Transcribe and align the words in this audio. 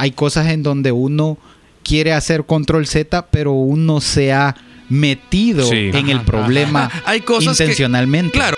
hay 0.00 0.12
cosas 0.12 0.46
en 0.48 0.62
donde 0.62 0.92
uno 0.92 1.36
quiere 1.82 2.14
hacer 2.14 2.44
control 2.46 2.86
Z, 2.86 3.26
pero 3.30 3.52
uno 3.52 4.00
se 4.00 4.32
ha 4.32 4.56
metido 4.88 5.66
Sí. 5.68 5.90
en 5.92 6.08
el 6.08 6.22
problema 6.22 6.86
ajá. 6.86 7.02
Hay 7.04 7.20
cosas 7.20 7.58
que- 7.58 7.64
intencionalmente. 7.64 8.32
Claro. 8.32 8.56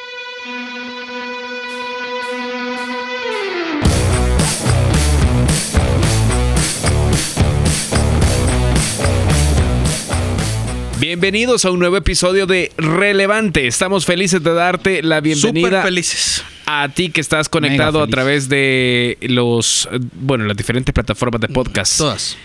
Bienvenidos 11.01 11.65
a 11.65 11.71
un 11.73 11.81
nuevo 11.81 11.97
episodio 11.97 12.47
de 12.47 12.71
Relevante. 12.77 13.67
Estamos 13.67 14.07
felices 14.07 14.43
de 14.43 14.55
darte 14.55 15.03
la 15.03 15.17
Súper 15.17 15.23
bienvenida 15.53 15.83
felices. 15.83 16.45
A 16.67 16.89
ti 16.89 17.11
que 17.11 17.21
estás 17.21 17.49
conectado 17.49 18.03
a 18.03 18.07
través 18.07 18.49
de 18.49 19.19
los, 19.23 19.89
eh, 19.93 19.99
bueno, 20.15 20.45
las 20.45 20.57
diferentes 20.57 20.93
plataformas 20.93 21.41
de 21.41 21.49
podcast. 21.49 21.99
Todas. 21.99 22.37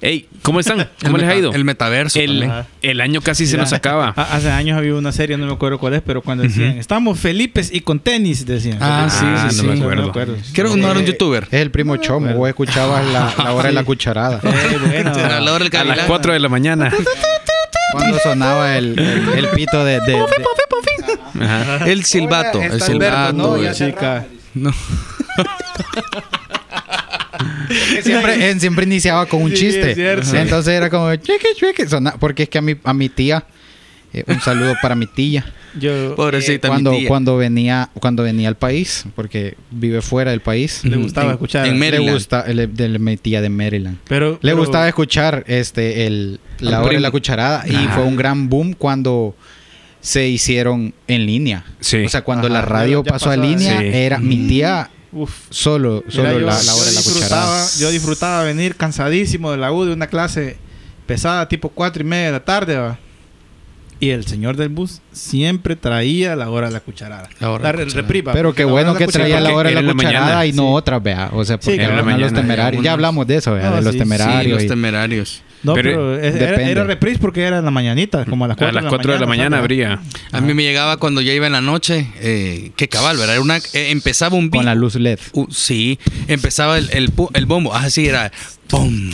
Hey, 0.00 0.26
¿cómo 0.40 0.60
están? 0.60 0.80
El 0.80 0.88
¿Cómo 1.04 1.18
les 1.18 1.28
ha 1.28 1.34
ido? 1.36 1.52
El 1.52 1.62
metaverso 1.64 2.18
El, 2.18 2.50
el 2.80 3.00
año 3.02 3.20
casi 3.20 3.46
se 3.46 3.58
nos 3.58 3.74
acaba. 3.74 4.08
Hace 4.16 4.50
años 4.50 4.78
había 4.78 4.94
una 4.94 5.12
serie, 5.12 5.36
no 5.36 5.44
me 5.46 5.52
acuerdo 5.52 5.78
cuál 5.78 5.92
es, 5.94 6.00
pero 6.02 6.22
cuando 6.22 6.42
decían, 6.44 6.78
estamos 6.78 7.18
Felipes 7.18 7.70
y 7.72 7.80
con 7.82 8.00
tenis, 8.00 8.46
decían. 8.46 8.78
Ah, 8.80 9.08
sí, 9.10 9.24
Ah, 9.26 9.48
sí, 9.50 9.56
no 9.66 9.72
sí. 9.74 9.78
me 9.80 9.84
acuerdo. 9.84 10.10
Creo 10.54 10.70
que 10.72 10.80
no 10.80 10.88
era 10.90 10.98
un 10.98 11.04
Eh, 11.04 11.08
youtuber. 11.08 11.44
Es 11.50 11.60
el 11.60 11.70
primo 11.70 11.96
Chomo, 11.98 12.32
vos 12.32 12.48
escuchabas 12.48 13.04
la, 13.12 13.34
la 13.44 13.52
hora 13.52 13.68
de 13.68 13.74
la 13.74 13.84
cucharada. 13.84 14.40
Eh, 14.42 14.78
bueno, 14.86 15.10
A 15.12 15.40
la 15.40 15.52
hora 15.52 15.64
del 15.64 15.76
A 15.76 15.84
las 15.84 15.86
Gavilán. 15.88 16.06
4 16.06 16.32
de 16.32 16.38
la 16.40 16.48
mañana. 16.48 16.90
Cuando 17.92 18.18
sonaba 18.20 18.76
el, 18.78 18.98
el- 18.98 19.28
el 19.38 19.48
pito 19.48 19.84
de... 19.84 20.00
de- 20.00 20.12
de- 20.12 20.18
Ajá. 21.40 21.88
El 21.90 22.04
silbato. 22.04 22.60
El 22.62 22.80
silbato. 22.80 23.32
¿no? 23.32 23.48
güey. 23.56 23.72
Chica. 23.72 24.26
No. 24.54 24.72
siempre, 28.58 28.84
iniciaba 28.84 29.26
con 29.26 29.42
un 29.42 29.50
Sí, 29.50 29.56
chiste. 29.56 29.90
es 29.90 29.96
cierto. 29.96 30.36
Entonces 30.36 30.74
era 30.74 30.90
como... 30.90 31.14
"Chueque, 31.16 31.48
chueque", 31.56 31.88
sona- 31.88 32.16
porque 32.18 32.44
es 32.44 32.48
que 32.48 32.58
a 32.58 32.62
mi, 32.62 32.76
a 32.84 32.94
mi 32.94 33.08
tía... 33.08 33.44
eh, 34.12 34.24
un 34.26 34.40
saludo 34.40 34.74
para 34.80 34.94
mi 34.94 35.06
tía. 35.06 35.44
Yo 35.76 36.14
Pobrecita, 36.14 36.68
cuando, 36.68 36.92
mi 36.92 36.98
tía. 37.00 37.08
cuando 37.08 37.36
venía 37.36 37.90
cuando 37.94 38.22
venía 38.22 38.46
al 38.48 38.56
país, 38.56 39.04
porque 39.16 39.56
vive 39.72 40.00
fuera 40.02 40.30
del 40.30 40.40
país. 40.40 40.84
le 40.84 40.96
gustaba 40.96 41.26
En- 41.26 41.32
escuchar. 41.32 41.66
en 41.66 41.72
Le 41.72 41.78
Maryland. 41.80 42.12
gusta, 42.14 42.46
le- 42.46 42.68
de 42.68 42.98
mi 43.00 43.16
tía 43.16 43.40
de 43.40 43.48
Maryland. 43.48 43.98
pero, 44.06 44.32
Le 44.34 44.38
pero- 44.42 44.56
gustaba 44.58 44.86
escuchar 44.86 45.42
este 45.48 46.06
el 46.06 46.38
la 46.60 46.80
hora 46.80 46.92
de 46.94 47.00
la 47.00 47.10
cucharada 47.10 47.64
y 47.66 47.74
Ajá. 47.74 47.94
fue 47.96 48.04
un 48.04 48.14
gran 48.14 48.48
boom 48.48 48.74
cuando 48.74 49.34
se 50.04 50.28
hicieron 50.28 50.92
en 51.08 51.24
línea. 51.24 51.64
Sí. 51.80 52.04
O 52.04 52.08
sea, 52.10 52.22
cuando 52.24 52.46
Ajá, 52.48 52.54
la 52.56 52.60
radio 52.62 53.02
pasó 53.02 53.30
a 53.30 53.30
pasó 53.30 53.30
a- 53.30 53.36
línea, 53.46 53.80
Sí. 53.80 53.86
era 53.90 54.18
mi 54.18 54.36
tía 54.46 54.90
Uf. 55.12 55.30
solo, 55.48 56.04
solo 56.08 56.28
Mira, 56.28 56.40
yo, 56.40 56.46
la, 56.46 56.62
la 56.62 56.74
hora 56.74 56.84
de 56.84 56.92
la 56.92 57.02
cucharada. 57.02 57.66
yo 57.78 57.90
disfrutaba 57.90 58.42
venir 58.44 58.76
cansadísimo 58.76 59.50
de 59.50 59.56
la 59.56 59.72
U 59.72 59.86
de 59.86 59.94
una 59.94 60.06
clase 60.08 60.58
pesada, 61.06 61.48
tipo 61.48 61.70
cuatro 61.70 62.02
y 62.02 62.06
media 62.06 62.26
de 62.26 62.32
la 62.32 62.44
tarde, 62.44 62.76
va. 62.76 62.98
Y 63.98 64.10
el 64.10 64.26
señor 64.26 64.56
del 64.56 64.68
bus 64.68 65.00
siempre 65.12 65.74
traía 65.76 66.36
la 66.36 66.50
hora 66.50 66.66
de 66.66 66.74
la 66.74 66.80
cucharada. 66.80 67.30
La 67.40 67.50
hora 67.50 67.68
de 67.72 67.78
la 67.78 67.84
cucharada. 67.84 68.02
repriva, 68.02 68.32
Pero 68.34 68.52
qué 68.52 68.64
la 68.64 68.70
bueno 68.72 68.94
que 68.94 69.06
traía 69.06 69.40
la 69.40 69.54
hora 69.54 69.70
de 69.70 69.76
la 69.76 69.80
la 69.82 69.92
cucharada 69.94 70.44
y 70.44 70.52
no 70.52 70.64
Sí. 70.64 70.68
otras, 70.72 71.02
vea. 71.02 71.30
O 71.32 71.44
sea, 71.46 71.56
porque 71.58 71.76
Sí, 71.76 71.80
eran 71.82 72.04
la 72.04 72.18
los 72.18 72.32
temerarios. 72.34 72.84
Ya 72.84 72.92
hablamos 72.92 73.26
de 73.26 73.36
eso, 73.36 73.54
vea, 73.54 73.70
No, 73.70 73.76
de 73.76 73.82
los 73.82 73.92
sí, 73.92 73.98
Sí, 73.98 73.98
temerarios. 74.00 74.54
los 74.56 74.64
y- 74.64 74.68
temerarios. 74.68 75.42
No, 75.64 75.74
Pero 75.74 75.90
pero, 75.90 76.18
es- 76.20 76.34
era, 76.36 76.62
era 76.68 76.84
reprise 76.84 77.18
porque 77.18 77.42
era 77.42 77.58
en 77.58 77.64
la 77.64 77.70
mañanita, 77.70 78.24
como 78.26 78.44
a 78.44 78.48
las 78.48 78.56
A 78.56 78.58
4 78.58 78.80
las 78.80 78.84
4 78.90 79.12
de 79.14 79.18
la 79.18 79.26
mañana 79.26 79.58
habría. 79.58 80.00
A 80.30 80.40
mí 80.40 80.52
me 80.54 80.62
llegaba 80.62 80.98
cuando 80.98 81.20
ya 81.22 81.32
iba 81.32 81.46
en 81.46 81.52
la 81.52 81.60
noche. 81.62 82.06
Eh, 82.20 82.70
qué 82.76 82.88
cabal, 82.88 83.16
¿verdad? 83.16 83.34
Era 83.36 83.42
una, 83.42 83.56
eh, 83.56 83.90
empezaba 83.90 84.36
un 84.36 84.50
beat. 84.50 84.60
con 84.60 84.66
la 84.66 84.74
luz 84.74 84.94
LED. 84.96 85.18
Uh, 85.32 85.46
sí, 85.50 85.98
empezaba 86.28 86.76
el, 86.78 86.90
el, 86.92 87.10
el 87.32 87.46
bombo. 87.46 87.74
Así 87.74 88.06
era. 88.06 88.30
Pum, 88.68 89.10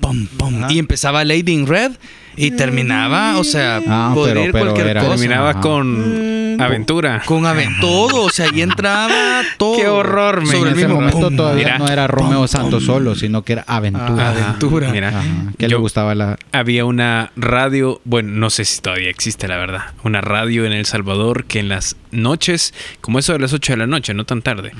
pum, 0.00 0.26
pum. 0.36 0.64
Y 0.70 0.78
empezaba 0.78 1.24
Lady 1.24 1.52
in 1.52 1.66
Red. 1.66 1.92
Y 2.38 2.52
terminaba, 2.52 3.38
o 3.38 3.44
sea, 3.44 3.80
Ah, 3.86 4.12
podría 4.14 4.34
pero- 4.34 4.44
ir 4.46 4.52
pero 4.52 4.64
cualquier 4.66 4.86
era- 4.88 5.00
cosa. 5.00 5.12
Terminaba 5.16 5.50
Ajá. 5.50 5.60
con 5.60 6.54
Mm, 6.56 6.60
aventura. 6.60 7.22
Con 7.26 7.46
ave- 7.46 7.68
todo, 7.80 8.22
o 8.24 8.30
sea, 8.30 8.46
ahí 8.46 8.62
entraba 8.62 9.42
todo. 9.58 9.76
Qué 9.76 9.88
horror, 9.88 10.38
men. 10.38 10.46
Sobre 10.46 10.58
En 10.58 10.66
el 10.66 10.72
ese 10.74 10.86
mismo 10.86 11.00
momento 11.00 11.28
pum. 11.28 11.36
todavía 11.36 11.64
Mira. 11.64 11.78
no 11.78 11.88
era 11.88 12.06
Romeo 12.06 12.38
Pum, 12.38 12.48
Santos 12.48 12.84
pum. 12.84 12.94
solo, 12.94 13.14
sino 13.14 13.42
que 13.42 13.52
era 13.54 13.64
Aventura. 13.66 14.30
Ajá. 14.30 14.48
Aventura. 14.48 14.90
Mira, 14.90 15.08
Ajá, 15.08 15.22
que 15.58 15.68
le 15.68 15.74
gustaba 15.76 16.14
la... 16.14 16.38
había 16.52 16.84
una 16.84 17.32
radio, 17.36 18.00
bueno, 18.04 18.30
no 18.32 18.50
sé 18.50 18.64
si 18.64 18.80
todavía 18.80 19.10
existe 19.10 19.46
la 19.48 19.56
verdad, 19.58 19.92
una 20.04 20.20
radio 20.20 20.64
en 20.64 20.72
El 20.72 20.86
Salvador 20.86 21.44
que 21.44 21.58
en 21.60 21.68
las 21.68 21.96
noches, 22.10 22.72
como 23.00 23.18
eso 23.18 23.32
de 23.32 23.38
las 23.40 23.52
8 23.52 23.72
de 23.74 23.76
la 23.78 23.86
noche, 23.86 24.14
no 24.14 24.24
tan 24.24 24.42
tarde, 24.42 24.72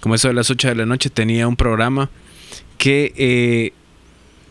como 0.00 0.14
eso 0.14 0.28
de 0.28 0.34
las 0.34 0.50
8 0.50 0.68
de 0.68 0.74
la 0.74 0.86
noche 0.86 1.10
tenía 1.10 1.48
un 1.48 1.56
programa 1.56 2.10
que 2.78 3.12
eh, 3.16 3.72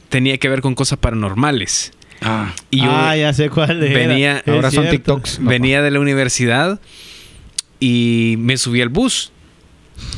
tenía 0.09 0.37
que 0.37 0.49
ver 0.49 0.61
con 0.61 0.75
cosas 0.75 0.97
paranormales. 0.99 1.91
Ah. 2.21 2.53
Y 2.71 2.77
yo 2.81 2.87
ah, 2.89 3.15
ya 3.15 3.33
sé 3.33 3.49
cuál 3.49 3.83
era. 3.83 3.93
venía- 4.07 4.37
Es 4.45 4.47
Ahora 4.53 4.71
son 4.71 4.83
cierto. 4.83 4.91
TikToks. 4.91 5.39
No, 5.39 5.49
venía 5.49 5.81
de 5.81 5.91
la 5.91 5.99
universidad 5.99 6.79
y 7.79 8.35
me 8.39 8.57
subí 8.57 8.81
al 8.81 8.89
bus. 8.89 9.31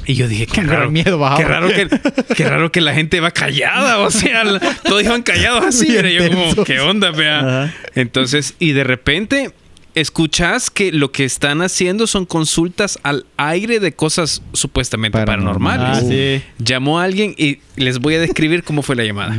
Y 0.07 0.15
yo 0.15 0.27
dije, 0.27 0.47
qué 0.47 0.61
raro, 0.63 0.89
miedo 0.89 1.19
qué 1.37 1.43
raro 1.43 1.67
que, 1.69 1.87
qué 2.35 2.49
raro 2.49 2.71
que 2.71 2.81
la 2.81 2.95
gente 2.95 3.19
va 3.19 3.29
callada, 3.29 3.99
o 3.99 4.09
sea, 4.09 4.43
la- 4.43 4.59
todos 4.83 5.03
iban 5.03 5.21
callados 5.21 5.63
así, 5.65 5.85
Bien 5.91 6.05
mira, 6.05 6.09
yo 6.29 6.31
como, 6.53 6.63
qué 6.63 6.79
onda, 6.79 7.11
vea. 7.11 7.75
Entonces, 7.93 8.55
y 8.57 8.71
de 8.71 8.83
repente 8.83 9.51
escuchas 9.93 10.69
que 10.71 10.91
lo 10.91 11.11
que 11.11 11.25
están 11.25 11.61
haciendo 11.61 12.07
son 12.07 12.25
consultas 12.25 12.97
al 13.03 13.25
aire 13.37 13.79
de 13.79 13.91
cosas 13.93 14.41
supuestamente 14.53 15.17
Paranormal. 15.17 15.79
Ah, 15.79 15.83
paranormales. 15.93 16.41
sí. 16.41 16.63
Llamó 16.63 16.99
a 16.99 17.03
alguien 17.03 17.35
y 17.37 17.59
les 17.75 17.99
voy 17.99 18.15
a 18.15 18.19
describir 18.19 18.63
cómo 18.63 18.81
fue 18.81 18.95
la 18.95 19.03
llamada. 19.03 19.37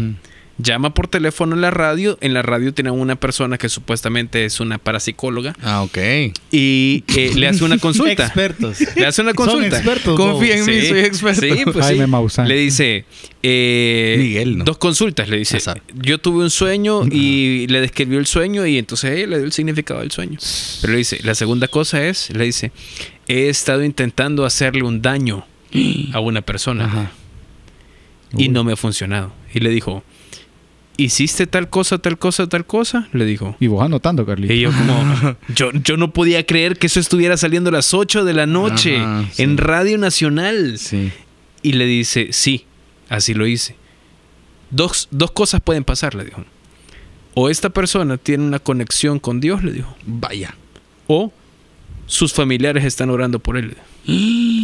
Llama 0.60 0.92
por 0.92 1.06
teléfono 1.06 1.54
en 1.54 1.60
la 1.60 1.70
radio. 1.70 2.18
En 2.20 2.34
la 2.34 2.42
radio 2.42 2.74
tiene 2.74 2.90
una 2.90 3.14
persona 3.14 3.58
que 3.58 3.68
supuestamente 3.68 4.44
es 4.44 4.58
una 4.58 4.78
parapsicóloga 4.78 5.54
Ah, 5.62 5.82
ok. 5.82 5.98
y 6.50 7.04
eh, 7.16 7.30
le 7.36 7.46
hace 7.46 7.62
una 7.62 7.78
consulta. 7.78 8.24
Expertos. 8.24 8.78
Le 8.96 9.06
hace 9.06 9.22
una 9.22 9.34
consulta. 9.34 9.68
Son 9.70 9.74
expertos. 9.76 10.16
Confía 10.16 10.56
en 10.56 10.66
mí, 10.66 10.82
soy 10.82 10.98
experto. 11.00 11.40
Sí, 11.42 11.62
pues 11.64 11.86
Jaime 11.86 12.04
sí. 12.06 12.10
Maussan. 12.10 12.48
Le 12.48 12.56
dice... 12.56 13.04
eh, 13.42 14.16
Miguel, 14.18 14.58
¿no? 14.58 14.64
Dos 14.64 14.78
consultas, 14.78 15.28
le 15.28 15.38
dice. 15.38 15.58
Exacto. 15.58 15.94
Yo 15.94 16.18
tuve 16.18 16.42
un 16.42 16.50
sueño 16.50 17.02
y 17.06 17.68
le 17.68 17.80
describió 17.80 18.18
el 18.18 18.26
sueño 18.26 18.66
y 18.66 18.78
entonces 18.78 19.12
ella 19.12 19.28
le 19.28 19.36
dio 19.36 19.44
el 19.46 19.52
significado 19.52 20.00
del 20.00 20.10
sueño. 20.10 20.38
Pero 20.80 20.92
le 20.92 20.98
dice, 20.98 21.20
la 21.22 21.36
segunda 21.36 21.68
cosa 21.68 22.04
es, 22.04 22.30
le 22.30 22.44
dice, 22.44 22.72
he 23.28 23.48
estado 23.48 23.84
intentando 23.84 24.44
hacerle 24.44 24.82
un 24.82 25.02
daño 25.02 25.46
a 26.12 26.18
una 26.18 26.42
persona 26.42 26.86
Ajá. 26.86 27.12
y 28.32 28.42
Uy. 28.44 28.48
no 28.48 28.64
me 28.64 28.72
ha 28.72 28.76
funcionado. 28.76 29.32
Y 29.54 29.60
le 29.60 29.70
dijo, 29.70 30.02
¿hiciste 30.98 31.46
tal 31.46 31.70
cosa, 31.70 31.96
tal 31.98 32.18
cosa, 32.18 32.46
tal 32.48 32.66
cosa? 32.66 33.08
Le 33.14 33.24
dijo. 33.24 33.56
Y 33.60 33.68
vos 33.68 33.82
anotando, 33.82 34.26
Carlito. 34.26 34.52
Y 34.52 34.60
yo 34.60 34.70
como, 34.72 35.36
yo, 35.54 35.70
yo 35.72 35.96
no 35.96 36.12
podía 36.12 36.44
creer 36.44 36.76
que 36.78 36.88
eso 36.88 37.00
estuviera 37.00 37.38
saliendo 37.38 37.70
a 37.70 37.72
las 37.72 37.94
8 37.94 38.24
de 38.26 38.34
la 38.34 38.44
noche 38.46 38.98
Ajá, 38.98 39.24
sí. 39.32 39.42
en 39.42 39.56
Radio 39.56 39.96
Nacional. 39.96 40.76
Sí. 40.78 41.10
Y 41.62 41.72
le 41.72 41.86
dice, 41.86 42.28
sí, 42.32 42.66
así 43.08 43.32
lo 43.32 43.46
hice. 43.46 43.76
Dos, 44.70 45.08
dos 45.10 45.30
cosas 45.30 45.62
pueden 45.62 45.84
pasar, 45.84 46.14
le 46.14 46.24
dijo. 46.24 46.44
O 47.34 47.48
esta 47.48 47.70
persona 47.70 48.18
tiene 48.18 48.44
una 48.44 48.58
conexión 48.58 49.18
con 49.18 49.40
Dios, 49.40 49.64
le 49.64 49.72
dijo. 49.72 49.96
Vaya. 50.04 50.54
O 51.06 51.32
sus 52.06 52.32
familiares 52.32 52.84
están 52.84 53.08
orando 53.10 53.38
por 53.38 53.56
él. 53.56 53.76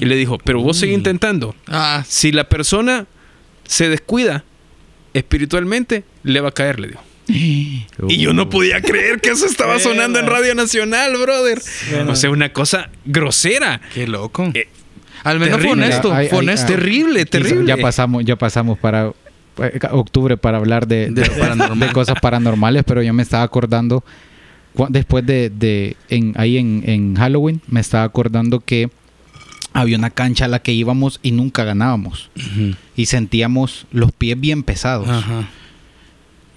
Y 0.00 0.06
le 0.06 0.16
dijo, 0.16 0.38
pero 0.38 0.62
vos 0.62 0.78
seguís 0.78 0.94
intentando. 0.96 1.54
Ah, 1.66 2.02
Si 2.08 2.32
la 2.32 2.48
persona 2.48 3.06
se 3.66 3.90
descuida 3.90 4.44
espiritualmente, 5.14 6.04
le 6.22 6.40
va 6.40 6.48
a 6.48 6.52
caer, 6.52 6.80
le 6.80 6.88
dijo. 6.88 7.02
Y 8.08 8.18
yo 8.18 8.32
no 8.32 8.48
podía 8.48 8.80
creer 8.80 9.20
que 9.20 9.30
eso 9.30 9.46
estaba 9.46 9.78
sonando 9.78 10.18
en 10.18 10.26
Radio 10.26 10.54
Nacional, 10.54 11.16
brother. 11.16 11.60
Bueno. 11.90 12.12
O 12.12 12.16
sea, 12.16 12.30
una 12.30 12.52
cosa 12.52 12.90
grosera. 13.04 13.80
qué 13.94 14.06
loco. 14.06 14.50
Eh, 14.54 14.68
Al 15.22 15.38
menos 15.38 15.60
fue 15.60 15.68
terrible. 15.68 15.84
honesto. 15.84 16.12
Ay, 16.12 16.28
fue 16.28 16.38
honesto. 16.38 16.66
ay. 16.68 16.76
Terrible, 16.76 17.26
terrible. 17.26 17.66
Ya 17.66 17.76
pasamos, 17.76 18.24
ya 18.24 18.36
pasamos 18.36 18.78
para 18.78 19.12
eh, 19.58 19.78
octubre 19.90 20.36
para 20.36 20.58
hablar 20.58 20.86
de, 20.86 21.12
cosas 21.92 22.16
paranormales, 22.20 22.84
pero 22.84 23.02
yo 23.02 23.12
me 23.12 23.22
estaba 23.22 23.42
acordando 23.42 24.02
después 24.88 25.26
de, 25.26 25.50
de 25.50 25.96
en, 26.08 26.32
ahí 26.36 26.56
en, 26.56 26.82
en 26.86 27.16
Halloween, 27.16 27.60
me 27.68 27.80
estaba 27.80 28.04
acordando 28.04 28.60
que 28.60 28.88
había 29.72 29.96
una 29.96 30.10
cancha 30.10 30.46
a 30.46 30.48
la 30.48 30.60
que 30.62 30.72
íbamos 30.72 31.20
y 31.22 31.32
nunca 31.32 31.64
ganábamos 31.64 32.30
y 32.96 33.06
sentíamos 33.06 33.86
los 33.92 34.12
pies 34.12 34.38
bien 34.40 34.62
pesados. 34.62 35.08
Ajá. 35.08 35.48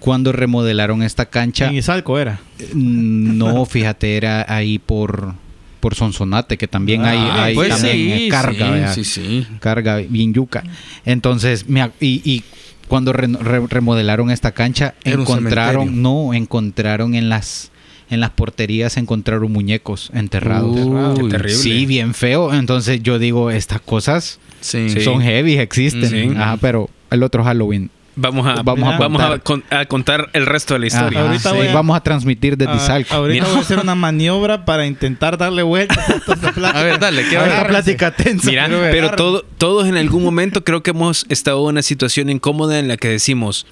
Cuando 0.00 0.32
remodelaron 0.32 1.02
esta 1.02 1.26
cancha, 1.26 1.68
En 1.68 1.76
Izalco 1.76 2.18
era. 2.18 2.38
Mm, 2.74 3.38
No, 3.38 3.64
fíjate, 3.64 4.16
era 4.18 4.44
ahí 4.54 4.78
por, 4.78 5.32
por 5.80 5.94
Sonsonate, 5.94 6.58
que 6.58 6.68
también 6.68 7.04
hay, 7.06 7.16
Ah, 7.18 7.44
hay 7.44 7.54
Pues 7.54 7.70
también 7.70 8.18
sí, 8.18 8.24
eh, 8.26 8.28
carga, 8.28 8.92
sí, 8.92 9.04
sí, 9.04 9.46
carga 9.60 9.96
bien 9.96 10.34
yuca. 10.34 10.62
Entonces, 11.06 11.68
me 11.68 11.90
y, 12.00 12.20
y 12.24 12.42
cuando 12.86 13.14
re- 13.14 13.28
re- 13.28 13.66
remodelaron 13.66 14.30
esta 14.30 14.52
cancha, 14.52 14.94
Era 15.04 15.22
encontraron, 15.22 16.02
no, 16.02 16.34
encontraron 16.34 17.14
en 17.14 17.30
las 17.30 17.70
en 18.10 18.20
las 18.20 18.30
porterías 18.30 18.96
encontraron 18.96 19.50
muñecos 19.52 20.10
enterrados. 20.14 20.76
Uy, 20.76 21.22
Qué 21.24 21.28
terrible. 21.30 21.54
Sí, 21.58 21.86
bien 21.86 22.14
feo. 22.14 22.52
Entonces 22.54 23.02
yo 23.02 23.18
digo, 23.18 23.50
estas 23.50 23.80
cosas 23.80 24.38
Sí. 24.60 24.88
Sí. 24.90 25.00
son 25.02 25.20
heavy, 25.22 25.58
existen. 25.58 26.08
Sí. 26.08 26.30
Ajá, 26.36 26.56
pero 26.60 26.88
el 27.10 27.22
otro 27.22 27.44
Halloween. 27.44 27.90
Vamos 28.16 28.46
a, 28.46 28.62
Vamos 28.62 28.94
a 28.94 28.96
vamos 28.96 29.20
a, 29.22 29.38
con- 29.40 29.64
a 29.70 29.86
contar 29.86 30.30
el 30.34 30.46
resto 30.46 30.74
de 30.74 30.80
la 30.80 30.86
historia. 30.86 31.18
Ajá, 31.18 31.28
Ahorita 31.30 31.50
sí, 31.50 31.56
voy 31.56 31.66
a- 31.66 31.74
Vamos 31.74 31.96
a 31.96 32.00
transmitir 32.00 32.56
desde 32.56 32.70
Ah, 32.74 32.78
Salco. 32.78 33.12
ahorita 33.12 33.34
Mira. 33.42 33.48
voy 33.48 33.56
a 33.58 33.60
hacer 33.62 33.78
una 33.80 33.96
maniobra 33.96 34.64
para 34.64 34.86
intentar 34.86 35.36
darle 35.36 35.64
vuelta 35.64 35.96
a 36.00 36.12
esta 36.14 36.36
plática. 36.52 36.70
A 36.78 36.82
ver, 36.84 37.00
dale, 37.00 37.28
¿qué 37.28 37.36
va 37.36 37.66
plática 37.66 38.12
tensa. 38.14 38.48
Mira, 38.48 38.68
pero 38.68 39.08
Agarra. 39.08 39.16
todo, 39.16 39.44
todos 39.58 39.88
en 39.88 39.96
algún 39.96 40.22
momento 40.22 40.62
creo 40.62 40.84
que 40.84 40.90
hemos 40.90 41.26
estado 41.28 41.58
en 41.64 41.66
una 41.70 41.82
situación 41.82 42.30
incómoda 42.30 42.78
en 42.78 42.86
la 42.86 42.96
que 42.96 43.08
decimos, 43.08 43.66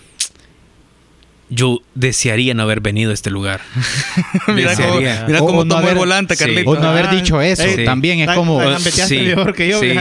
yo 1.55 1.81
desearía 1.95 2.55
no 2.55 2.63
haber 2.63 2.81
venido 2.81 3.11
a 3.11 3.15
este 3.15 3.31
lugar. 3.31 3.61
mira 4.49 4.75
cómo, 4.77 5.01
mira 5.01 5.43
O- 5.43 5.47
cómo 5.47 5.59
o 5.61 5.65
no 5.65 5.75
tomó 5.75 5.81
el 5.81 5.87
haber- 5.89 5.97
volante, 5.99 6.35
sí. 6.37 6.45
Carlito. 6.45 6.71
O 6.71 6.77
no 6.77 6.89
haber 6.89 7.07
Ah, 7.07 7.15
dicho 7.15 7.41
eso. 7.43 7.63
sí. 7.63 7.85
También 7.85 8.21
es 8.21 8.31
como... 8.35 8.59
gambeteaste 8.59 9.07
Sí, 9.07 9.21
mejor 9.21 9.55
que 9.55 9.69
yo, 9.69 9.81
sí. 9.81 9.93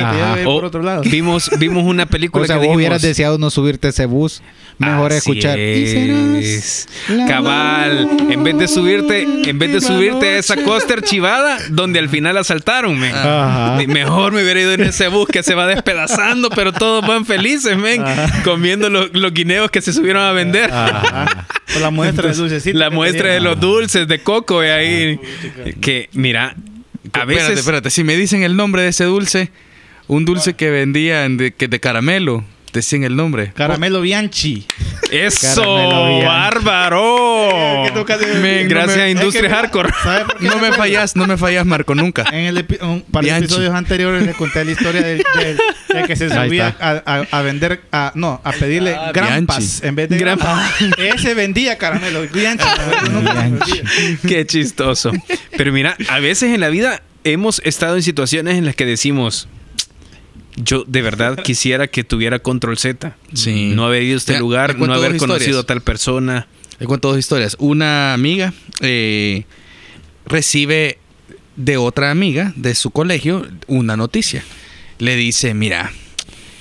O 0.45 0.53
por 0.55 0.65
otro 0.65 0.81
lado. 0.81 1.01
Vimos, 1.03 1.49
vimos 1.59 1.83
una 1.83 2.05
película 2.05 2.43
O 2.43 2.47
sea, 2.47 2.55
que 2.55 2.59
vos 2.59 2.63
dijimos, 2.63 2.77
hubieras 2.77 3.01
deseado 3.01 3.37
no 3.37 3.49
subirte 3.49 3.87
a 3.87 3.89
ese 3.89 4.05
bus. 4.05 4.41
Mejor 4.77 5.11
Así 5.11 5.17
escuchar. 5.17 5.59
"Y 5.59 6.39
es. 6.39 6.87
Cabal, 7.27 8.09
en 8.29 8.43
vez 8.43 8.57
de 8.57 8.67
subirte, 8.67 9.27
en 9.49 9.59
vez 9.59 9.71
de 9.73 9.81
subirte 9.81 10.27
a 10.29 10.37
esa 10.39 10.55
coaster 10.63 11.03
chivada, 11.03 11.57
donde 11.69 11.99
al 11.99 12.09
final 12.09 12.35
asaltaron, 12.37 12.97
men. 12.99 13.13
Mejor 13.91 14.31
me 14.31 14.41
hubiera 14.43 14.59
ido 14.61 14.71
en 14.73 14.81
ese 14.81 15.07
bus 15.07 15.27
que 15.27 15.43
se 15.43 15.53
va 15.53 15.67
despedazando, 15.67 16.49
pero 16.49 16.73
todos 16.73 17.05
van 17.05 17.25
felices, 17.25 17.77
men. 17.77 18.03
Comiendo 18.43 18.89
los, 18.89 19.13
los 19.13 19.33
guineos 19.33 19.69
que 19.69 19.81
se 19.81 19.93
subieron 19.93 20.23
a 20.23 20.31
vender. 20.31 20.71
Ajá. 20.71 21.40
Con 21.73 21.81
la 21.81 21.91
muestra 21.91 22.29
de 22.29 22.35
dulcecito. 22.35 22.77
La 22.77 22.89
que 22.89 22.95
muestra 22.95 23.23
tenía. 23.23 23.33
de 23.33 23.41
los 23.41 23.59
dulces 23.59 24.07
de 24.07 24.19
coco 24.19 24.61
de 24.61 24.71
ahí. 24.71 25.19
Que, 25.79 26.09
mira, 26.13 26.55
a 27.13 27.25
veces... 27.25 27.43
Espérate, 27.43 27.59
espérate. 27.59 27.89
Si 27.89 28.03
me 28.03 28.15
dicen 28.15 28.43
el 28.43 28.55
nombre 28.55 28.81
de 28.81 28.89
ese 28.89 29.05
dulce, 29.05 29.51
un 30.07 30.25
dulce 30.25 30.53
que 30.55 30.69
vendían 30.69 31.37
de, 31.37 31.51
que 31.51 31.67
de 31.67 31.79
caramelo, 31.79 32.43
decían 32.73 33.03
el 33.03 33.15
nombre. 33.15 33.51
Caramelo 33.55 34.01
Bianchi. 34.01 34.65
¡Eso! 35.11 35.61
Caramelo. 35.61 36.25
¡Bárbaro! 36.25 37.83
Que 37.85 37.91
toca 37.91 38.17
de- 38.17 38.33
Men, 38.39 38.63
no 38.67 38.69
Gracias 38.69 38.97
me- 38.97 39.03
a 39.03 39.09
Industria 39.09 39.41
Es 39.43 39.47
que- 39.49 39.53
Hardcore. 39.55 39.89
¿Sabe 40.03 40.25
por 40.25 40.37
qué 40.37 40.47
No 40.47 40.57
me 40.57 40.71
fallas, 40.73 41.15
no 41.15 41.27
me 41.27 41.37
fallas, 41.37 41.65
Marco, 41.65 41.95
nunca. 41.95 42.23
En 42.31 42.45
el 42.45 42.57
epi- 42.67 42.81
un 42.81 43.01
par 43.01 43.23
de 43.23 43.29
Bianchi. 43.29 43.45
episodios 43.45 43.73
anteriores 43.73 44.23
les 44.25 44.35
conté 44.35 44.63
la 44.65 44.71
historia 44.71 45.01
del, 45.01 45.23
del- 45.37 45.57
del 45.89 46.07
que 46.07 46.15
se 46.15 46.25
Ahí 46.33 46.47
subía 46.49 46.75
a, 46.79 47.01
a- 47.05 47.27
a 47.39 47.41
vender, 47.41 47.81
a, 47.91 48.11
no, 48.15 48.41
a 48.43 48.51
pedirle 48.53 48.95
Ah, 48.95 49.11
grampas 49.13 49.57
Bianchi. 49.59 49.87
en 49.87 49.95
vez 49.95 50.09
de 50.09 50.17
Grampas. 50.17 50.71
Ese 50.97 51.33
vendía 51.33 51.77
caramelo. 51.77 52.21
Bianchi. 52.33 52.65
nunca 53.11 53.33
me. 53.33 53.59
Qué 54.27 54.45
chistoso. 54.45 55.11
Pero 55.57 55.71
mira, 55.73 55.95
a 56.09 56.19
veces 56.19 56.53
en 56.53 56.61
la 56.61 56.69
vida 56.69 57.01
hemos 57.23 57.61
estado 57.65 57.95
en 57.97 58.03
situaciones 58.03 58.55
en 58.57 58.65
las 58.65 58.75
que 58.75 58.85
decimos, 58.85 59.47
yo 60.63 60.83
de 60.87 61.01
verdad 61.01 61.37
quisiera 61.43 61.87
que 61.87 62.03
tuviera 62.03 62.39
control 62.39 62.77
Z. 62.77 63.15
Sí. 63.33 63.71
No 63.73 63.85
haber 63.85 64.03
ido 64.03 64.15
a 64.15 64.17
este 64.17 64.33
Te- 64.33 64.37
te 64.37 64.39
lugar, 64.39 64.77
no 64.77 64.93
haber 64.93 65.17
conocido 65.17 65.61
a 65.61 65.63
tal 65.63 65.81
persona. 65.81 66.47
Le 66.79 66.87
cuento 66.87 67.09
dos 67.09 67.19
historias. 67.19 67.55
Una 67.59 68.13
amiga 68.13 68.53
eh, 68.81 69.43
recibe 70.25 70.97
de 71.55 71.77
otra 71.77 72.11
amiga 72.11 72.53
de 72.55 72.75
su 72.75 72.91
colegio 72.91 73.47
una 73.67 73.97
noticia. 73.97 74.43
Le 74.97 75.15
dice, 75.15 75.53
mira, 75.53 75.91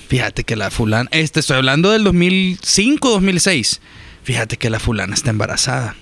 fíjate 0.09 0.43
que 0.43 0.55
la 0.55 0.69
fulana, 0.71 1.09
este 1.11 1.39
estoy 1.39 1.57
hablando 1.57 1.91
del 1.91 2.03
2005, 2.03 3.09
2006. 3.09 3.81
Fíjate 4.23 4.57
que 4.57 4.69
la 4.69 4.79
fulana 4.79 5.13
está 5.15 5.29
embarazada. 5.31 5.95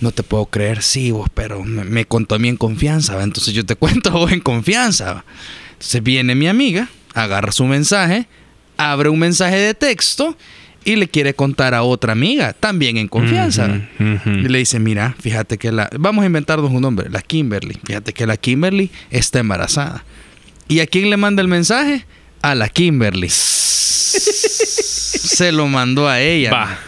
No 0.00 0.12
te 0.12 0.22
puedo 0.22 0.46
creer, 0.46 0.82
sí, 0.82 1.10
vos, 1.10 1.28
pero 1.32 1.64
me, 1.64 1.84
me 1.84 2.04
contó 2.04 2.34
a 2.34 2.38
mí 2.38 2.48
en 2.48 2.56
confianza, 2.58 3.16
¿va? 3.16 3.22
entonces 3.22 3.54
yo 3.54 3.64
te 3.64 3.74
cuento 3.76 4.10
a 4.10 4.14
vos 4.14 4.32
en 4.32 4.40
confianza. 4.40 5.12
¿va? 5.14 5.24
Entonces 5.76 6.02
viene 6.02 6.34
mi 6.34 6.48
amiga, 6.48 6.88
agarra 7.14 7.52
su 7.52 7.64
mensaje, 7.66 8.26
abre 8.76 9.08
un 9.10 9.18
mensaje 9.18 9.56
de 9.56 9.74
texto 9.74 10.36
y 10.84 10.96
le 10.96 11.08
quiere 11.08 11.34
contar 11.34 11.74
a 11.74 11.82
otra 11.82 12.12
amiga, 12.12 12.52
también 12.54 12.96
en 12.96 13.08
confianza. 13.08 13.80
Y 13.98 14.48
le 14.48 14.58
dice, 14.58 14.78
mira, 14.78 15.14
fíjate 15.20 15.58
que 15.58 15.72
la... 15.72 15.90
Vamos 15.98 16.22
a 16.22 16.26
inventarnos 16.26 16.70
un 16.70 16.80
nombre, 16.80 17.10
la 17.10 17.20
Kimberly. 17.20 17.76
Fíjate 17.84 18.12
que 18.12 18.24
la 18.26 18.36
Kimberly 18.36 18.90
está 19.10 19.40
embarazada. 19.40 20.04
¿Y 20.68 20.78
a 20.80 20.86
quién 20.86 21.10
le 21.10 21.16
manda 21.16 21.42
el 21.42 21.48
mensaje? 21.48 22.04
A 22.40 22.54
la 22.54 22.68
Kimberly. 22.68 23.28
Se 23.28 24.20
lo 25.52 25.66
mandó 25.66 26.08
a 26.08 26.20
ella. 26.20 26.50
Va. 26.52 26.78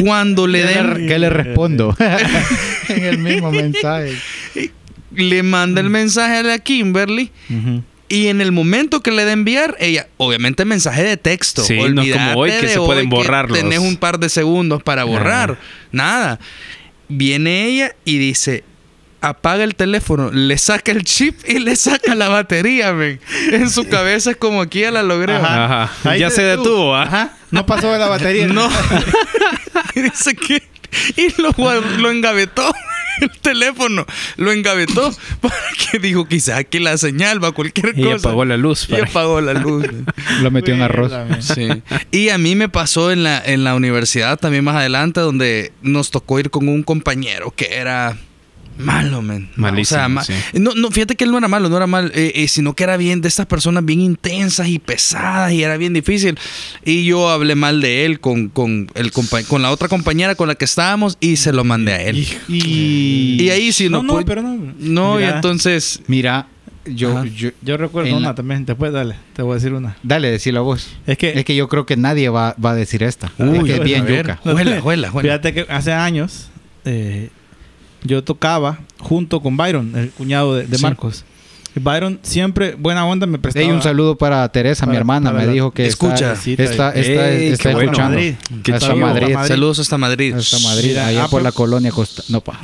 Cuando 0.00 0.46
le 0.46 0.62
¿Qué 0.62 0.68
den... 0.68 1.08
qué 1.08 1.18
le 1.18 1.30
respondo? 1.30 1.96
en 2.88 3.04
el 3.04 3.18
mismo 3.18 3.50
mensaje. 3.50 4.14
le 5.14 5.42
manda 5.42 5.80
el 5.80 5.88
mensaje 5.90 6.36
a 6.38 6.42
la 6.42 6.58
Kimberly. 6.58 7.30
Y 8.08 8.28
en 8.28 8.40
el 8.40 8.52
momento 8.52 9.00
que 9.02 9.10
le 9.10 9.24
da 9.24 9.32
enviar, 9.32 9.76
ella, 9.80 10.08
obviamente 10.16 10.64
mensaje 10.64 11.02
de 11.02 11.16
texto. 11.16 11.62
Sí, 11.62 11.78
no 11.90 12.02
es 12.02 12.12
como 12.12 12.32
hoy 12.40 12.50
que 12.50 12.62
de 12.66 12.68
se 12.68 12.78
pueden 12.80 13.08
borrar 13.08 13.48
los- 13.50 13.58
Tenés 13.58 13.78
un 13.80 13.96
par 13.96 14.18
de 14.18 14.28
segundos 14.28 14.82
para 14.82 15.04
borrar. 15.04 15.58
Nada. 15.92 16.38
Viene 17.08 17.66
ella 17.66 17.94
y 18.04 18.18
dice, 18.18 18.64
apaga 19.20 19.64
el 19.64 19.74
teléfono, 19.74 20.30
le 20.32 20.58
saca 20.58 20.92
el 20.92 21.04
chip 21.04 21.36
y 21.48 21.58
le 21.58 21.74
saca 21.76 22.14
la 22.14 22.28
batería, 22.28 22.92
men. 22.92 23.20
En 23.50 23.70
su 23.70 23.88
cabeza 23.88 24.30
es 24.32 24.36
como 24.36 24.60
aquí 24.60 24.80
ya 24.80 24.90
la 24.90 25.02
logré. 25.02 25.34
Ajá. 25.34 25.64
Ajá. 25.84 26.10
Ahí 26.10 26.20
Ya 26.20 26.30
se 26.30 26.42
detuvo. 26.42 26.64
detuvo, 26.64 26.94
¿ah? 26.96 27.02
Ajá. 27.02 27.36
No 27.50 27.64
pasó 27.66 27.92
de 27.92 27.98
la 27.98 28.08
batería. 28.08 28.46
No. 28.46 28.68
y 29.94 30.02
dice 30.02 30.34
que. 30.34 30.62
Y 31.16 31.40
lo, 31.40 31.52
lo 31.98 32.10
engavetó. 32.10 32.72
El 33.20 33.30
teléfono 33.40 34.06
lo 34.36 34.52
engavetó 34.52 35.14
para 35.40 35.54
que 35.90 35.98
dijo 35.98 36.26
quizás 36.26 36.58
aquí 36.58 36.78
la 36.78 36.96
señal 36.98 37.42
va 37.42 37.52
cualquier 37.52 37.98
Y 37.98 38.02
cosa. 38.04 38.28
apagó 38.28 38.44
la 38.44 38.56
luz. 38.56 38.88
Y 38.88 38.96
apagó 39.00 39.40
la 39.40 39.54
luz. 39.54 39.86
Lo 40.42 40.50
metió 40.50 40.74
en 40.74 40.82
arroz. 40.82 41.12
Sí. 41.40 41.68
Y 42.10 42.28
a 42.28 42.38
mí 42.38 42.54
me 42.54 42.68
pasó 42.68 43.10
en 43.12 43.22
la, 43.24 43.42
en 43.44 43.64
la 43.64 43.74
universidad 43.74 44.38
también 44.38 44.64
más 44.64 44.76
adelante, 44.76 45.20
donde 45.20 45.72
nos 45.82 46.10
tocó 46.10 46.38
ir 46.38 46.50
con 46.50 46.68
un 46.68 46.82
compañero 46.82 47.52
que 47.54 47.74
era 47.76 48.16
malo, 48.78 49.22
men. 49.22 49.48
Malísimo, 49.56 49.96
O 49.96 50.00
sea, 50.00 50.08
ma- 50.08 50.24
sí. 50.24 50.32
no, 50.54 50.72
no, 50.74 50.90
fíjate 50.90 51.16
que 51.16 51.24
él 51.24 51.30
no 51.30 51.38
era 51.38 51.48
malo, 51.48 51.68
no 51.68 51.76
era 51.76 51.86
mal, 51.86 52.10
eh, 52.14 52.32
eh, 52.34 52.48
sino 52.48 52.74
que 52.74 52.84
era 52.84 52.96
bien 52.96 53.20
de 53.20 53.28
estas 53.28 53.46
personas 53.46 53.84
bien 53.84 54.00
intensas 54.00 54.68
y 54.68 54.78
pesadas 54.78 55.52
y 55.52 55.62
era 55.62 55.76
bien 55.76 55.92
difícil. 55.92 56.38
Y 56.84 57.04
yo 57.04 57.28
hablé 57.28 57.54
mal 57.54 57.80
de 57.80 58.04
él 58.04 58.20
con, 58.20 58.48
con, 58.48 58.88
el 58.94 59.12
con 59.12 59.62
la 59.62 59.70
otra 59.70 59.88
compañera 59.88 60.34
con 60.34 60.48
la 60.48 60.54
que 60.54 60.64
estábamos 60.64 61.16
y 61.20 61.36
se 61.36 61.52
lo 61.52 61.64
mandé 61.64 61.92
a 61.92 62.02
él. 62.02 62.26
Y, 62.48 63.36
Y 63.42 63.50
ahí 63.50 63.72
sí 63.72 63.88
no, 63.88 64.02
No, 64.02 64.18
no, 64.20 64.24
pero 64.24 64.42
no. 64.42 64.56
No, 64.78 65.18
y 65.20 65.24
Mira, 65.24 65.36
entonces... 65.36 66.00
Mira, 66.06 66.46
yo, 66.86 67.24
yo- 67.24 67.50
Yo 67.62 67.76
recuerdo 67.76 68.16
una 68.16 68.28
la- 68.28 68.34
también. 68.34 68.64
Después, 68.64 68.92
dale. 68.92 69.14
Te 69.34 69.42
voy 69.42 69.52
a 69.52 69.54
decir 69.56 69.72
una. 69.74 69.96
Dale, 70.02 70.30
decilo 70.30 70.64
vos. 70.64 70.88
Es 71.06 71.18
que... 71.18 71.38
Es 71.38 71.44
que 71.44 71.54
yo 71.54 71.68
creo 71.68 71.84
que 71.84 71.96
nadie 71.96 72.28
va, 72.30 72.54
va 72.64 72.70
a 72.70 72.74
decir 72.74 73.02
esta. 73.02 73.30
Uy, 73.38 73.58
es 73.58 73.64
que 73.64 73.74
es 73.74 73.80
bien 73.84 74.06
yuca. 74.06 74.36
Juela, 74.42 74.80
juela, 74.80 75.10
juela. 75.10 75.28
Fíjate 75.28 75.52
que 75.52 75.66
hace 75.72 75.92
años 75.92 76.48
eh, 76.84 77.28
yo 78.04 78.22
tocaba 78.24 78.78
junto 78.98 79.40
con 79.40 79.56
Byron, 79.56 79.96
el 79.96 80.10
cuñado 80.10 80.54
de, 80.56 80.66
de 80.66 80.76
Sí. 80.76 80.82
Marcos. 80.82 81.24
Byron 81.74 82.18
siempre, 82.22 82.74
buena 82.74 83.06
onda, 83.06 83.26
me 83.26 83.38
prestaba... 83.38 83.64
Ey, 83.64 83.70
un 83.70 83.82
saludo 83.82 84.18
para 84.18 84.48
Teresa, 84.48 84.84
mi 84.86 84.96
hermana. 84.96 85.30
para 85.30 85.46
Me 85.46 85.52
dijo 85.52 85.70
que 85.70 85.86
Escucha. 85.86 86.32
está, 86.32 86.62
está, 86.64 86.92
está, 86.94 87.30
Ey, 87.30 87.48
está 87.52 87.70
bueno. 87.70 87.84
escuchando. 87.92 88.16
Madrid. 88.16 88.34
Qué 88.64 88.72
Hasta. 88.72 88.94
Madrid. 88.96 89.34
Madrid. 89.34 89.48
Saludos 89.48 89.78
hasta 89.78 89.96
Madrid. 89.98 90.34
Hasta 90.34 90.58
Madrid, 90.60 90.88
Mira, 90.88 91.06
allá 91.06 91.20
ah, 91.24 91.28
por 91.28 91.42
pues- 91.42 91.44
la 91.44 91.52
colonia 91.52 91.92
Costa. 91.92 92.24
No, 92.30 92.40
pa. 92.40 92.58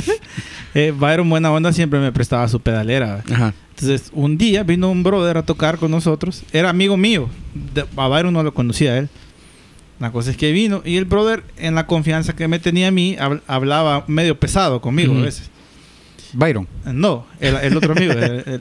eh, 0.74 0.94
Byron, 0.96 1.28
buena 1.28 1.50
onda, 1.52 1.72
siempre 1.72 1.98
me 2.00 2.12
prestaba 2.12 2.48
su 2.48 2.60
pedalera. 2.60 3.22
Ajá. 3.30 3.52
Entonces, 3.70 4.10
un 4.14 4.38
día 4.38 4.62
vino 4.62 4.90
un 4.90 5.02
brother 5.02 5.36
a 5.36 5.42
tocar 5.44 5.76
con 5.76 5.90
nosotros. 5.90 6.42
Era 6.52 6.70
amigo 6.70 6.96
mío. 6.96 7.28
De- 7.74 7.84
a 7.96 8.08
Byron 8.08 8.32
no 8.32 8.42
lo 8.42 8.54
conocía 8.54 8.96
él. 8.96 9.08
La 9.98 10.12
cosa 10.12 10.30
es 10.30 10.36
que 10.36 10.52
vino 10.52 10.82
y 10.84 10.96
el 10.96 11.06
brother, 11.06 11.42
en 11.56 11.74
la 11.74 11.86
confianza 11.86 12.36
que 12.36 12.48
me 12.48 12.58
tenía 12.58 12.88
a 12.88 12.90
mí, 12.90 13.16
hab- 13.18 13.40
hablaba 13.46 14.04
medio 14.08 14.38
pesado 14.38 14.80
conmigo 14.80 15.16
a 15.16 15.22
veces. 15.22 15.50
Byron. 16.34 16.68
No, 16.84 17.26
el, 17.40 17.56
el 17.56 17.76
otro 17.76 17.92
amigo. 17.92 18.12
el- 18.12 18.20
el- 18.46 18.60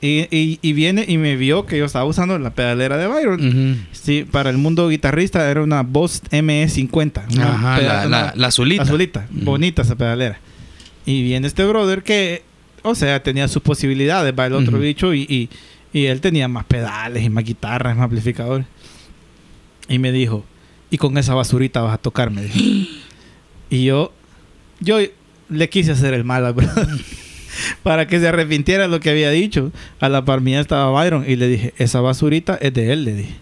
y, 0.00 0.26
y- 0.36 0.58
y 0.60 0.72
viene 0.74 1.04
y 1.08 1.16
me 1.16 1.36
vio 1.36 1.64
que 1.64 1.78
yo 1.78 1.84
estaba 1.86 2.04
usando 2.04 2.38
la 2.38 2.50
pedalera 2.50 2.96
de 2.98 3.06
Byron. 3.06 3.86
Sí, 3.92 4.26
para 4.30 4.50
el 4.50 4.58
mundo 4.58 4.88
guitarrista 4.88 5.48
era 5.50 5.62
una 5.62 5.82
Boss 5.82 6.22
ME50. 6.30 7.34
Una 7.34 7.54
Ajá, 7.54 7.80
la, 7.80 8.04
la, 8.06 8.32
la 8.36 8.46
azulita. 8.48 8.84
Bonita 9.30 9.82
esa 9.82 9.94
pedalera. 9.96 10.38
Y 11.06 11.22
viene 11.22 11.46
este 11.46 11.64
brother 11.64 12.02
que, 12.02 12.42
o 12.82 12.94
sea, 12.94 13.22
tenía 13.22 13.46
sus 13.48 13.62
posibilidades 13.62 14.32
para 14.34 14.48
el 14.48 14.54
otro 14.54 14.72
Ujú. 14.74 14.82
bicho 14.82 15.14
y, 15.14 15.22
y, 15.22 15.48
y 15.98 16.06
él 16.06 16.20
tenía 16.20 16.48
más 16.48 16.64
pedales 16.64 17.22
y 17.22 17.30
más 17.30 17.44
guitarras, 17.44 17.96
más 17.96 18.04
amplificadores. 18.04 18.66
Y 19.88 19.98
me 19.98 20.12
dijo, 20.12 20.44
y 20.90 20.98
con 20.98 21.16
esa 21.18 21.34
basurita 21.34 21.80
vas 21.82 21.94
a 21.94 21.98
tocar, 21.98 22.30
me 22.30 22.42
dijo. 22.42 22.88
y 23.70 23.84
yo, 23.84 24.12
yo 24.80 24.98
le 25.48 25.68
quise 25.68 25.92
hacer 25.92 26.14
el 26.14 26.24
mal 26.24 26.44
al 26.46 26.54
brother. 26.54 26.86
para 27.82 28.06
que 28.08 28.18
se 28.18 28.26
arrepintiera 28.28 28.82
de 28.84 28.88
lo 28.88 29.00
que 29.00 29.10
había 29.10 29.30
dicho. 29.30 29.70
A 30.00 30.08
la 30.08 30.24
par 30.24 30.40
mía 30.40 30.60
estaba 30.60 30.90
Byron 30.90 31.24
y 31.28 31.36
le 31.36 31.48
dije, 31.48 31.74
esa 31.78 32.00
basurita 32.00 32.58
es 32.60 32.74
de 32.74 32.92
él, 32.92 33.04
le 33.04 33.14
dije. 33.14 33.34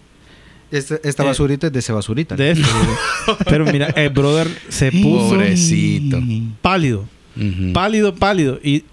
Esta, 0.71 0.95
esta 1.03 1.23
Eh, 1.23 1.27
basurita 1.27 1.67
es 1.67 1.73
de 1.73 1.79
ese 1.79 1.93
basurita. 1.93 2.35
De. 2.35 2.59
Pero 3.45 3.65
mira, 3.65 3.87
el 3.95 4.09
brother 4.09 4.47
se 4.69 4.91
puso 4.91 5.29
Pobrecito. 5.29 6.19
pálido. 6.61 7.05
Pálido, 7.73 8.13
pálido. 8.15 8.59
Y 8.63 8.83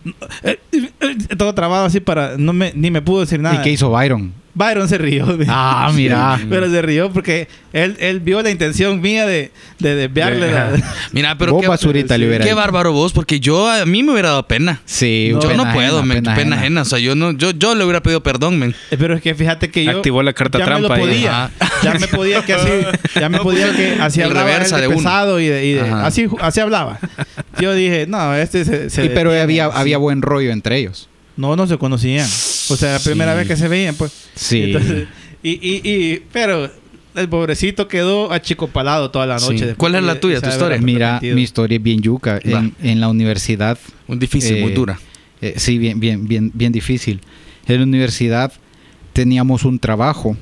eh, 0.42 0.58
eh, 0.72 0.90
todo 1.36 1.54
trabado 1.54 1.84
así 1.86 2.00
para. 2.00 2.36
No 2.38 2.52
me, 2.54 2.72
ni 2.74 2.90
me 2.90 3.00
pudo 3.02 3.20
decir 3.20 3.40
nada. 3.40 3.60
¿Y 3.60 3.62
qué 3.62 3.70
hizo 3.70 3.90
Byron? 3.90 4.32
Byron 4.54 4.88
se 4.88 4.98
rió. 4.98 5.26
Ah, 5.48 5.90
mira. 5.94 6.38
Pero 6.48 6.68
se 6.70 6.82
rió 6.82 7.10
porque 7.12 7.48
él, 7.72 7.96
él 8.00 8.20
vio 8.20 8.42
la 8.42 8.50
intención 8.50 9.00
mía 9.00 9.24
de, 9.26 9.50
de 9.78 9.94
desviarle 9.94 10.46
De- 10.46 10.52
la... 10.52 10.70
Mira, 11.12 11.38
pero 11.38 11.52
Vos 11.52 11.62
qué, 11.62 11.68
basurita 11.68 12.16
bárbaro 12.54 12.92
vos, 12.92 13.12
porque 13.12 13.38
yo 13.40 13.68
a 13.70 13.86
mí 13.86 14.02
me 14.02 14.12
hubiera 14.12 14.30
dado 14.30 14.46
pena. 14.48 14.80
Sí, 14.84 15.30
No, 15.32 15.40
yo 15.40 15.48
pena 15.50 15.64
no 15.64 15.72
puedo, 15.74 15.98
ajena, 16.00 16.14
pena, 16.14 16.34
pena 16.34 16.56
ajena. 16.56 16.82
O 16.82 16.84
sea, 16.84 16.98
yo 16.98 17.14
no, 17.14 17.32
yo, 17.32 17.50
yo 17.52 17.74
le 17.74 17.84
hubiera 17.84 18.02
pedido 18.02 18.22
perdón, 18.22 18.58
men. 18.58 18.74
Eh, 18.90 18.96
Pero 18.98 19.14
es 19.14 19.22
que 19.22 19.34
fíjate 19.34 19.70
que 19.70 19.84
yo... 19.84 19.90
Activó 19.92 20.22
la 20.22 20.32
carta 20.32 20.58
ya 20.58 20.64
trampa 20.64 20.88
me 20.88 20.94
ahí. 20.94 21.00
lo 21.00 21.06
podía. 21.06 21.44
Ajá. 21.44 21.72
Ya 21.82 21.94
me 21.94 22.08
podía 22.08 22.44
que 22.44 22.54
así... 22.54 22.70
Ya 23.20 23.28
me 23.28 23.38
podía 23.42 23.72
que 23.74 23.96
así 24.00 24.20
El 24.20 24.28
hablaba 24.28 24.48
reversa 24.50 24.78
de 24.80 24.88
uno. 24.88 24.96
pesado 24.98 25.40
y 25.40 25.46
de... 25.46 25.64
y 25.66 25.72
de- 25.74 25.80
Ajá. 25.82 26.06
así, 26.06 26.26
así 26.40 26.60
hablaba. 26.60 26.98
Yo 27.60 27.74
dije, 27.74 28.06
no, 28.08 28.34
este 28.34 28.64
se... 28.64 28.90
se 28.90 29.04
Y 29.06 29.08
pero 29.10 29.30
había, 29.32 29.66
había 29.66 29.98
buen 29.98 30.22
rollo 30.22 30.50
entre 30.50 30.78
ellos. 30.78 31.08
No, 31.36 31.56
no 31.56 31.66
se 31.66 31.78
conocían. 31.78 32.26
O 32.26 32.76
sea, 32.76 32.92
la 32.94 32.98
primera 32.98 33.32
Sí. 33.32 33.38
vez 33.38 33.48
que 33.48 33.56
se 33.56 33.68
veían, 33.68 33.94
pues. 33.94 34.12
Sí. 34.34 34.62
Entonces, 34.64 35.08
y, 35.42 35.50
y, 35.52 35.80
y, 35.84 36.22
pero 36.32 36.70
el 37.14 37.28
pobrecito 37.28 37.88
quedó 37.88 38.30
achicopalado 38.32 39.10
toda 39.10 39.26
la 39.26 39.38
noche. 39.38 39.74
¿Cuál 39.76 39.94
es 39.94 40.02
la 40.02 40.20
tuya, 40.20 40.36
de 40.36 40.40
tu 40.42 40.48
historia? 40.48 40.78
Mira, 40.78 41.18
mi 41.22 41.42
historia 41.42 41.76
es 41.76 41.82
bien 41.82 42.00
yuca. 42.02 42.38
En, 42.42 42.74
en 42.82 43.00
la 43.00 43.08
universidad, 43.08 43.78
Muy 44.06 44.18
difícil, 44.18 44.60
muy 44.60 44.72
Eh, 44.72 44.74
dura. 44.74 45.00
eh, 45.40 45.54
sí, 45.56 45.78
bien, 45.78 45.98
bien, 45.98 46.26
bien, 46.28 46.50
bien 46.54 46.72
difícil. 46.72 47.20
En 47.66 47.76
la 47.78 47.82
universidad 47.84 48.52
teníamos 49.12 49.64
un 49.64 49.78
trabajo 49.78 50.36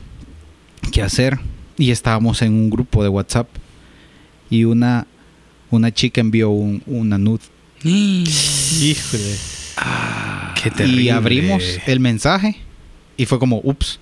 que 0.92 1.02
hacer 1.02 1.38
y 1.76 1.90
estábamos 1.90 2.42
en 2.42 2.52
un 2.54 2.70
grupo 2.70 3.02
de 3.02 3.08
WhatsApp 3.08 3.48
y 4.50 4.64
una, 4.64 5.06
una 5.70 5.92
chica 5.92 6.20
envió 6.20 6.50
un, 6.50 6.82
una 6.86 7.18
nude 7.18 7.40
Híjole. 7.84 9.36
Qué 10.62 10.70
terrible. 10.70 11.02
y 11.02 11.08
abrimos 11.10 11.62
el 11.86 12.00
mensaje 12.00 12.56
y 13.16 13.26
fue 13.26 13.38
como, 13.38 13.60
ups. 13.62 14.00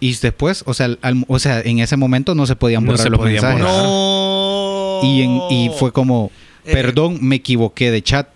Y 0.00 0.14
después, 0.16 0.64
o 0.66 0.74
sea, 0.74 0.90
al- 1.02 1.24
o 1.28 1.38
sea, 1.38 1.60
en 1.60 1.78
ese 1.78 1.96
momento 1.96 2.34
no 2.34 2.46
se 2.46 2.56
podían 2.56 2.84
No 2.84 2.90
borrar 2.92 3.04
se 3.04 3.10
los 3.10 3.18
podían 3.18 3.34
mensajes. 3.42 3.60
borrar. 3.64 3.82
No. 3.84 5.00
Y, 5.02 5.22
en- 5.22 5.40
y 5.50 5.70
fue 5.78 5.92
como, 5.92 6.30
Eh. 6.64 6.72
perdón, 6.72 7.18
me 7.22 7.36
equivoqué 7.36 7.90
de 7.90 8.02
chat. 8.02 8.28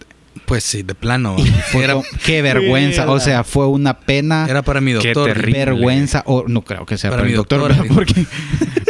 Pues 0.47 0.65
sí, 0.65 0.83
de 0.83 0.95
plano. 0.95 1.35
Y 1.37 1.43
fue 1.45 1.85
Era, 1.85 1.95
como, 1.95 2.05
qué 2.25 2.41
vergüenza. 2.41 3.11
O 3.11 3.21
sea, 3.21 3.45
fue 3.45 3.67
una 3.67 3.99
pena. 4.01 4.47
era 4.49 4.63
para 4.63 4.81
mi 4.81 4.93
Qué 4.99 5.09
doctor. 5.09 5.33
terrible. 5.35 5.59
vergüenza. 5.59 6.23
O 6.27 6.45
no 6.47 6.63
creo 6.63 6.87
que 6.87 6.97
sea 6.97 7.11
Para 7.11 7.23
para, 7.23 7.31
mi 7.31 7.37
doctor, 7.37 7.75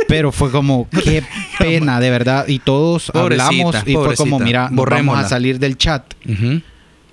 pero 0.06 0.30
fue 0.30 0.50
como, 0.50 0.88
qué 1.04 1.23
pena, 1.58 1.99
de 2.00 2.11
verdad. 2.11 2.47
Y 2.49 2.61
todos 2.61 3.11
Pobrecita, 3.11 3.47
hablamos 3.49 3.76
y 3.87 3.94
fue 3.94 4.14
como, 4.14 4.38
mira, 4.38 4.68
nos 4.70 4.85
vamos 4.87 5.18
a 5.18 5.28
salir 5.28 5.58
del 5.58 5.76
chat 5.76 6.14
Ujú. 6.28 6.61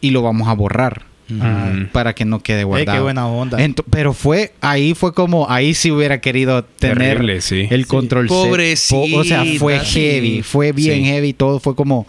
Y 0.01 0.11
lo 0.11 0.21
vamos 0.21 0.47
a 0.47 0.53
borrar 0.53 1.03
Ah. 1.41 1.71
Mm. 1.73 1.87
para 1.87 2.13
que 2.13 2.23
no 2.23 2.39
quede 2.43 2.63
guardado. 2.65 2.97
qué 2.99 3.01
buena 3.01 3.25
onda. 3.27 3.57
Pero 3.89 4.13
fue, 4.13 4.53
ahí 4.61 4.93
fue 4.93 5.11
como, 5.15 5.49
ahí 5.49 5.73
sí 5.73 5.89
hubiera 5.89 6.21
querido 6.21 6.63
tener 6.63 6.97
Terrible, 7.17 7.41
sí. 7.41 7.67
el 7.71 7.87
control 7.87 8.29
set. 8.29 8.37
Pobrecita, 8.37 8.95
Po- 9.11 9.19
O 9.21 9.23
sea, 9.23 9.43
fue 9.57 9.79
heavy, 9.79 10.43
fue 10.43 10.71
bien 10.71 10.99
Sí. 10.99 11.05
heavy, 11.05 11.33
todo 11.33 11.59
fue 11.59 11.75
como, 11.75 12.05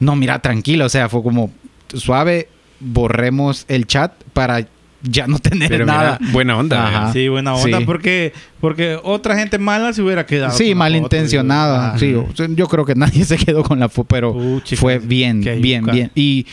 no, 0.00 0.16
mira, 0.16 0.38
tranquilo, 0.38 0.86
o 0.86 0.88
sea, 0.88 1.10
fue 1.10 1.22
como 1.22 1.50
suave, 1.92 2.48
borremos 2.80 3.66
el 3.68 3.86
chat 3.86 4.12
para 4.32 4.66
ya 5.02 5.26
no 5.26 5.38
tener 5.38 5.68
Pero 5.68 5.84
nada. 5.84 6.16
mira, 6.18 6.32
buena 6.32 6.56
onda. 6.56 6.82
Ajá. 6.82 6.90
¿verdad? 6.98 7.12
Sí, 7.12 7.28
buena 7.28 7.54
onda. 7.56 7.78
Sí. 7.80 7.84
Porque, 7.84 8.32
porque 8.62 8.98
otra 9.02 9.36
gente 9.38 9.58
mala 9.58 9.92
se 9.92 10.00
hubiera 10.00 10.24
quedado. 10.24 10.56
Sí, 10.56 10.74
malintencionada. 10.74 11.98
Sí, 11.98 12.14
yo 12.54 12.66
creo 12.68 12.86
que 12.86 12.94
nadie 12.96 13.24
se 13.26 13.36
quedó 13.36 13.62
con 13.62 13.78
la 13.80 13.90
foto, 13.90 14.08
pero 14.08 14.32
Puchica, 14.32 14.80
fue 14.80 14.98
bien, 14.98 15.42
bien, 15.60 15.84
bien. 15.84 16.10
Y, 16.14 16.46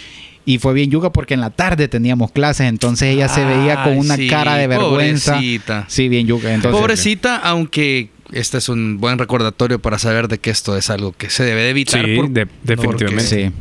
y 0.46 0.58
fue 0.58 0.74
bien 0.74 0.90
yuca 0.92 1.12
porque 1.12 1.34
en 1.34 1.42
la 1.42 1.50
tarde 1.52 1.88
teníamos 1.88 2.32
clases, 2.32 2.68
entonces 2.68 3.10
ella 3.14 3.28
se 3.30 3.46
veía 3.46 3.84
con 3.84 3.98
una 3.98 4.16
sí, 4.16 4.28
cara 4.28 4.56
de 4.56 4.68
vergüenza. 4.68 5.34
Pobrecita. 5.36 5.86
Sí, 5.88 6.10
bien 6.10 6.28
yuca. 6.28 6.54
Entonces, 6.54 6.80
Pobrecita, 6.80 7.38
aunque 7.38 8.10
este 8.32 8.58
es 8.58 8.68
un 8.70 9.00
buen 9.00 9.20
recordatorio 9.20 9.80
para 9.80 10.00
saber 10.00 10.28
de 10.28 10.40
que 10.40 10.50
esto 10.50 10.76
es 10.76 10.90
algo 10.90 11.14
que 11.14 11.30
se 11.30 11.44
debe 11.44 11.62
de 11.64 11.70
evitar. 11.70 12.04
Sí, 12.06 12.16
por- 12.16 12.30
de- 12.30 12.48
definitivamente. 12.64 13.24
Sí. 13.48 13.52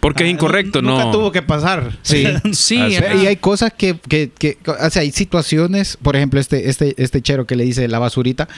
Porque 0.00 0.24
es 0.24 0.28
Ah, 0.28 0.32
incorrecto, 0.32 0.82
¿no? 0.82 0.98
Nunca 0.98 1.10
tuvo 1.10 1.32
que 1.32 1.42
pasar. 1.42 1.96
Sí. 2.02 2.24
Sí. 2.52 2.76
Y 2.76 3.26
hay 3.26 3.36
cosas 3.36 3.72
que, 3.76 3.96
que, 4.08 4.30
que- 4.38 4.58
o 4.66 4.90
sea, 4.90 5.02
hay 5.02 5.12
situaciones, 5.12 5.96
por 6.02 6.16
ejemplo, 6.16 6.38
este, 6.40 6.68
este, 6.68 6.94
este 7.02 7.22
chero 7.22 7.46
que 7.46 7.56
le 7.56 7.64
dice 7.64 7.86
la 7.88 7.98
basurita, 7.98 8.48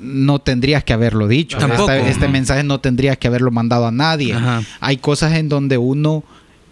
no 0.00 0.38
tendrías 0.40 0.84
que 0.84 0.92
haberlo 0.92 1.28
dicho. 1.28 1.58
Tampoco. 1.58 1.90
Este 1.90 2.24
Ajá. 2.24 2.32
mensaje 2.32 2.62
no 2.64 2.80
tendrías 2.80 3.16
que 3.18 3.28
haberlo 3.28 3.50
mandado 3.50 3.86
a 3.86 3.90
nadie. 3.92 4.34
Ajá. 4.34 4.62
Hay 4.80 4.96
cosas 4.98 5.34
en 5.34 5.48
donde 5.48 5.78
uno 5.78 6.24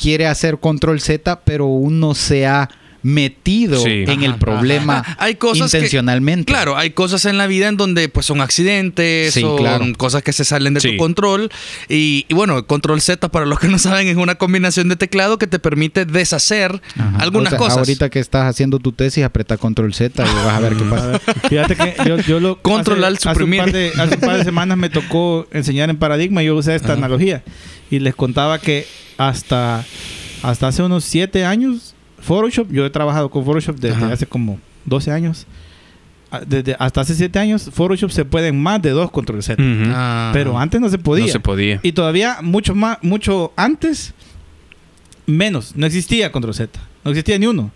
quiere 0.04 0.26
hacer 0.26 0.58
control 0.58 1.00
Z, 1.00 1.40
pero 1.44 1.64
uno 1.64 2.12
se 2.12 2.46
ha 2.46 2.68
metido 3.04 3.80
Sí. 3.80 4.04
en 4.08 4.22
el 4.24 4.34
problema 4.36 4.98
ajá. 5.00 5.16
Hay 5.20 5.34
cosas 5.36 5.70
que- 5.70 5.76
intencionalmente. 5.76 6.50
Claro, 6.50 6.76
hay 6.76 6.90
cosas 6.90 7.24
en 7.26 7.38
la 7.38 7.46
vida 7.46 7.68
en 7.68 7.76
donde 7.76 8.08
pues 8.08 8.26
son 8.26 8.40
accidentes 8.40 9.34
Sí, 9.34 9.44
o 9.44 9.56
claro. 9.56 9.84
cosas 9.96 10.22
que 10.22 10.32
se 10.32 10.44
salen 10.44 10.74
de 10.74 10.80
Sí. 10.80 10.92
tu 10.92 10.96
control. 10.96 11.50
Y, 11.88 12.24
y 12.28 12.34
bueno, 12.34 12.66
control 12.66 13.00
Z, 13.02 13.28
para 13.28 13.44
los 13.46 13.60
que 13.60 13.68
no 13.68 13.78
saben, 13.78 14.08
es 14.08 14.16
una 14.16 14.34
combinación 14.36 14.88
de 14.88 14.96
teclado 14.96 15.38
que 15.38 15.46
te 15.46 15.58
permite 15.58 16.04
deshacer 16.06 16.80
Ajá. 16.98 17.18
algunas 17.18 17.52
O 17.52 17.56
sea, 17.56 17.58
cosas. 17.58 17.78
Ahorita 17.78 18.08
que 18.10 18.18
estás 18.20 18.46
haciendo 18.48 18.78
tu 18.78 18.92
tesis, 18.92 19.22
aprieta 19.22 19.56
control 19.58 19.92
Z 19.94 20.24
y 20.24 20.34
vas 20.46 20.54
a 20.54 20.60
ver 20.60 20.74
qué 20.76 20.84
A 20.84 20.90
pasa. 20.90 21.06
ver, 21.08 21.20
Fíjate 21.50 21.76
que 21.76 21.94
yo, 22.08 22.16
yo 22.18 22.40
lo. 22.40 22.56
Control, 22.62 22.98
hace, 23.04 23.06
alt, 23.06 23.16
hace 23.18 23.28
un 23.28 23.34
suprimir. 23.34 23.60
par 23.60 23.72
de- 23.72 23.92
Hace 23.98 24.14
un 24.14 24.20
par 24.22 24.38
de 24.38 24.44
semanas 24.44 24.78
me 24.78 24.88
tocó 24.88 25.46
enseñar 25.52 25.90
en 25.90 25.98
Paradigma 25.98 26.42
y 26.42 26.46
yo 26.46 26.56
usé 26.56 26.74
esta 26.74 26.94
Ajá. 26.94 26.96
analogía. 26.96 27.44
Y 27.90 27.98
les 27.98 28.14
contaba 28.14 28.58
que 28.58 28.86
hasta, 29.18 29.84
hasta 30.42 30.68
hace 30.68 30.82
unos 30.82 31.04
7 31.04 31.44
años, 31.44 31.93
Photoshop, 32.24 32.70
yo 32.72 32.84
he 32.86 32.90
trabajado 32.90 33.30
con 33.30 33.44
Photoshop 33.44 33.76
desde 33.76 33.96
Ajá. 33.96 34.12
hace 34.12 34.26
como 34.26 34.58
12 34.86 35.10
años. 35.12 35.46
Ah, 36.30 36.40
Desde, 36.44 36.74
hasta 36.78 37.02
hace 37.02 37.14
7 37.14 37.38
años, 37.38 37.70
Photoshop 37.72 38.10
se 38.10 38.24
puede 38.24 38.48
en 38.48 38.60
más 38.60 38.82
de 38.82 38.90
dos 38.90 39.10
control 39.12 39.42
Z. 39.42 39.62
Ujú. 39.62 39.90
Ah. 39.94 40.30
Pero 40.32 40.58
antes 40.58 40.80
no 40.80 40.88
se 40.88 40.98
podía. 40.98 41.26
No 41.26 41.32
se 41.32 41.38
podía. 41.40 41.78
Y 41.82 41.92
todavía 41.92 42.38
mucho 42.42 42.74
más, 42.74 42.98
mucho 43.02 43.52
antes, 43.56 44.14
menos. 45.26 45.74
No 45.76 45.86
existía 45.86 46.32
Control 46.32 46.54
Z. 46.54 46.80
No 47.04 47.10
existía 47.10 47.38
ni 47.38 47.46
uno. 47.46 47.70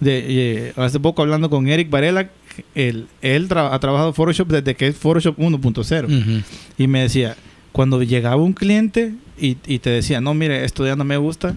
De, 0.00 0.24
eh, 0.68 0.72
hace 0.76 1.00
poco 1.00 1.22
hablando 1.22 1.48
con 1.50 1.66
Eric 1.68 1.88
Varela, 1.90 2.28
él, 2.74 3.06
él 3.22 3.48
tra- 3.48 3.70
ha 3.72 3.78
trabajado 3.80 4.12
Photoshop 4.12 4.48
desde 4.48 4.74
que 4.74 4.88
es 4.88 4.96
Photoshop 4.96 5.38
1.0. 5.38 6.04
Ujú. 6.06 6.42
Y 6.78 6.86
me 6.86 7.00
decía, 7.02 7.36
cuando 7.72 8.02
llegaba 8.02 8.36
un 8.36 8.52
cliente 8.52 9.14
y, 9.38 9.56
y 9.66 9.78
te 9.78 9.90
decía, 9.90 10.20
no, 10.20 10.34
mire, 10.34 10.64
esto 10.64 10.86
ya 10.86 10.96
no 10.96 11.04
me 11.04 11.16
gusta, 11.16 11.54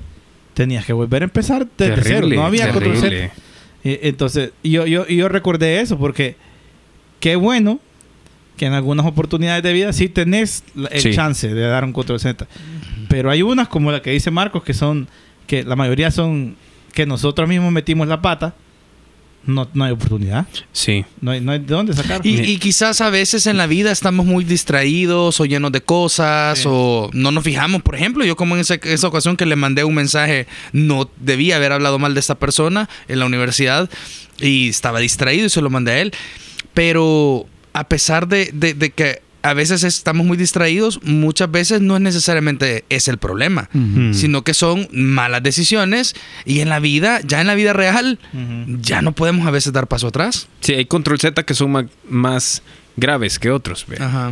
tenías 0.59 0.85
que 0.85 0.91
volver 0.91 1.21
a 1.21 1.25
empezar 1.25 1.65
desde 1.77 2.03
cero. 2.03 2.27
No 2.27 2.45
había 2.45 2.69
Control 2.73 2.97
Z. 2.97 3.31
entonces, 3.85 4.51
yo, 4.61 4.85
yo, 4.85 5.07
yo 5.07 5.29
recordé 5.29 5.79
eso 5.79 5.97
porque 5.97 6.35
qué 7.21 7.37
bueno 7.37 7.79
que 8.57 8.65
en 8.65 8.73
algunas 8.73 9.05
oportunidades 9.05 9.63
de 9.63 9.71
vida 9.71 9.93
sí 9.93 10.09
tenés 10.09 10.65
el 10.91 10.99
Sí. 11.01 11.13
chance 11.13 11.47
de 11.47 11.61
dar 11.61 11.85
un 11.85 11.93
control 11.93 12.19
Z. 12.19 12.45
Pero 13.07 13.31
hay 13.31 13.41
unas 13.41 13.69
como 13.69 13.89
la 13.89 14.01
que 14.01 14.11
dice 14.11 14.31
Marcos 14.31 14.63
que 14.65 14.73
son, 14.73 15.07
que 15.47 15.63
la 15.63 15.77
mayoría 15.77 16.11
son 16.11 16.57
que 16.93 17.05
nosotros 17.05 17.47
mismos 17.47 17.71
metimos 17.71 18.05
la 18.09 18.21
pata. 18.21 18.53
No, 19.49 19.67
no 19.73 19.83
hay 19.83 19.91
oportunidad. 19.91 20.45
Sí. 20.71 21.05
No 21.21 21.31
hay, 21.31 21.41
no 21.41 21.51
hay 21.51 21.59
de 21.59 21.65
dónde 21.65 21.93
sacar. 21.93 22.21
Y, 22.25 22.39
y 22.41 22.57
quizás 22.57 23.01
a 23.01 23.09
veces 23.09 23.47
en 23.47 23.57
la 23.57 23.65
vida 23.67 23.91
estamos 23.91 24.25
muy 24.25 24.43
distraídos 24.43 25.39
o 25.39 25.45
llenos 25.45 25.71
de 25.71 25.81
cosas 25.81 26.59
Sí. 26.59 26.65
o 26.67 27.09
no 27.13 27.31
nos 27.31 27.43
fijamos. 27.43 27.81
Por 27.81 27.95
ejemplo, 27.95 28.23
yo 28.25 28.35
como 28.35 28.55
en 28.55 28.61
esa, 28.61 28.75
esa 28.75 29.07
ocasión 29.07 29.35
que 29.37 29.45
le 29.45 29.55
mandé 29.55 29.83
un 29.83 29.95
mensaje, 29.95 30.47
no 30.71 31.09
debía 31.17 31.55
haber 31.55 31.71
hablado 31.71 31.97
mal 31.99 32.13
de 32.13 32.19
esta 32.19 32.35
persona 32.35 32.87
en 33.07 33.19
la 33.19 33.25
universidad 33.25 33.89
y 34.39 34.69
estaba 34.69 34.99
distraído 34.99 35.47
y 35.47 35.49
se 35.49 35.61
lo 35.61 35.69
mandé 35.69 35.91
a 35.93 35.99
él. 36.01 36.13
Pero 36.73 37.45
a 37.73 37.87
pesar 37.87 38.27
de, 38.27 38.51
de- 38.53 38.73
de 38.73 38.91
que 38.91 39.21
a 39.41 39.53
veces 39.53 39.83
estamos 39.83 40.25
muy 40.25 40.37
distraídos, 40.37 40.99
muchas 41.03 41.49
veces 41.49 41.81
no 41.81 41.95
es 41.95 42.01
necesariamente 42.01 42.85
es 42.89 43.07
el 43.07 43.17
problema. 43.17 43.69
Sino 44.13 44.43
que 44.43 44.53
son 44.53 44.87
malas 44.91 45.41
decisiones 45.43 46.15
y 46.45 46.59
en 46.59 46.69
la 46.69 46.79
vida, 46.79 47.21
ya 47.23 47.41
en 47.41 47.47
la 47.47 47.55
vida 47.55 47.73
real, 47.73 48.19
ya 48.81 49.01
no 49.01 49.13
podemos 49.13 49.47
a 49.47 49.51
veces 49.51 49.73
dar 49.73 49.87
paso 49.87 50.07
atrás. 50.07 50.47
Sí, 50.61 50.73
hay 50.73 50.85
control 50.85 51.19
Z 51.19 51.43
que 51.43 51.53
son 51.53 51.89
más 52.09 52.61
graves 52.97 53.39
que 53.39 53.49
otros. 53.49 53.85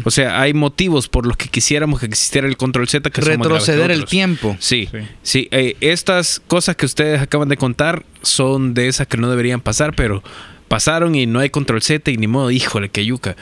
O 0.03 0.11
sea, 0.11 0.41
hay 0.41 0.53
motivos 0.53 1.07
por 1.07 1.25
los 1.25 1.37
que 1.37 1.47
quisiéramos 1.47 2.01
que 2.01 2.05
existiera 2.07 2.47
el 2.47 2.57
control 2.57 2.89
Z 2.89 3.09
que 3.09 3.21
son 3.21 3.37
más 3.39 3.47
graves 3.47 3.63
que 3.65 3.71
Retroceder 3.71 3.91
el 3.91 4.05
tiempo. 4.05 4.57
Sí, 4.59 4.89
Sí. 4.91 4.97
sí. 5.23 5.47
eh, 5.51 5.77
estas 5.79 6.41
cosas 6.47 6.75
que 6.75 6.85
ustedes 6.85 7.21
acaban 7.21 7.47
de 7.47 7.55
contar 7.55 8.03
son 8.23 8.73
de 8.73 8.89
esas 8.89 9.07
que 9.07 9.15
no 9.17 9.29
deberían 9.29 9.61
pasar, 9.61 9.95
pero 9.95 10.21
pasaron 10.67 11.15
y 11.15 11.25
no 11.27 11.39
hay 11.39 11.49
control 11.49 11.81
Z 11.81 12.11
y 12.11 12.17
ni 12.17 12.27
modo, 12.27 12.51
híjole, 12.51 12.89
que 12.89 13.05
yuca. 13.05 13.37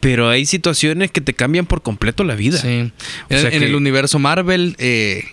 Pero 0.00 0.28
hay 0.28 0.46
situaciones 0.46 1.10
que 1.10 1.20
te 1.20 1.34
cambian 1.34 1.66
por 1.66 1.82
completo 1.82 2.24
la 2.24 2.34
vida. 2.34 2.58
Sí. 2.58 2.90
O 3.30 3.38
sea 3.38 3.50
en, 3.50 3.62
el 3.62 3.74
universo 3.74 4.18
Marvel 4.18 4.74
eh, 4.78 5.24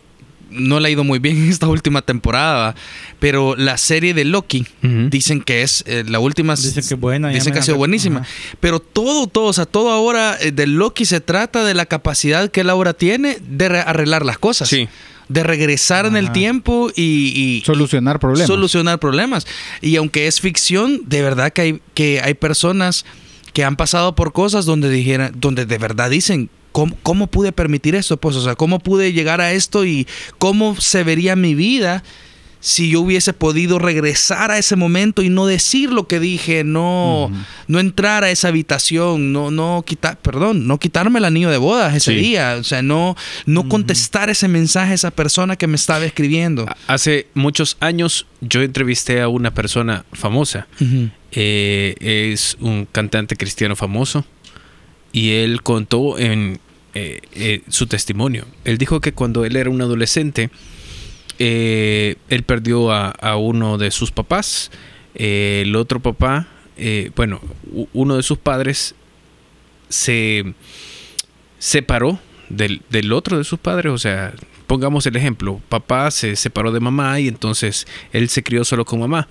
no 0.50 0.80
le 0.80 0.88
ha 0.88 0.92
ido 0.92 1.04
muy 1.04 1.20
bien 1.20 1.38
en 1.38 1.50
esta 1.50 1.68
última 1.68 2.02
temporada, 2.02 2.76
pero 3.20 3.56
la 3.56 3.78
serie 3.78 4.14
de 4.14 4.26
Loki 4.26 4.66
dicen 4.82 5.42
que 5.42 5.62
es 5.62 5.84
eh, 5.88 6.04
la 6.08 6.20
última. 6.20 6.56
Dicen 6.56 6.74
que 6.74 6.94
es 6.96 7.00
buena, 7.00 7.30
Dicen 7.30 7.54
que 7.54 7.60
ha 7.60 7.64
sido 7.64 7.78
buenísima. 7.78 8.24
Pero 8.60 8.80
todo, 8.80 9.28
todo, 9.28 9.46
o 9.46 9.54
sea, 9.54 9.66
todo 9.66 9.90
ahora 9.92 10.38
eh, 10.42 10.52
de 10.52 10.68
Loki 10.68 11.06
se 11.06 11.20
trata 11.22 11.64
de 11.64 11.74
la 11.74 11.86
capacidad 11.86 12.50
que 12.52 12.62
él 12.62 12.70
ahora 12.70 12.94
tiene 12.94 13.38
de 13.48 13.70
re- 13.70 13.80
arreglar 13.80 14.26
las 14.26 14.38
cosas. 14.38 14.68
Sí. 14.70 14.88
de 15.30 15.44
regresar 15.44 16.06
en 16.06 16.16
el 16.16 16.32
tiempo 16.32 16.90
y, 16.96 17.02
y- 17.36 17.64
Solucionar 17.66 18.18
problemas. 18.20 18.48
solucionar 18.48 19.00
problemas. 19.00 19.46
Y 19.82 19.98
aunque 19.98 20.28
es 20.28 20.40
ficción, 20.40 21.02
de 21.06 21.22
verdad 21.22 21.52
que 21.52 21.62
hay, 21.62 21.82
que 21.94 22.22
hay 22.22 22.34
personas 22.34 23.06
que 23.58 23.64
han 23.64 23.76
pasado 23.76 24.14
por 24.14 24.34
cosas 24.34 24.66
donde 24.66 24.88
dijeran, 24.88 25.32
donde 25.36 25.66
de 25.66 25.80
verdad 25.80 26.12
dicen, 26.12 26.52
¿cómo, 26.74 26.96
cómo 27.02 27.26
pude 27.26 27.52
permitir 27.52 27.96
esto? 27.96 28.18
Pues, 28.18 28.36
o 28.36 28.44
sea, 28.44 28.54
¿cómo 28.54 28.78
pude 28.78 29.14
llegar 29.14 29.42
a 29.42 29.52
esto 29.52 29.84
y 29.84 30.06
cómo 30.38 30.80
se 30.80 31.04
vería 31.04 31.36
mi 31.36 31.56
vida 31.56 32.04
si 32.60 32.90
yo 32.90 33.02
hubiese 33.02 33.34
podido 33.34 33.78
regresar 33.80 34.52
a 34.52 34.58
ese 34.58 34.76
momento 34.76 35.22
y 35.22 35.30
no 35.30 35.46
decir 35.46 35.92
lo 35.92 36.08
que 36.08 36.20
dije, 36.20 36.64
no, 36.64 37.32
no 37.68 37.80
entrar 37.80 38.24
a 38.24 38.32
esa 38.32 38.48
habitación, 38.48 39.32
no, 39.32 39.52
no 39.52 39.84
quitar, 39.86 40.18
perdón, 40.20 40.68
no 40.68 40.80
quitarme 40.80 41.20
el 41.20 41.26
anillo 41.26 41.50
de 41.52 41.58
bodas 41.58 41.96
ese 41.96 42.14
Sí. 42.14 42.18
día, 42.20 42.58
o 42.60 42.64
sea, 42.64 42.82
no, 42.82 43.16
no 43.46 43.70
contestar 43.70 44.30
ese 44.30 44.48
mensaje 44.48 44.92
a 44.92 44.96
esa 44.96 45.12
persona 45.12 45.56
que 45.56 45.68
me 45.68 45.76
estaba 45.76 46.04
escribiendo. 46.06 46.66
Hace 46.88 47.28
muchos 47.36 47.78
años 47.80 48.26
yo 48.42 48.62
entrevisté 48.62 49.22
a 49.22 49.28
una 49.28 49.54
persona 49.54 50.06
famosa. 50.14 50.68
Eh, 51.32 52.32
es 52.32 52.58
un 52.60 52.86
cantante 52.92 53.36
cristiano 53.36 53.76
famoso 53.76 54.26
y 55.12 55.32
él 55.32 55.62
contó 55.62 56.18
en 56.18 56.60
eh, 56.96 57.22
eh, 57.34 57.62
su 57.70 57.86
testimonio. 57.86 58.46
Él 58.66 58.78
dijo 58.78 59.02
que 59.02 59.14
cuando 59.14 59.46
él 59.46 59.56
era 59.56 59.70
un 59.70 59.82
adolescente, 59.82 60.50
eh, 61.40 62.16
él 62.30 62.44
perdió 62.44 62.92
a, 62.92 63.38
uno 63.38 63.78
de 63.78 63.92
sus 63.92 64.12
papás. 64.12 64.72
Eh, 65.16 65.64
el 65.66 65.76
otro 65.76 66.00
papá, 66.00 66.48
eh, 66.78 67.12
bueno, 67.16 67.42
uno 67.94 68.18
de 68.18 68.24
sus 68.24 68.38
padres 68.38 68.96
se 69.90 70.54
separó 71.60 72.20
del, 72.50 72.82
otro 73.14 73.38
de 73.38 73.44
sus 73.44 73.60
padres. 73.60 73.92
O 73.92 73.98
sea, 73.98 74.34
pongamos 74.68 75.06
el 75.06 75.16
ejemplo, 75.16 75.62
papá 75.70 76.12
se 76.12 76.36
separó 76.36 76.72
de 76.72 76.80
mamá 76.80 77.20
y 77.20 77.28
entonces 77.28 77.88
él 78.12 78.30
se 78.30 78.44
crió 78.44 78.64
solo 78.64 78.86
con 78.86 79.00
mamá. 79.00 79.28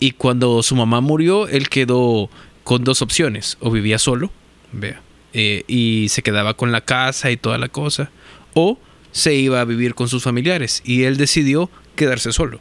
Y 0.00 0.12
cuando 0.12 0.62
su 0.62 0.74
mamá 0.74 1.00
murió, 1.00 1.48
él 1.48 1.68
quedó 1.68 2.28
con 2.64 2.84
dos 2.84 3.02
opciones. 3.02 3.56
O 3.60 3.70
vivía 3.70 3.98
solo, 3.98 4.30
vea, 4.72 5.00
y 5.32 6.06
se 6.08 6.22
quedaba 6.22 6.54
con 6.54 6.72
la 6.72 6.80
casa 6.80 7.30
y 7.30 7.36
toda 7.36 7.58
la 7.58 7.68
cosa. 7.68 8.10
O 8.54 8.78
se 9.14 9.32
iba 9.32 9.60
a 9.60 9.64
vivir 9.64 9.94
con 9.94 10.08
sus 10.08 10.24
familiares. 10.24 10.82
Y 10.84 11.04
él 11.04 11.16
decidió 11.16 11.70
quedarse 11.94 12.32
solo. 12.32 12.60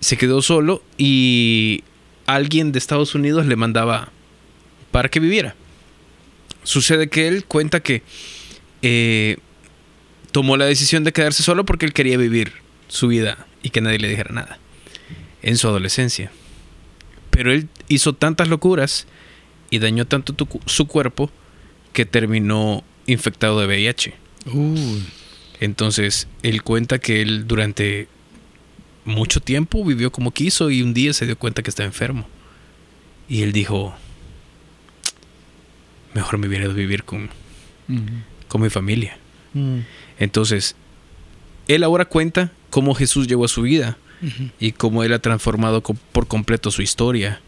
Se 0.00 0.16
quedó 0.16 0.40
solo 0.40 0.82
y 0.96 1.82
alguien 2.26 2.70
de 2.70 2.78
Estados 2.78 3.16
Unidos 3.16 3.44
le 3.44 3.56
mandaba 3.56 4.12
para 4.92 5.08
que 5.08 5.18
viviera. 5.18 5.56
Sucede 6.62 7.08
que 7.08 7.26
él 7.26 7.44
cuenta 7.44 7.80
que 7.80 8.02
eh, 8.82 9.38
tomó 10.30 10.56
la 10.56 10.64
decisión 10.64 11.02
de 11.02 11.12
quedarse 11.12 11.42
solo 11.42 11.64
porque 11.64 11.86
él 11.86 11.92
quería 11.92 12.16
vivir 12.16 12.52
su 12.86 13.08
vida 13.08 13.46
y 13.62 13.70
que 13.70 13.80
nadie 13.80 13.98
le 13.98 14.08
dijera 14.08 14.32
nada 14.32 14.60
en 15.42 15.56
su 15.56 15.66
adolescencia. 15.66 16.30
Pero 17.30 17.52
él 17.52 17.68
hizo 17.88 18.12
tantas 18.12 18.46
locuras 18.46 19.08
y 19.70 19.80
dañó 19.80 20.06
tanto 20.06 20.36
su 20.66 20.86
cuerpo 20.86 21.32
que 21.92 22.06
terminó 22.06 22.84
infectado 23.06 23.58
de 23.58 23.66
VIH. 23.66 24.14
Uy. 24.52 25.02
Entonces, 25.60 26.28
él 26.42 26.62
cuenta 26.62 26.98
que 26.98 27.20
él 27.20 27.46
durante 27.46 28.08
mucho 29.04 29.40
tiempo 29.40 29.84
vivió 29.84 30.12
como 30.12 30.32
quiso 30.32 30.70
y 30.70 30.82
un 30.82 30.94
día 30.94 31.12
se 31.12 31.26
dio 31.26 31.38
cuenta 31.38 31.62
que 31.62 31.70
estaba 31.70 31.86
enfermo. 31.86 32.28
Y 33.28 33.42
él 33.42 33.52
dijo, 33.52 33.94
mejor 36.14 36.38
me 36.38 36.46
hubiera 36.48 36.64
ido 36.64 36.72
a 36.72 36.76
vivir 36.76 37.04
con, 37.04 37.28
con 38.48 38.60
mi 38.60 38.70
familia. 38.70 39.18
Mm. 39.54 39.80
Entonces, 40.18 40.76
él 41.66 41.82
ahora 41.82 42.04
cuenta 42.04 42.52
cómo 42.70 42.94
Jesús 42.94 43.26
llegó 43.26 43.44
a 43.44 43.48
su 43.48 43.62
vida 43.62 43.98
y 44.58 44.72
cómo 44.72 45.04
él 45.04 45.12
ha 45.12 45.20
transformado 45.20 45.82
por 45.82 46.26
completo 46.26 46.70
su 46.70 46.82
historia. 46.82 47.40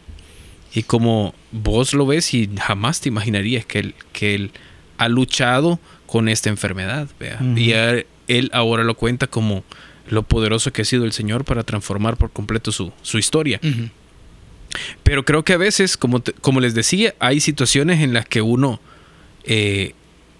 Y 0.73 0.83
cómo 0.83 1.35
vos 1.51 1.93
lo 1.93 2.05
ves 2.05 2.33
y 2.33 2.49
jamás 2.57 3.01
te 3.01 3.09
imaginarías 3.09 3.65
que 3.65 3.79
él, 3.79 3.95
que 4.13 4.35
él 4.35 4.51
ha 4.97 5.09
luchado 5.09 5.79
con 6.11 6.27
esta 6.27 6.49
enfermedad. 6.49 7.07
vea. 7.19 7.39
Y 7.55 7.71
a- 7.71 8.03
él 8.27 8.49
ahora 8.53 8.83
lo 8.83 8.95
cuenta 8.95 9.27
como 9.27 9.63
lo 10.09 10.23
poderoso 10.23 10.73
que 10.73 10.81
ha 10.81 10.85
sido 10.85 11.05
el 11.05 11.13
Señor 11.13 11.45
para 11.45 11.63
transformar 11.63 12.17
por 12.17 12.31
completo 12.31 12.71
su, 12.73 12.91
su 13.01 13.17
historia. 13.17 13.59
Pero 15.03 15.23
creo 15.25 15.43
que 15.43 15.53
a 15.53 15.57
veces, 15.57 15.95
como, 15.97 16.21
te- 16.21 16.33
como 16.33 16.59
les 16.59 16.73
decía, 16.73 17.13
hay 17.19 17.39
situaciones 17.39 18.01
en 18.01 18.13
las 18.13 18.25
que 18.25 18.41
uno 18.41 18.79
eh, 19.43 19.93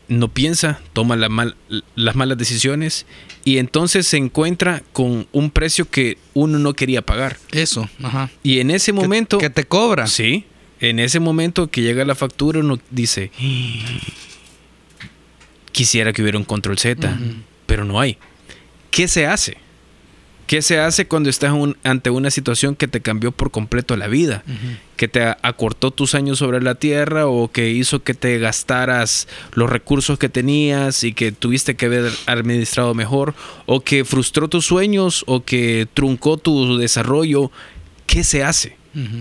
no 0.07 0.27
piensa, 0.27 0.79
toma 0.93 1.15
la 1.15 1.27
mal- 1.29 1.55
las 1.95 2.15
malas 2.15 2.37
decisiones 2.37 3.05
y 3.43 3.57
entonces 3.57 4.07
se 4.07 4.17
encuentra 4.17 4.83
con 4.93 5.27
un 5.31 5.51
precio 5.51 5.89
que 5.89 6.17
uno 6.33 6.59
no 6.59 6.73
quería 6.73 7.01
pagar. 7.01 7.37
Eso, 7.51 7.89
ajá. 8.03 8.29
Y 8.43 8.59
en 8.59 8.71
ese 8.71 8.91
Que- 8.91 8.99
momento... 8.99 9.37
Que, 9.37 9.49
te 9.49 9.63
cobra. 9.65 10.07
Sí, 10.07 10.45
en 10.81 10.99
ese 10.99 11.19
momento 11.19 11.67
que 11.69 11.81
llega 11.81 12.03
la 12.05 12.15
factura 12.15 12.59
uno 12.59 12.79
dice, 12.89 13.31
quisiera 15.71 16.13
que 16.13 16.21
hubiera 16.21 16.37
un 16.37 16.45
control 16.45 16.77
Z, 16.77 17.17
pero 17.65 17.85
no 17.85 17.99
hay. 17.99 18.17
¿Qué 18.89 19.07
se 19.07 19.25
hace? 19.25 19.57
¿Qué 20.47 20.61
se 20.61 20.79
hace 20.79 21.07
cuando 21.07 21.29
estás 21.29 21.53
un- 21.53 21.77
ante 21.83 22.09
una 22.09 22.29
situación 22.29 22.75
que 22.75 22.89
te 22.89 22.99
cambió 22.99 23.31
por 23.31 23.51
completo 23.51 23.95
la 23.95 24.07
vida? 24.07 24.43
Que 24.97 25.07
te 25.07 25.23
acortó 25.23 25.91
tus 25.91 26.13
años 26.13 26.39
sobre 26.39 26.61
la 26.61 26.75
tierra 26.75 27.25
o 27.27 27.49
que 27.49 27.69
hizo 27.69 28.03
que 28.03 28.13
te 28.13 28.37
gastaras 28.37 29.29
los 29.53 29.69
recursos 29.69 30.19
que 30.19 30.27
tenías 30.27 31.05
y 31.05 31.13
que 31.13 31.31
tuviste 31.31 31.75
que 31.75 31.85
haber 31.85 32.11
administrado 32.25 32.93
mejor 32.93 33.33
o 33.65 33.79
que 33.79 34.03
frustró 34.03 34.49
tus 34.49 34.65
sueños 34.65 35.23
o 35.25 35.45
que 35.45 35.87
truncó 35.93 36.35
tu 36.35 36.77
desarrollo. 36.77 37.49
¿Qué 38.05 38.25
se 38.25 38.43
hace? 38.43 38.75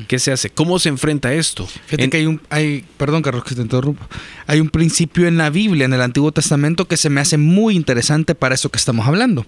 ¿Qué 0.08 0.18
se 0.18 0.32
hace? 0.32 0.50
¿Cómo 0.50 0.78
se 0.80 0.88
enfrenta 0.88 1.32
esto? 1.32 1.64
Fíjate 1.66 2.02
En- 2.04 2.10
que 2.10 2.16
hay 2.16 2.26
un, 2.26 2.40
hay, 2.50 2.84
perdón 2.96 3.22
Carlos 3.22 3.44
que 3.44 3.54
te 3.54 3.62
interrumpa, 3.62 4.08
hay 4.48 4.58
un 4.60 4.68
principio 4.68 5.28
en 5.28 5.36
la 5.36 5.48
Biblia, 5.50 5.84
en 5.84 5.92
el 5.92 6.00
Antiguo 6.02 6.32
Testamento, 6.32 6.86
que 6.88 6.96
se 6.96 7.08
me 7.08 7.20
hace 7.20 7.36
muy 7.36 7.76
interesante 7.76 8.34
para 8.34 8.54
eso 8.56 8.68
que 8.70 8.78
estamos 8.78 9.06
hablando. 9.06 9.46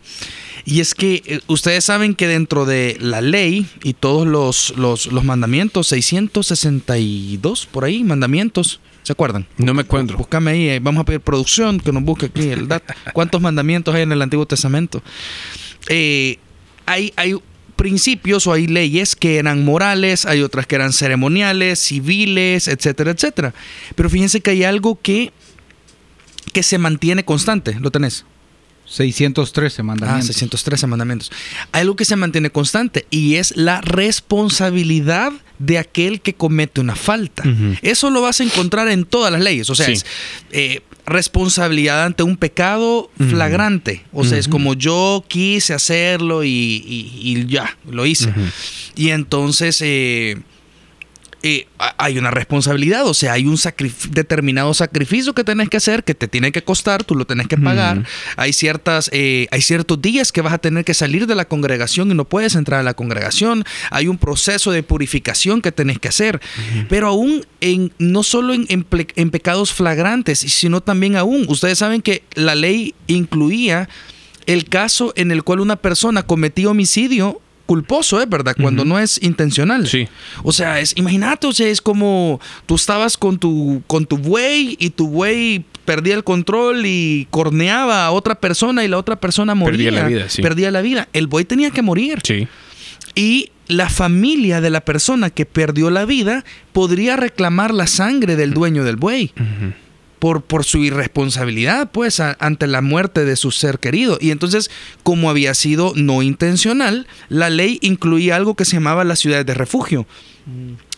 Y 0.65 0.79
es 0.81 0.95
que 0.95 1.23
eh, 1.27 1.41
ustedes 1.49 1.85
saben 1.85 2.15
que 2.15 2.29
dentro 2.29 2.67
de 2.67 2.97
la 3.01 3.21
ley 3.21 3.67
y 3.83 3.95
todos 3.95 4.27
los, 4.27 4.75
los, 4.77 5.07
los 5.07 5.25
mandamientos, 5.25 5.89
662 5.89 7.67
por 7.67 7.85
ahí, 7.85 8.05
mandamientos, 8.05 8.81
¿se 9.03 9.13
acuerdan? 9.13 9.47
No 9.59 9.75
me 9.75 9.83
acuerdo. 9.83 10.17
Búscame 10.17 10.51
ahí, 10.53 10.69
eh, 10.69 10.81
vamos 10.81 11.03
a 11.03 11.05
pedir 11.05 11.21
producción 11.21 11.81
que 11.81 11.93
nos 11.93 12.03
busque 12.05 12.27
aquí 12.27 12.49
el 12.49 12.69
dato. 12.69 12.95
¿Cuántos 13.13 13.41
mandamientos 13.41 13.95
hay 13.95 14.03
en 14.03 14.13
el 14.13 14.23
Antiguo 14.23 14.47
Testamento? 14.47 15.03
Eh, 15.89 16.39
hay, 16.87 17.13
hay 17.17 17.35
principios 17.83 18.47
o 18.47 18.53
hay 18.53 18.69
leyes 18.69 19.17
que 19.17 19.39
eran 19.39 19.65
morales, 19.65 20.25
hay 20.25 20.41
otras 20.43 20.69
que 20.69 20.77
eran 20.77 20.93
ceremoniales, 20.93 21.81
civiles, 21.81 22.69
etcétera, 22.69 23.11
etcétera. 23.11 23.55
Pero 23.97 24.09
fíjense 24.09 24.41
que 24.41 24.53
hay 24.53 24.63
algo 24.63 25.01
que, 25.03 25.33
que 26.53 26.63
se 26.63 26.79
mantiene 26.79 27.25
constante. 27.25 27.75
¿Lo 27.81 27.91
tenés? 27.91 28.25
613 28.85 29.81
Ah, 29.81 29.85
mandamientos. 29.85 30.27
613 30.27 30.87
mandamientos. 30.87 31.33
Hay 31.73 31.83
algo 31.83 31.97
que 31.97 32.05
se 32.05 32.17
mantiene 32.17 32.51
constante 32.51 33.07
y 33.11 33.37
es 33.37 33.57
la 33.57 33.81
responsabilidad 33.81 35.33
de 35.59 35.79
aquel 35.79 36.21
que 36.21 36.35
comete 36.35 36.81
una 36.81 36.97
falta. 36.97 37.45
Eso 37.83 38.11
lo 38.11 38.21
vas 38.23 38.41
a 38.41 38.45
encontrar 38.45 38.89
en 38.89 39.05
todas 39.05 39.31
las 39.33 39.41
leyes. 39.41 39.71
O 39.71 39.75
sea, 39.75 39.87
Sí. 39.87 39.93
es 39.93 40.07
eh, 40.51 40.81
responsabilidad 41.07 42.05
ante 42.05 42.23
un 42.23 42.37
pecado 42.37 43.11
flagrante. 43.31 44.05
O 44.13 44.25
sea, 44.25 44.39
es 44.39 44.49
como 44.49 44.75
yo 44.75 45.25
quise 45.29 45.73
hacerlo 45.75 46.45
y, 46.45 46.49
y- 46.49 47.11
y 47.23 47.47
ya, 47.47 47.77
lo 47.89 48.07
hice. 48.07 48.33
Y 48.97 49.11
entonces 49.11 49.79
eh, 49.81 50.37
eh, 51.43 51.67
ha- 51.79 51.95
hay 51.99 52.19
una 52.19 52.31
responsabilidad, 52.31 53.07
o 53.07 53.15
sea, 53.15 53.33
hay 53.33 53.47
un 53.47 53.57
sacrif- 53.57 54.09
determinado 54.11 54.73
sacrificio 54.75 55.35
que 55.35 55.43
tenés 55.45 55.69
que 55.69 55.77
hacer, 55.79 56.05
que 56.05 56.15
te 56.15 56.29
tiene 56.29 56.53
que 56.53 56.63
costar, 56.63 57.03
tú 57.05 57.15
lo 57.17 57.27
tenés 57.27 57.49
que 57.49 57.59
pagar. 57.59 58.05
Hay 58.37 58.53
ciertas, 58.53 59.11
eh, 59.13 59.49
hay 59.51 59.61
ciertos 59.61 60.01
días 60.01 60.31
que 60.33 60.41
vas 60.41 60.53
a 60.53 60.59
tener 60.59 60.85
que 60.85 60.95
salir 60.95 61.27
de 61.27 61.35
la 61.35 61.45
congregación 61.47 62.11
y 62.11 62.15
no 62.15 62.25
puedes 62.25 62.55
entrar 62.55 62.81
a 62.81 62.83
la 62.85 62.95
congregación. 62.95 63.65
Hay 63.91 64.07
un 64.09 64.19
proceso 64.19 64.71
de 64.71 64.83
purificación 64.83 65.61
que 65.61 65.73
tenés 65.73 65.99
que 65.99 66.09
hacer. 66.09 66.41
Pero 66.89 67.09
aún 67.09 67.45
en, 67.61 67.93
no 67.99 68.23
solo 68.23 68.55
en, 68.55 68.67
en 68.69 69.31
pecados 69.31 69.73
flagrantes, 69.73 70.39
sino 70.39 70.81
también 70.81 71.17
aún, 71.17 71.45
ustedes 71.49 71.79
saben 71.79 72.03
que 72.03 72.23
la 72.35 72.55
ley 72.55 72.95
incluía 73.09 73.89
el 74.47 74.69
caso 74.69 75.13
en 75.17 75.31
el 75.33 75.43
cual 75.43 75.61
una 75.61 75.77
persona 75.77 76.23
cometía 76.23 76.71
homicidio 76.71 77.42
culposo, 77.67 78.21
¿es 78.21 78.29
verdad? 78.29 78.55
Cuando 78.61 78.85
no 78.85 78.99
es 78.99 79.23
intencional. 79.23 79.87
Sí. 79.87 80.09
O 80.43 80.53
sea, 80.53 80.81
es, 80.81 80.95
imagínate, 80.97 81.47
o 81.47 81.53
sea, 81.53 81.69
es 81.69 81.81
como 81.81 82.41
tú 82.67 82.75
estabas 82.75 83.17
con 83.17 83.39
tu, 83.39 83.83
con 83.87 84.07
tu 84.07 84.19
buey 84.19 84.77
y 84.79 84.91
tu 84.91 85.09
buey 85.09 85.65
perdía 85.85 86.15
el 86.15 86.25
control 86.25 86.87
y 86.87 87.27
corneaba 87.31 88.07
a 88.07 88.11
otra 88.11 88.37
persona 88.37 88.85
y 88.85 88.89
la 88.89 88.99
otra 88.99 89.17
persona 89.17 89.55
moría. 89.55 89.91
Perdía 89.91 90.03
la 90.03 90.09
vida, 90.09 90.29
sí. 90.29 90.43
Perdía 90.43 90.71
la 90.71 90.81
vida. 90.81 91.09
El 91.13 91.27
buey 91.27 91.45
tenía 91.45 91.71
que 91.71 91.83
morir. 91.83 92.21
Sí. 92.23 92.47
Y 93.15 93.51
la 93.69 93.89
familia 93.89 94.61
de 94.61 94.71
la 94.71 94.83
persona 94.83 95.31
que 95.31 95.47
perdió 95.47 95.91
la 95.91 96.05
vida 96.05 96.45
podría 96.73 97.17
reclamar 97.17 97.73
la 97.73 97.87
sangre 97.87 98.37
del 98.37 98.53
dueño 98.55 98.85
del 98.85 98.97
buey. 98.97 99.33
Por, 100.23 100.41
por 100.43 100.63
su 100.65 100.85
irresponsabilidad, 100.85 101.91
pues, 101.91 102.21
a- 102.21 102.37
ante 102.39 102.69
la 102.69 102.81
muerte 102.81 103.25
de 103.25 103.35
su 103.35 103.51
ser 103.51 103.81
querido. 103.81 104.19
Y 104.21 104.31
entonces, 104.31 104.71
como 105.03 105.29
había 105.31 105.53
sido 105.53 105.95
no 105.97 106.23
intencional, 106.23 107.09
la 107.29 107.51
ley 107.51 107.79
incluía 107.83 108.37
algo 108.37 108.55
que 108.55 108.65
se 108.65 108.75
llamaba 108.75 109.03
las 109.03 109.19
ciudades 109.19 109.47
de 109.47 109.55
refugio. 109.55 110.07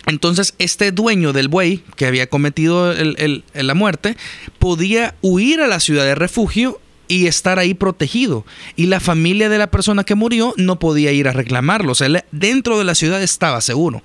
Entonces, 0.04 0.52
este 0.58 0.92
dueño 0.92 1.32
del 1.32 1.48
buey 1.48 1.82
que 1.96 2.04
había 2.04 2.26
cometido 2.28 2.92
el- 2.92 3.16
el- 3.18 3.44
el- 3.54 3.66
la 3.66 3.72
muerte 3.72 4.18
podía 4.58 5.14
huir 5.22 5.62
a 5.62 5.68
la 5.68 5.80
ciudad 5.80 6.04
de 6.04 6.14
refugio 6.14 6.78
y 7.08 7.26
estar 7.26 7.58
ahí 7.58 7.72
protegido. 7.72 8.44
Y 8.76 8.88
la 8.88 9.00
familia 9.00 9.48
de 9.48 9.56
la 9.56 9.70
persona 9.70 10.04
que 10.04 10.14
murió 10.14 10.52
no 10.58 10.78
podía 10.78 11.12
ir 11.12 11.28
a 11.28 11.32
reclamarlo. 11.32 11.92
O 11.92 11.94
sea, 11.94 12.08
dentro 12.30 12.76
de 12.78 12.84
la 12.84 12.94
ciudad 12.94 13.22
estaba 13.22 13.62
seguro. 13.62 14.02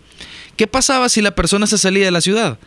¿Qué 0.56 0.66
pasaba 0.68 1.10
si 1.10 1.22
la 1.22 1.36
persona 1.36 1.68
se 1.68 1.78
salía 1.78 2.06
de 2.06 2.12
la 2.12 2.22
ciudad? 2.22 2.58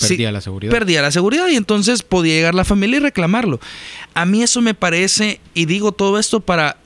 Perdía 0.00 0.32
la 0.32 0.40
seguridad. 0.40 0.72
Perdía 0.72 1.02
la 1.02 1.10
seguridad 1.10 1.48
y 1.48 1.56
entonces 1.56 2.02
podía 2.02 2.34
llegar 2.34 2.54
la 2.54 2.64
familia 2.64 2.96
y 2.96 3.00
reclamarlo. 3.00 3.60
A 4.14 4.24
mí 4.26 4.42
eso 4.42 4.60
me 4.60 4.74
parece, 4.74 5.40
y 5.54 5.66
digo 5.66 5.92
todo 5.92 6.18
esto 6.18 6.40
para, 6.40 6.78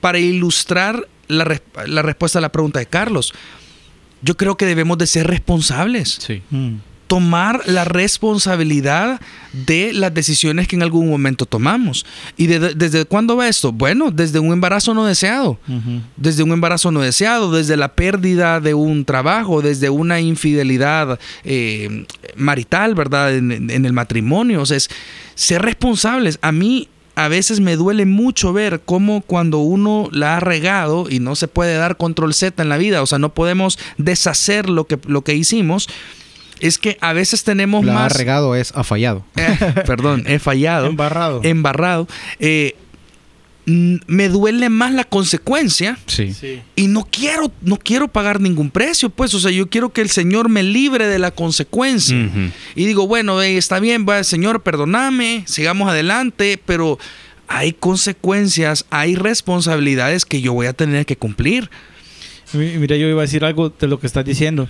para 0.00 0.18
ilustrar 0.18 1.08
la, 1.28 1.44
res- 1.44 1.62
la 1.86 2.02
respuesta 2.02 2.38
a 2.38 2.42
la 2.42 2.52
pregunta 2.52 2.78
de 2.78 2.86
Carlos. 2.86 3.32
Yo 4.22 4.36
creo 4.36 4.56
que 4.56 4.66
debemos 4.66 4.96
de 4.98 5.06
ser 5.06 5.26
responsables 5.26 6.18
Sí. 6.20 6.42
Mm. 6.50 6.76
Tomar 7.14 7.60
la 7.66 7.84
responsabilidad 7.84 9.20
de 9.52 9.92
las 9.92 10.12
decisiones 10.12 10.66
que 10.66 10.74
en 10.74 10.82
algún 10.82 11.08
momento 11.08 11.46
tomamos. 11.46 12.04
¿Y 12.36 12.48
de- 12.48 12.74
desde 12.74 13.04
cuándo 13.04 13.36
va 13.36 13.46
esto? 13.48 13.70
Bueno, 13.70 14.10
desde 14.10 14.40
un 14.40 14.52
embarazo 14.52 14.94
no 14.94 15.04
deseado. 15.04 15.58
Desde 16.16 16.42
un 16.42 16.50
embarazo 16.50 16.90
no 16.90 17.00
deseado, 17.02 17.52
desde 17.52 17.76
la 17.76 17.94
pérdida 17.94 18.58
de 18.58 18.74
un 18.74 19.04
trabajo, 19.04 19.62
desde 19.62 19.90
una 19.90 20.20
infidelidad 20.20 21.20
eh, 21.44 22.04
marital, 22.34 22.96
¿verdad? 22.96 23.32
En, 23.36 23.52
en- 23.52 23.70
en 23.70 23.86
el 23.86 23.92
matrimonio. 23.92 24.62
O 24.62 24.66
sea, 24.66 24.76
es 24.76 24.90
ser 25.36 25.62
responsables. 25.62 26.40
A 26.42 26.50
mí 26.50 26.88
a 27.14 27.28
veces 27.28 27.60
me 27.60 27.76
duele 27.76 28.06
mucho 28.06 28.52
ver 28.52 28.80
cómo 28.84 29.20
cuando 29.20 29.58
uno 29.58 30.08
la 30.10 30.36
ha 30.36 30.40
regado 30.40 31.06
y 31.08 31.20
no 31.20 31.36
se 31.36 31.46
puede 31.46 31.76
dar 31.76 31.96
control 31.96 32.34
Z 32.34 32.60
en 32.60 32.68
la 32.68 32.76
vida, 32.76 33.02
o 33.02 33.06
sea, 33.06 33.20
no 33.20 33.32
podemos 33.34 33.78
deshacer 33.98 34.68
lo 34.68 34.88
que, 34.88 34.98
lo 35.06 35.22
que 35.22 35.36
hicimos, 35.36 35.88
es 36.66 36.78
que 36.78 36.96
a 37.00 37.12
veces 37.12 37.44
tenemos 37.44 37.84
La 37.84 37.92
ha 37.92 37.94
más... 38.04 38.16
regado 38.16 38.54
es 38.54 38.72
ha 38.74 38.84
fallado. 38.84 39.24
Eh, 39.36 39.56
perdón, 39.86 40.24
he 40.26 40.38
fallado 40.38 40.86
Embarrado. 40.86 41.40
embarrado, 41.44 42.08
eh, 42.40 42.74
me 43.66 44.28
duele 44.28 44.68
más 44.68 44.92
la 44.92 45.04
consecuencia 45.04 45.96
Sí. 46.06 46.34
Sí. 46.34 46.60
y 46.76 46.86
no 46.88 47.08
quiero, 47.10 47.50
no 47.62 47.78
quiero 47.78 48.08
pagar 48.08 48.38
ningún 48.38 48.70
precio, 48.70 49.08
pues, 49.08 49.32
o 49.32 49.40
sea, 49.40 49.50
yo 49.50 49.70
quiero 49.70 49.90
que 49.90 50.02
el 50.02 50.10
Señor 50.10 50.50
me 50.50 50.62
libre 50.62 51.06
de 51.06 51.18
la 51.18 51.30
consecuencia. 51.30 52.28
Y 52.74 52.84
digo, 52.84 53.06
bueno, 53.06 53.40
eh, 53.40 53.56
está 53.56 53.80
bien, 53.80 54.04
va, 54.06 54.22
Señor, 54.22 54.62
perdóname, 54.62 55.44
sigamos 55.46 55.88
adelante, 55.88 56.60
pero 56.66 56.98
hay 57.48 57.72
consecuencias, 57.72 58.84
hay 58.90 59.14
responsabilidades 59.16 60.26
que 60.26 60.42
yo 60.42 60.52
voy 60.52 60.66
a 60.66 60.74
tener 60.74 61.06
que 61.06 61.16
cumplir. 61.16 61.70
Mi- 62.52 62.76
Mira, 62.76 62.96
yo 62.96 63.06
iba 63.08 63.20
a 63.22 63.26
decir 63.26 63.46
algo 63.46 63.70
de 63.70 63.86
lo 63.86 63.98
que 63.98 64.06
estás 64.06 64.26
diciendo. 64.26 64.68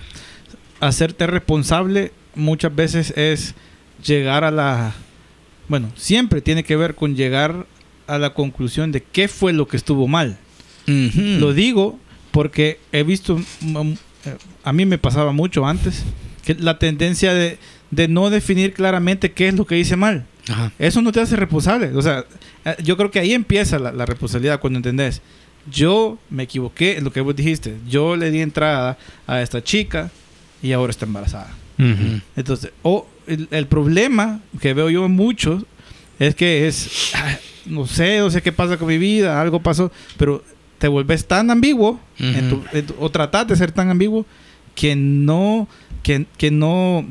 Hacerte 0.85 1.25
responsable 1.25 2.11
muchas 2.35 2.75
veces 2.75 3.11
es 3.17 3.55
llegar 4.05 4.43
a 4.43 4.51
la... 4.51 4.93
Bueno, 5.67 5.91
siempre 5.95 6.41
tiene 6.41 6.63
que 6.63 6.75
ver 6.75 6.93
con 6.93 7.15
llegar 7.15 7.65
a 8.05 8.19
la 8.19 8.35
conclusión 8.35 8.91
de 8.91 9.01
qué 9.01 9.27
fue 9.27 9.51
lo 9.51 9.67
que 9.67 9.77
estuvo 9.77 10.07
mal. 10.07 10.37
Lo 10.85 11.53
digo 11.53 11.99
porque 12.29 12.79
he 12.91 13.01
visto, 13.01 13.41
mm, 13.61 13.93
a 14.63 14.73
mí 14.73 14.85
me 14.85 14.99
pasaba 14.99 15.31
mucho 15.31 15.65
antes, 15.65 16.03
que 16.43 16.53
la 16.53 16.77
tendencia 16.77 17.33
de, 17.33 17.57
de 17.89 18.07
no 18.07 18.29
definir 18.29 18.73
claramente 18.73 19.31
qué 19.31 19.47
es 19.47 19.55
lo 19.55 19.65
que 19.65 19.79
hice 19.79 19.95
mal. 19.95 20.27
Ajá. 20.47 20.71
Eso 20.77 21.01
no 21.01 21.11
te 21.11 21.19
hace 21.19 21.35
responsable. 21.35 21.95
O 21.95 22.01
sea, 22.03 22.25
eh, 22.63 22.75
yo 22.83 22.95
creo 22.97 23.09
que 23.09 23.17
ahí 23.17 23.33
empieza 23.33 23.79
la, 23.79 23.91
la 23.91 24.05
responsabilidad 24.05 24.59
cuando 24.59 24.77
entendés. 24.77 25.23
Yo 25.71 26.19
me 26.29 26.43
equivoqué 26.43 26.97
en 26.97 27.03
lo 27.03 27.11
que 27.11 27.21
vos 27.21 27.35
dijiste. 27.35 27.77
Yo 27.89 28.15
le 28.15 28.29
di 28.29 28.41
entrada 28.41 28.99
a 29.25 29.41
esta 29.41 29.63
chica 29.63 30.11
y 30.61 30.71
ahora 30.71 30.91
está 30.91 31.05
embarazada. 31.05 31.49
Ujú. 31.77 32.21
Entonces, 32.35 32.71
o 32.83 33.07
el, 33.27 33.47
el 33.51 33.67
problema 33.67 34.39
que 34.61 34.73
veo 34.73 34.89
yo 34.89 35.05
en 35.05 35.11
muchos 35.11 35.63
es 36.19 36.35
que 36.35 36.67
es, 36.67 37.11
ah, 37.15 37.35
no 37.65 37.85
sé, 37.87 38.19
no 38.19 38.29
sé 38.29 38.41
qué 38.41 38.51
pasa 38.51 38.77
con 38.77 38.87
mi 38.87 38.97
vida, 38.97 39.41
algo 39.41 39.61
pasó, 39.61 39.91
pero 40.17 40.43
te 40.77 40.87
vuelves 40.87 41.25
tan 41.27 41.49
ambiguo 41.51 41.99
en 42.19 42.49
tu- 42.49 42.63
en 42.73 42.85
tu- 42.85 42.95
o 42.99 43.09
tratas 43.09 43.47
de 43.47 43.55
ser 43.55 43.71
tan 43.71 43.89
ambiguo 43.89 44.25
que 44.75 44.95
no, 44.95 45.67
que, 46.03 46.25
que 46.37 46.51
no, 46.51 47.05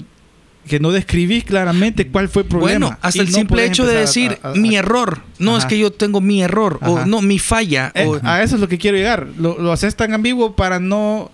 que 0.69 0.81
no 0.81 0.93
describís 0.93 1.45
claramente 1.45 2.09
cuál 2.09 2.29
fue 2.31 2.43
el 2.43 2.49
problema. 2.49 2.87
Bueno, 2.87 2.99
hasta 3.03 3.19
Y 3.19 3.27
el 3.27 3.33
no 3.33 3.39
simple 3.39 3.65
hecho 3.67 3.85
de 3.87 3.97
decir 3.97 4.39
a- 4.43 4.51
a- 4.51 4.55
mi 4.55 4.77
a- 4.77 4.79
error. 4.79 5.21
No, 5.39 5.57
es 5.59 5.65
Ajá. 5.65 5.69
que 5.69 5.79
yo 5.79 5.93
tengo 5.93 6.21
mi 6.23 6.43
error. 6.43 6.79
O 6.83 6.97
Ajá. 6.99 7.07
no, 7.07 7.21
mi 7.21 7.39
falla. 7.39 7.91
Eh, 7.95 8.07
o- 8.07 8.21
a 8.23 8.43
eso 8.43 8.55
es 8.55 8.61
lo 8.63 8.69
que 8.69 8.79
quiero 8.79 8.97
llegar. 8.97 9.29
Lo, 9.39 9.59
lo 9.59 9.73
haces 9.73 9.95
tan 9.97 10.15
ambiguo 10.15 10.57
para 10.57 10.79
no 10.81 11.31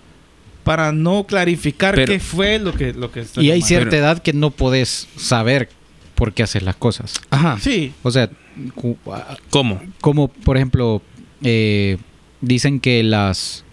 para 0.71 0.93
no 0.93 1.25
clarificar 1.27 1.97
Pero- 1.97 2.13
qué 2.13 2.21
fue 2.21 2.61
lo 2.61 2.73
que 2.73 2.93
lo 2.93 3.11
que 3.11 3.21
está 3.21 3.43
Y 3.43 3.51
hay 3.51 3.61
cierta 3.61 3.91
Pero- 3.91 4.03
edad 4.05 4.23
que 4.23 4.33
no 4.33 4.53
podés 4.53 5.09
saber 5.17 5.69
por 6.15 6.33
qué 6.33 6.45
haces 6.45 6.63
las 6.63 6.77
cosas. 6.77 7.15
Ajá. 7.31 7.59
Sí, 7.61 7.93
O 8.05 8.11
sea, 8.13 8.31
cu- 8.77 8.97
a- 9.13 9.37
¿Cómo? 9.51 9.83
como 10.01 10.29
por 10.29 10.57
ejemplo, 10.57 11.03
eh, 11.43 11.97
dicen 12.41 12.79
que 12.79 13.03
las 13.03 13.65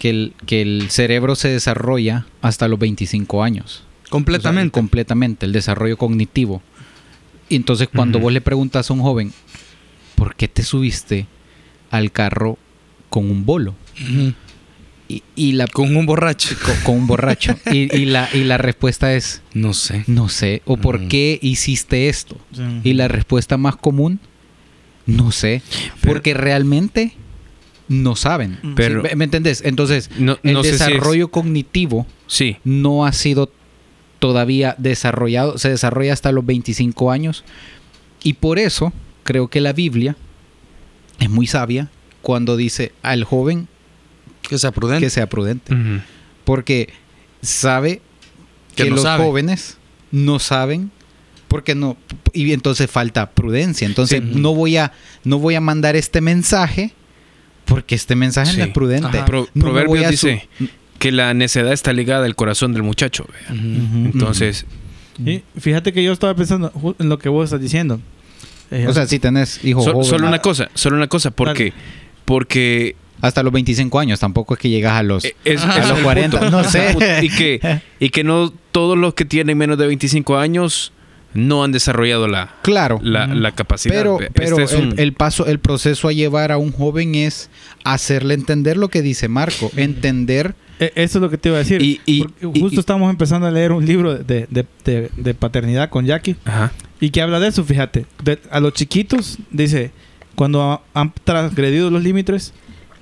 que 0.00 0.10
el, 0.10 0.32
que 0.44 0.60
el 0.62 0.90
cerebro 0.90 1.36
se 1.36 1.46
desarrolla 1.48 2.26
hasta 2.40 2.66
los 2.66 2.80
25 2.80 3.44
años. 3.44 3.84
Completamente. 4.10 4.70
O 4.70 4.74
sea, 4.74 4.80
completamente, 4.80 5.46
el 5.46 5.52
desarrollo 5.52 5.96
cognitivo. 5.96 6.60
Y 7.48 7.54
entonces 7.54 7.88
cuando 7.94 8.18
vos 8.18 8.32
le 8.32 8.40
preguntas 8.40 8.90
a 8.90 8.94
un 8.94 9.00
joven, 9.02 9.32
¿por 10.16 10.34
qué 10.34 10.48
te 10.48 10.64
subiste 10.64 11.28
al 11.92 12.10
carro 12.10 12.58
con 13.08 13.30
un 13.30 13.44
bolo? 13.46 13.76
Ujú. 14.02 14.32
Y, 15.08 15.22
y 15.36 15.52
la, 15.52 15.66
Con 15.66 15.94
un 15.96 16.06
borracho. 16.06 16.54
con, 16.64 16.74
con 16.84 16.94
un 16.96 17.06
borracho. 17.06 17.54
y, 17.70 17.94
y 17.96 18.06
la, 18.06 18.28
y 18.32 18.44
la 18.44 18.56
respuesta 18.58 19.14
es, 19.14 19.42
No 19.52 19.74
sé. 19.74 20.04
no 20.06 20.28
sé. 20.28 20.62
¿O 20.64 20.76
por 20.76 20.96
Ujú. 20.96 21.08
qué 21.08 21.38
hiciste 21.42 22.08
esto? 22.08 22.36
Sí. 22.54 22.62
Y 22.84 22.92
la 22.94 23.08
respuesta 23.08 23.56
más 23.58 23.76
común, 23.76 24.20
no 25.06 25.30
sé. 25.32 25.62
Pero- 26.00 26.14
porque 26.14 26.34
realmente 26.34 27.12
no 27.88 28.16
saben. 28.16 28.58
Pero- 28.76 29.02
¿Sí? 29.06 29.14
¿Me 29.16 29.24
entendés? 29.24 29.62
Entonces, 29.64 30.08
No, 30.18 30.38
el 30.42 30.54
no 30.54 30.62
sé 30.62 30.70
si 30.70 30.74
es- 30.76 30.80
desarrollo 30.88 31.30
cognitivo 31.30 32.06
Sí. 32.26 32.56
no 32.64 33.04
ha 33.04 33.12
sido 33.12 33.52
todavía 34.18 34.76
desarrollado, 34.78 35.58
se 35.58 35.68
desarrolla 35.68 36.12
hasta 36.12 36.30
los 36.32 36.46
25 36.46 37.10
años 37.10 37.44
y 38.22 38.34
por 38.34 38.60
eso 38.60 38.92
creo 39.24 39.48
que 39.48 39.60
la 39.60 39.72
Biblia 39.72 40.16
es 41.18 41.28
muy 41.28 41.48
sabia 41.48 41.90
cuando 42.22 42.56
dice 42.56 42.92
al 43.02 43.24
joven 43.24 43.66
Que 44.54 44.58
sea 44.58 44.70
prudente. 44.72 45.04
que 45.06 45.10
sea 45.10 45.28
prudente, 45.28 45.74
porque 46.44 46.88
sabe 47.42 48.00
Que 48.74 48.84
que, 48.84 48.90
no 48.90 48.96
los 48.96 49.02
sabe. 49.04 49.24
jóvenes 49.24 49.78
no 50.10 50.38
saben 50.38 50.90
porque 51.48 51.74
no 51.74 51.96
y 52.32 52.52
entonces 52.52 52.90
falta 52.90 53.30
prudencia, 53.30 53.86
entonces 53.86 54.22
Sí. 54.22 54.30
no 54.38 54.54
voy 54.54 54.76
a 54.76 54.92
no 55.24 55.38
voy 55.38 55.54
a 55.54 55.60
mandar 55.60 55.96
este 55.96 56.20
mensaje 56.20 56.92
porque 57.64 57.94
este 57.94 58.14
mensaje 58.16 58.52
Sí. 58.52 58.58
no 58.58 58.64
es 58.64 58.70
prudente. 58.70 59.22
Pro- 59.24 59.48
No 59.54 59.66
me 59.66 59.70
voy 59.72 59.82
Proverbios 59.84 60.04
a 60.14 60.16
su- 60.16 60.26
dice 60.28 60.48
que 60.98 61.12
la 61.12 61.32
necedad 61.34 61.72
está 61.72 61.92
ligada 61.92 62.26
al 62.26 62.34
corazón 62.36 62.72
del 62.72 62.82
muchacho. 62.82 63.26
Entonces, 63.50 64.66
Y 65.24 65.42
fíjate 65.60 65.92
que 65.92 66.02
yo 66.02 66.10
estaba 66.12 66.34
pensando 66.34 66.72
en 66.98 67.08
lo 67.08 67.18
que 67.18 67.28
vos 67.28 67.44
estás 67.44 67.60
diciendo. 67.60 68.00
Eh, 68.70 68.86
O 68.88 68.92
sea, 68.94 69.06
si 69.06 69.18
tenés 69.18 69.62
hijos 69.64 69.84
so- 69.84 69.90
jóvenes, 69.92 70.08
solo 70.08 70.26
una 70.26 70.38
cosa, 70.40 70.70
solo 70.74 70.96
una 70.96 71.06
cosa, 71.06 71.30
porque, 71.30 71.74
porque 72.24 72.96
hasta 73.22 73.42
los 73.42 73.52
25 73.54 73.98
años, 73.98 74.20
tampoco 74.20 74.52
es 74.54 74.60
que 74.60 74.68
llegas 74.68 74.92
a 74.92 75.02
los 75.02 75.24
e- 75.24 75.34
es, 75.44 75.62
es 75.62 75.64
a 75.64 75.86
los 75.88 75.98
el 75.98 76.04
40, 76.04 76.38
punto. 76.40 76.50
no 76.62 76.64
sé. 76.64 76.94
Y 77.22 77.30
que, 77.30 77.80
y 77.98 78.10
que 78.10 78.22
no 78.24 78.52
todos 78.72 78.98
los 78.98 79.14
que 79.14 79.24
tienen 79.24 79.56
menos 79.56 79.78
de 79.78 79.86
25 79.86 80.36
años 80.36 80.92
no 81.34 81.64
han 81.64 81.72
desarrollado 81.72 82.28
la, 82.28 82.56
Claro. 82.60 83.00
la, 83.02 83.26
la 83.26 83.52
capacidad. 83.52 83.94
pero 83.94 84.18
pero 84.34 84.58
Este 84.58 84.62
es 84.64 84.72
el, 84.74 84.88
un- 84.88 84.98
el 84.98 85.14
paso, 85.14 85.46
el 85.46 85.60
proceso 85.60 86.08
a 86.08 86.12
llevar 86.12 86.52
a 86.52 86.58
un 86.58 86.72
joven 86.72 87.14
es 87.14 87.48
hacerle 87.84 88.34
entender 88.34 88.76
lo 88.76 88.88
que 88.88 89.00
dice 89.00 89.28
Marco, 89.28 89.70
entender 89.76 90.54
eh, 90.78 90.92
eso 90.96 91.18
es 91.18 91.22
lo 91.22 91.30
que 91.30 91.38
te 91.38 91.48
iba 91.48 91.56
a 91.56 91.60
decir. 91.60 91.80
Y- 91.80 92.00
justo 92.42 92.74
y- 92.76 92.78
estamos 92.78 93.08
empezando 93.08 93.46
a 93.46 93.50
leer 93.50 93.72
un 93.72 93.86
libro 93.86 94.14
de, 94.16 94.46
de- 94.50 94.66
de- 94.84 95.10
de 95.16 95.34
paternidad 95.34 95.88
con 95.90 96.04
Jackie 96.04 96.36
Ajá. 96.44 96.72
y 97.00 97.10
que 97.10 97.22
habla 97.22 97.38
de 97.40 97.48
eso, 97.48 97.62
fíjate. 97.64 98.04
De- 98.22 98.38
a 98.50 98.58
los 98.60 98.72
chiquitos, 98.74 99.38
dice, 99.50 99.90
cuando 100.34 100.62
ha- 100.62 100.82
han 100.92 101.12
transgredido 101.24 101.88
los 101.90 102.02
límites, 102.02 102.52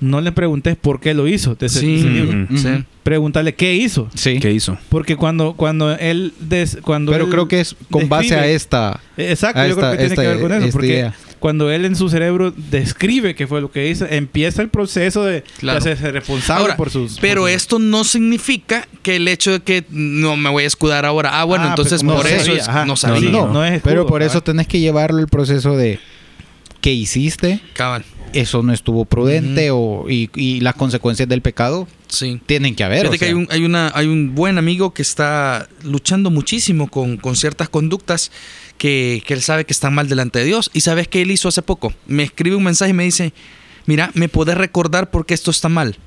no 0.01 0.19
le 0.19 0.31
preguntes 0.33 0.75
por 0.75 0.99
qué 0.99 1.13
lo 1.13 1.27
hizo. 1.27 1.55
de 1.55 1.67
ese- 1.67 1.79
Sí. 1.79 1.95
ese 1.99 2.09
libro. 2.09 2.43
Ujú. 2.43 2.57
Sí. 2.57 2.69
Pregúntale 3.03 3.55
qué 3.55 3.73
hizo. 3.75 4.09
sí. 4.13 4.39
¿Qué 4.39 4.51
hizo? 4.51 4.77
Porque 4.89 5.15
cuando, 5.15 5.53
cuando 5.53 5.95
él... 5.97 6.33
des- 6.39 6.77
cuando 6.83 7.11
Pero 7.13 7.25
él 7.25 7.31
creo 7.31 7.47
que 7.47 7.61
es 7.61 7.75
con 7.89 8.09
base 8.09 8.35
a 8.35 8.45
esta 8.47 8.99
Eh, 9.17 9.31
Exacto, 9.31 9.59
a 9.61 9.67
yo 9.67 9.75
creo 9.75 9.85
esta- 9.87 9.91
que 9.91 9.97
tiene 9.97 10.13
esta- 10.13 10.21
que 10.21 10.27
ver 10.27 10.39
con 10.41 10.51
eso. 10.53 10.71
Porque 10.71 10.87
idea. 10.87 11.13
cuando 11.39 11.71
él 11.71 11.85
en 11.85 11.95
su 11.95 12.09
cerebro 12.09 12.51
describe 12.55 13.33
qué 13.33 13.47
fue 13.47 13.59
lo 13.61 13.71
que 13.71 13.89
hizo, 13.89 14.05
empieza 14.07 14.61
el 14.61 14.69
proceso 14.69 15.23
de, 15.25 15.31
de 15.33 15.43
Claro. 15.59 15.79
hacerse 15.79 16.11
responsable 16.11 16.61
Ahora, 16.61 16.75
por 16.77 16.89
sus... 16.91 17.17
pero 17.19 17.41
por 17.41 17.49
sus- 17.49 17.55
esto 17.57 17.79
no 17.79 18.03
significa 18.03 18.87
que 19.01 19.15
el 19.15 19.27
hecho 19.27 19.51
de 19.51 19.59
que 19.61 19.83
no 19.89 20.35
me 20.37 20.49
voy 20.51 20.63
a 20.63 20.67
escudar 20.67 21.05
ahora. 21.05 21.39
Ah, 21.39 21.43
bueno, 21.43 21.65
Ah, 21.65 21.69
entonces 21.69 22.03
por 22.03 22.15
no 22.15 22.21
eso 22.23 22.45
sabía, 22.45 22.61
es- 22.61 22.67
ajá. 22.67 22.79
no 22.81 22.85
No, 22.93 22.95
sabía. 22.95 23.29
no, 23.31 23.47
no, 23.47 23.53
no 23.53 23.65
es 23.65 23.81
pero 23.81 24.05
por 24.05 24.21
eso 24.21 24.41
tenés 24.41 24.67
que 24.67 24.79
llevarlo 24.79 25.19
el 25.19 25.27
proceso 25.27 25.75
de 25.75 25.99
que 26.81 26.91
hiciste, 26.93 27.59
Cabal. 27.73 28.03
Eso 28.33 28.63
no 28.63 28.73
estuvo 28.73 29.05
prudente 29.05 29.71
o, 29.71 30.05
y, 30.09 30.29
y 30.35 30.59
las 30.61 30.75
consecuencias 30.75 31.27
del 31.29 31.41
pecado 31.41 31.87
Sí. 32.07 32.41
tienen 32.45 32.75
que 32.75 32.83
haber. 32.83 33.09
Que 33.09 33.25
hay 33.25 33.33
un, 33.33 33.47
hay, 33.49 33.63
una, 33.63 33.91
hay 33.95 34.07
un 34.07 34.35
buen 34.35 34.57
amigo 34.57 34.93
que 34.93 35.01
está 35.01 35.67
luchando 35.83 36.29
muchísimo 36.29 36.89
con, 36.89 37.17
con 37.17 37.35
ciertas 37.35 37.69
conductas 37.69 38.31
que, 38.77 39.23
que 39.25 39.33
él 39.33 39.41
sabe 39.41 39.65
que 39.65 39.71
están 39.73 39.93
mal 39.93 40.09
delante 40.09 40.39
de 40.39 40.45
Dios. 40.45 40.69
¿Y 40.73 40.81
sabes 40.81 41.07
qué 41.07 41.21
él 41.21 41.31
hizo 41.31 41.47
hace 41.47 41.61
poco? 41.61 41.93
Me 42.07 42.23
escribe 42.23 42.55
un 42.57 42.63
mensaje 42.63 42.91
y 42.91 42.93
me 42.93 43.03
dice, 43.05 43.33
mira, 43.85 44.11
¿me 44.13 44.27
podés 44.27 44.57
recordar 44.57 45.09
por 45.09 45.25
qué 45.25 45.33
esto 45.33 45.51
está 45.51 45.69
mal? 45.69 45.97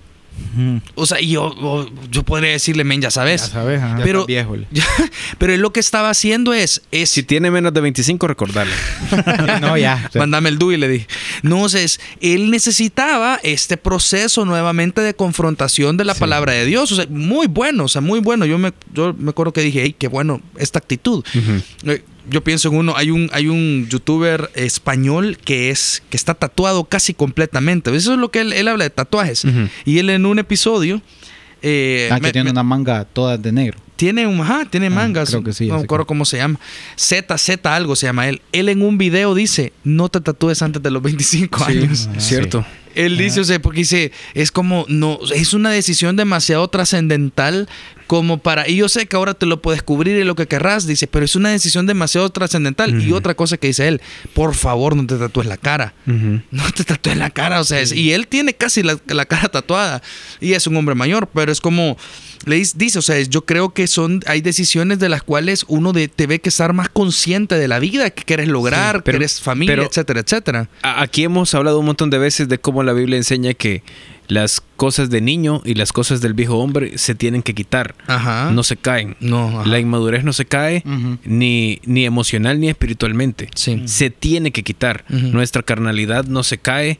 O 0.94 1.04
sea, 1.06 1.20
yo, 1.20 1.90
yo 2.10 2.22
podría 2.22 2.50
decirle, 2.52 2.84
men, 2.84 3.00
ya 3.00 3.10
sabes. 3.10 3.42
Ya 3.42 3.48
sabes, 3.48 3.82
ajá. 3.82 3.98
Ya 3.98 4.04
pero- 4.04 4.20
estás 4.20 4.26
viejo. 4.28 4.56
Pero 5.38 5.52
él 5.52 5.60
lo 5.60 5.72
que 5.72 5.80
estaba 5.80 6.10
haciendo 6.10 6.52
es... 6.54 6.82
es 6.92 7.10
Si 7.10 7.22
tiene 7.22 7.50
menos 7.50 7.74
de 7.74 7.80
25, 7.80 8.26
recordarle. 8.28 8.72
no, 9.60 9.76
ya. 9.76 10.08
Mándame 10.14 10.48
el 10.50 10.58
DUI, 10.58 10.76
le 10.76 10.88
dije. 10.88 11.06
No, 11.42 11.62
o 11.62 11.68
sea, 11.68 11.80
es- 11.82 12.00
él 12.20 12.50
necesitaba 12.50 13.40
este 13.42 13.76
proceso 13.76 14.44
nuevamente 14.44 15.00
de 15.00 15.14
confrontación 15.14 15.96
de 15.96 16.04
la 16.04 16.14
Sí. 16.14 16.20
palabra 16.20 16.52
de 16.52 16.66
Dios. 16.66 16.92
O 16.92 16.96
sea, 16.96 17.06
muy 17.10 17.46
bueno, 17.48 17.84
o 17.84 17.88
sea, 17.88 18.00
muy 18.00 18.20
bueno. 18.20 18.46
Yo 18.46 18.58
me, 18.58 18.72
yo 18.92 19.14
me 19.18 19.30
acuerdo 19.30 19.52
que 19.52 19.60
dije, 19.62 19.82
hey, 19.82 19.96
qué 19.98 20.08
bueno 20.08 20.40
esta 20.56 20.78
actitud. 20.78 21.24
Eh, 21.84 22.04
Yo 22.30 22.42
pienso 22.42 22.68
en 22.68 22.76
uno, 22.76 22.94
hay 22.96 23.10
un, 23.10 23.28
hay 23.32 23.48
un 23.48 23.86
youtuber 23.90 24.50
español 24.54 25.36
que 25.44 25.70
es, 25.70 26.02
que 26.10 26.16
está 26.16 26.34
tatuado 26.34 26.84
casi 26.84 27.14
completamente. 27.14 27.94
Eso 27.94 28.12
es 28.14 28.18
lo 28.18 28.30
que 28.30 28.40
él, 28.40 28.52
él 28.52 28.68
habla 28.68 28.84
de 28.84 28.90
tatuajes. 28.90 29.44
Y 29.84 29.98
él 29.98 30.10
en 30.10 30.26
un 30.26 30.38
episodio. 30.38 31.02
eh, 31.66 32.08
ah, 32.12 32.16
que 32.16 32.22
me- 32.22 32.32
tiene 32.32 32.44
me- 32.46 32.50
una 32.52 32.62
manga 32.62 33.04
toda 33.06 33.38
de 33.38 33.50
negro. 33.50 33.78
tiene 33.96 34.26
un, 34.26 34.40
ajá, 34.40 34.66
tiene 34.68 34.86
Ah, 34.88 34.90
mangas. 34.90 35.30
creo 35.30 35.42
que 35.42 35.52
sí, 35.54 35.66
No 35.66 35.74
me 35.74 35.80
sé 35.80 35.84
acuerdo 35.84 36.06
cómo 36.06 36.24
se 36.26 36.36
llama. 36.36 36.58
Z, 36.96 37.38
Z 37.38 37.74
algo 37.74 37.96
se 37.96 38.06
llama 38.06 38.28
él. 38.28 38.42
Él 38.52 38.68
en 38.68 38.82
un 38.82 38.98
video 38.98 39.34
dice, 39.34 39.72
no 39.82 40.08
te 40.10 40.20
tatúes 40.20 40.60
antes 40.62 40.82
de 40.82 40.90
los 40.90 41.02
25 41.02 41.64
años. 41.64 42.08
Ah, 42.14 42.20
Cierto. 42.20 42.66
Él 42.94 43.16
dice, 43.18 43.40
o 43.40 43.44
sea, 43.44 43.60
porque 43.60 43.80
dice, 43.80 44.12
es 44.34 44.50
como, 44.52 44.84
no, 44.88 45.18
es 45.34 45.52
una 45.54 45.70
decisión 45.70 46.16
demasiado 46.16 46.68
trascendental 46.68 47.68
como 48.06 48.38
para, 48.38 48.68
y 48.68 48.76
yo 48.76 48.88
sé 48.90 49.06
que 49.06 49.16
ahora 49.16 49.32
te 49.34 49.46
lo 49.46 49.62
puedes 49.62 49.82
cubrir 49.82 50.16
y 50.16 50.24
lo 50.24 50.34
que 50.34 50.46
querrás, 50.46 50.86
dice, 50.86 51.06
pero 51.06 51.24
es 51.24 51.36
una 51.36 51.48
decisión 51.50 51.86
demasiado 51.86 52.28
trascendental. 52.30 53.02
Y 53.02 53.12
otra 53.12 53.34
cosa 53.34 53.56
que 53.56 53.68
dice 53.68 53.88
él, 53.88 54.00
por 54.34 54.54
favor 54.54 54.94
no 54.94 55.06
te 55.06 55.16
tatúes 55.16 55.46
la 55.46 55.56
cara. 55.56 55.94
No 56.50 56.70
te 56.74 56.84
tatúes 56.84 57.16
la 57.16 57.30
cara, 57.30 57.60
o 57.60 57.64
sea, 57.64 57.80
es- 57.80 57.92
y 57.92 58.12
él 58.12 58.26
tiene 58.28 58.54
casi 58.54 58.82
la, 58.82 58.98
la 59.06 59.24
cara 59.24 59.48
tatuada 59.48 60.02
y 60.40 60.52
es 60.52 60.66
un 60.66 60.76
hombre 60.76 60.94
mayor, 60.94 61.28
pero 61.34 61.50
es 61.50 61.60
como 61.60 61.96
le 62.46 62.58
dis- 62.58 62.74
dice, 62.76 62.98
o 62.98 63.02
sea, 63.02 63.20
yo 63.22 63.44
creo 63.44 63.70
que 63.74 63.86
son 63.86 64.20
hay 64.26 64.40
decisiones 64.40 64.98
de 64.98 65.08
las 65.08 65.22
cuales 65.22 65.64
uno 65.68 65.92
de, 65.92 66.08
te 66.08 66.26
ve 66.26 66.40
que 66.40 66.48
estar 66.48 66.72
más 66.72 66.88
consciente 66.88 67.56
de 67.56 67.68
la 67.68 67.78
vida 67.78 68.10
que 68.10 68.22
quieres 68.24 68.48
lograr, 68.48 68.96
Sí, 68.96 69.02
pero- 69.04 69.18
que 69.18 69.24
eres 69.24 69.40
familia, 69.40 69.74
pero- 69.74 69.86
etcétera, 69.88 70.20
etcétera. 70.20 70.68
Aquí 70.82 71.24
hemos 71.24 71.54
hablado 71.54 71.78
un 71.80 71.86
montón 71.86 72.10
de 72.10 72.18
veces 72.18 72.48
de 72.48 72.58
cómo 72.58 72.82
la 72.82 72.92
Biblia 72.92 73.16
enseña 73.16 73.54
que 73.54 73.82
las 74.26 74.62
cosas 74.76 75.10
de 75.10 75.20
niño 75.20 75.60
y 75.66 75.74
las 75.74 75.92
cosas 75.92 76.22
del 76.22 76.32
viejo 76.32 76.56
hombre 76.58 76.96
se 76.96 77.14
tienen 77.14 77.42
que 77.42 77.54
quitar. 77.54 77.94
Ajá. 78.06 78.50
No 78.52 78.62
se 78.62 78.76
caen. 78.78 79.16
no, 79.20 79.60
ajá. 79.60 79.68
La 79.68 79.78
inmadurez 79.78 80.24
no 80.24 80.32
se 80.32 80.46
cae 80.46 80.82
ni, 81.24 81.80
ni 81.84 82.04
emocional 82.06 82.58
ni 82.60 82.68
espiritualmente. 82.68 83.48
Sí. 83.54 83.82
Se 83.86 84.08
tiene 84.10 84.50
que 84.50 84.62
quitar. 84.62 85.04
Nuestra 85.08 85.62
carnalidad 85.62 86.24
no 86.24 86.42
se 86.42 86.56
cae, 86.58 86.98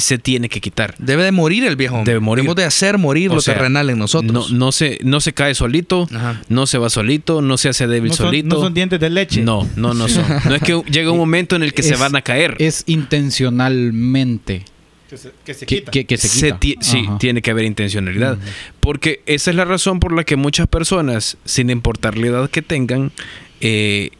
se 0.00 0.18
tiene 0.18 0.48
que 0.48 0.60
quitar. 0.60 0.94
Debe 0.98 1.24
de 1.24 1.32
morir 1.32 1.64
el 1.64 1.76
viejo 1.76 1.96
hombre. 1.96 2.12
Debe 2.12 2.20
morir. 2.20 2.42
Debemos 2.42 2.56
de 2.56 2.64
hacer 2.64 2.98
morir 2.98 3.30
O 3.30 3.34
lo 3.36 3.40
sea, 3.40 3.54
terrenal 3.54 3.90
en 3.90 3.98
nosotros. 3.98 4.50
No, 4.50 4.56
no, 4.58 4.72
se, 4.72 4.98
no 5.02 5.20
se 5.20 5.32
cae 5.32 5.54
solito, 5.54 6.08
Ajá. 6.14 6.40
no 6.48 6.66
se 6.66 6.78
va 6.78 6.88
solito, 6.90 7.42
no 7.42 7.56
se 7.58 7.68
hace 7.68 7.86
débil 7.86 8.10
no, 8.10 8.16
son, 8.16 8.26
solito. 8.26 8.54
no 8.56 8.60
son 8.62 8.74
dientes 8.74 9.00
de 9.00 9.10
leche. 9.10 9.42
No, 9.42 9.68
no, 9.76 9.94
no 9.94 10.08
son. 10.08 10.24
No 10.46 10.54
es 10.54 10.62
que 10.62 10.80
llega 10.90 11.10
un 11.10 11.18
momento 11.18 11.56
en 11.56 11.62
el 11.62 11.74
que 11.74 11.82
se 11.82 11.96
van 11.96 12.14
a 12.16 12.22
caer. 12.22 12.56
Es 12.58 12.84
intencionalmente 12.86 14.64
Que 15.10 15.16
se, 15.18 15.32
que 15.44 15.54
se 15.54 15.66
quita. 15.66 15.90
que- 15.90 16.04
que 16.06 16.16
se 16.16 16.28
Se 16.28 16.46
quita. 16.46 16.58
ti- 16.58 16.76
sí, 16.80 17.04
Ajá. 17.06 17.18
tiene 17.18 17.42
que 17.42 17.50
haber 17.50 17.64
intencionalidad. 17.66 18.38
Porque 18.80 19.22
esa 19.26 19.50
es 19.50 19.56
la 19.56 19.64
razón 19.64 20.00
por 20.00 20.12
la 20.14 20.24
que 20.24 20.36
muchas 20.36 20.66
personas, 20.68 21.36
sin 21.44 21.70
importar 21.70 22.16
la 22.16 22.26
edad 22.28 22.50
que 22.50 22.62
tengan, 22.62 23.12
eh, 23.60 24.10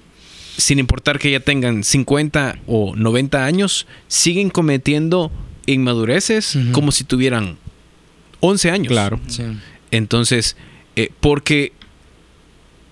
sin 0.59 0.79
importar 0.79 1.19
que 1.19 1.31
ya 1.31 1.41
tengan 1.41 1.83
50 1.83 2.59
o 2.67 2.95
90 2.95 3.45
años, 3.47 3.87
siguen 4.07 4.51
cometiendo 4.51 5.33
inmadureces 5.67 6.57
como 6.73 6.93
si 6.93 7.05
tuvieran 7.05 7.57
11 8.41 8.71
años. 8.71 8.89
Claro. 8.89 9.21
Sí. 9.29 9.43
Entonces, 9.91 10.57
eh, 10.97 11.11
porque 11.21 11.73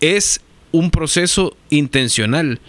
es 0.00 0.40
un 0.72 0.90
proceso 0.90 1.56
intencional 1.70 2.61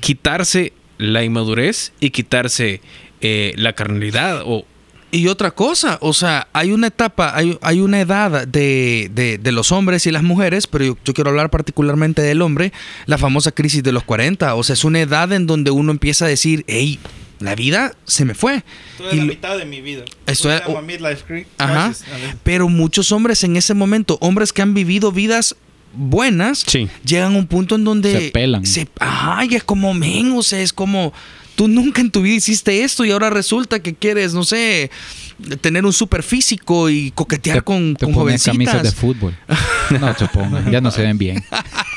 quitarse 0.00 0.72
la 0.98 1.22
inmadurez 1.24 1.92
y 2.00 2.10
quitarse 2.10 2.80
eh, 3.20 3.52
la 3.56 3.72
carnalidad 3.74 4.42
o 4.46 4.64
Y 5.14 5.28
otra 5.28 5.50
cosa, 5.50 5.98
o 6.00 6.14
sea, 6.14 6.48
hay 6.54 6.72
una 6.72 6.86
etapa, 6.86 7.36
hay, 7.36 7.58
hay 7.60 7.80
una 7.80 8.00
edad 8.00 8.48
de, 8.48 9.10
de- 9.14 9.36
de 9.36 9.52
los 9.52 9.70
hombres 9.70 10.06
y 10.06 10.10
las 10.10 10.22
mujeres, 10.22 10.66
pero 10.66 10.84
yo, 10.86 10.96
yo 11.04 11.12
quiero 11.12 11.28
hablar 11.28 11.50
particularmente 11.50 12.22
del 12.22 12.40
hombre, 12.40 12.72
la 13.04 13.18
famosa 13.18 13.52
crisis 13.52 13.82
de 13.82 13.92
los 13.92 14.04
40. 14.04 14.54
O 14.54 14.62
sea, 14.62 14.72
es 14.72 14.84
una 14.84 15.00
edad 15.00 15.30
en 15.32 15.46
donde 15.46 15.70
uno 15.70 15.92
empieza 15.92 16.24
a 16.24 16.28
decir, 16.28 16.64
hey, 16.66 16.98
la 17.42 17.54
vida 17.54 17.94
se 18.04 18.24
me 18.24 18.34
fue. 18.34 18.62
Toda 18.98 19.12
Y 19.12 19.16
la 19.18 19.24
lo- 19.24 19.28
mitad 19.28 19.58
de 19.58 19.64
mi 19.66 19.80
vida. 19.80 20.04
Esto 20.26 20.48
Ajá. 21.58 21.92
Pero 22.42 22.68
muchos 22.68 23.12
hombres 23.12 23.42
en 23.44 23.56
ese 23.56 23.74
momento, 23.74 24.18
hombres 24.20 24.52
que 24.52 24.62
han 24.62 24.74
vivido 24.74 25.12
vidas 25.12 25.56
buenas, 25.94 26.64
Sí. 26.66 26.88
llegan 27.04 27.34
a 27.34 27.38
un 27.38 27.46
punto 27.46 27.74
en 27.74 27.84
donde 27.84 28.12
Se 28.18 28.30
pelan. 28.30 28.64
se- 28.66 28.88
ajá, 28.98 29.44
y 29.44 29.54
es 29.56 29.64
como, 29.64 29.92
men, 29.94 30.32
o 30.32 30.42
sea, 30.42 30.60
es 30.60 30.72
como 30.72 31.12
tú 31.54 31.68
nunca 31.68 32.00
en 32.00 32.10
tu 32.10 32.22
vida 32.22 32.34
hiciste 32.36 32.82
esto 32.82 33.04
y 33.04 33.10
ahora 33.10 33.28
resulta 33.28 33.80
que 33.82 33.94
quieres, 33.94 34.32
no 34.32 34.42
sé, 34.42 34.90
tener 35.60 35.84
un 35.84 35.92
super 35.92 36.22
físico 36.22 36.88
y 36.90 37.10
coquetear 37.12 37.58
Te- 37.58 37.62
con, 37.62 37.94
te 37.96 38.06
con 38.06 38.14
pones 38.14 38.42
camisas 38.44 38.82
de 38.82 38.90
jovencitas. 38.90 39.00
fútbol. 39.00 39.36
No 40.00 40.14
te 40.14 40.26
pongas, 40.28 40.70
ya 40.70 40.80
no 40.80 40.90
se 40.90 41.02
ven 41.02 41.18
bien. 41.18 41.44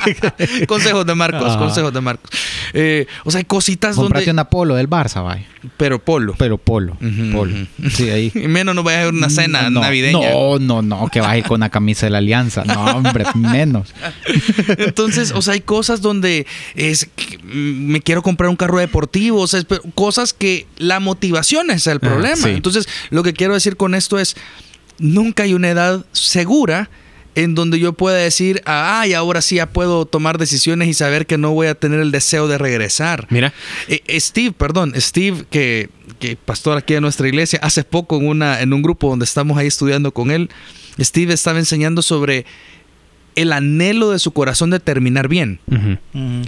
consejos 0.67 1.05
de 1.05 1.15
Marcos, 1.15 1.53
Ah. 1.55 1.57
consejos 1.57 1.93
de 1.93 2.01
Marcos. 2.01 2.29
Eh, 2.73 3.07
o 3.23 3.31
sea, 3.31 3.37
hay 3.39 3.45
cositas 3.45 3.95
Comprate 3.95 4.25
donde... 4.25 4.31
una 4.31 4.49
polo 4.49 4.75
del 4.75 4.89
Barça, 4.89 5.23
vaya. 5.23 5.45
Pero 5.77 6.03
polo. 6.03 6.35
Pero 6.37 6.57
polo. 6.57 6.97
Ujú, 7.01 7.31
polo. 7.31 7.53
ujú. 7.53 7.89
Sí, 7.89 8.09
ahí. 8.09 8.31
Y 8.35 8.47
menos 8.49 8.75
no 8.75 8.83
vayas 8.83 9.05
a 9.05 9.09
una 9.09 9.29
cena 9.29 9.69
no, 9.69 9.79
navideña. 9.81 10.29
No, 10.31 10.59
no, 10.59 10.81
no, 10.81 11.07
que 11.07 11.19
ir 11.37 11.43
con 11.45 11.55
una 11.55 11.69
camisa 11.69 12.05
de 12.05 12.09
la 12.11 12.17
alianza. 12.17 12.65
No, 12.65 12.83
hombre, 12.83 13.23
menos. 13.33 13.93
Entonces, 14.77 15.31
o 15.31 15.41
sea, 15.41 15.53
hay 15.53 15.61
cosas 15.61 16.01
donde 16.01 16.45
es 16.75 17.07
me 17.43 18.01
quiero 18.01 18.21
comprar 18.21 18.49
un 18.49 18.55
carro 18.57 18.79
deportivo, 18.79 19.41
o 19.41 19.47
sea, 19.47 19.61
cosas 19.93 20.33
que 20.33 20.67
la 20.77 20.99
motivación 20.99 21.71
es 21.71 21.87
el 21.87 21.97
Ah, 21.97 21.99
problema. 22.01 22.35
sí. 22.35 22.49
Entonces, 22.49 22.87
lo 23.09 23.23
que 23.23 23.33
quiero 23.35 23.53
decir 23.53 23.77
con 23.77 23.95
esto 23.95 24.19
es, 24.19 24.35
nunca 24.97 25.43
hay 25.43 25.53
una 25.53 25.69
edad 25.69 26.05
segura 26.11 26.89
en 27.35 27.53
donde 27.53 27.79
yo 27.79 27.93
pueda 27.93 28.17
decir, 28.17 28.61
ay, 28.65 29.13
ahora 29.13 29.41
sí 29.41 29.55
ya 29.55 29.69
puedo 29.69 30.05
tomar 30.05 30.37
decisiones 30.37 30.87
y 30.87 30.93
saber 30.93 31.25
que 31.25 31.37
no 31.37 31.51
voy 31.51 31.67
a 31.67 31.75
tener 31.75 31.99
el 31.99 32.11
deseo 32.11 32.47
de 32.47 32.57
regresar. 32.57 33.27
Mira, 33.29 33.53
Eh, 33.89 34.01
eh, 34.07 34.19
Steve, 34.19 34.53
perdón, 34.53 34.93
Steve, 34.95 35.43
que, 35.49 35.89
que 36.19 36.37
pastor 36.37 36.77
aquí 36.77 36.93
de 36.93 37.01
nuestra 37.01 37.27
iglesia, 37.27 37.59
hace 37.61 37.83
poco 37.83 38.17
en, 38.17 38.27
una, 38.27 38.61
en 38.61 38.71
un 38.71 38.81
grupo 38.81 39.09
donde 39.09 39.25
estamos 39.25 39.57
ahí 39.57 39.67
estudiando 39.67 40.13
con 40.13 40.31
él, 40.31 40.49
Steve 40.97 41.33
estaba 41.33 41.59
enseñando 41.59 42.01
sobre 42.01 42.45
el 43.35 43.51
anhelo 43.51 44.11
de 44.11 44.19
su 44.19 44.31
corazón 44.31 44.69
de 44.69 44.79
terminar 44.79 45.27
bien. 45.27 45.59
Ujú. 45.67 45.97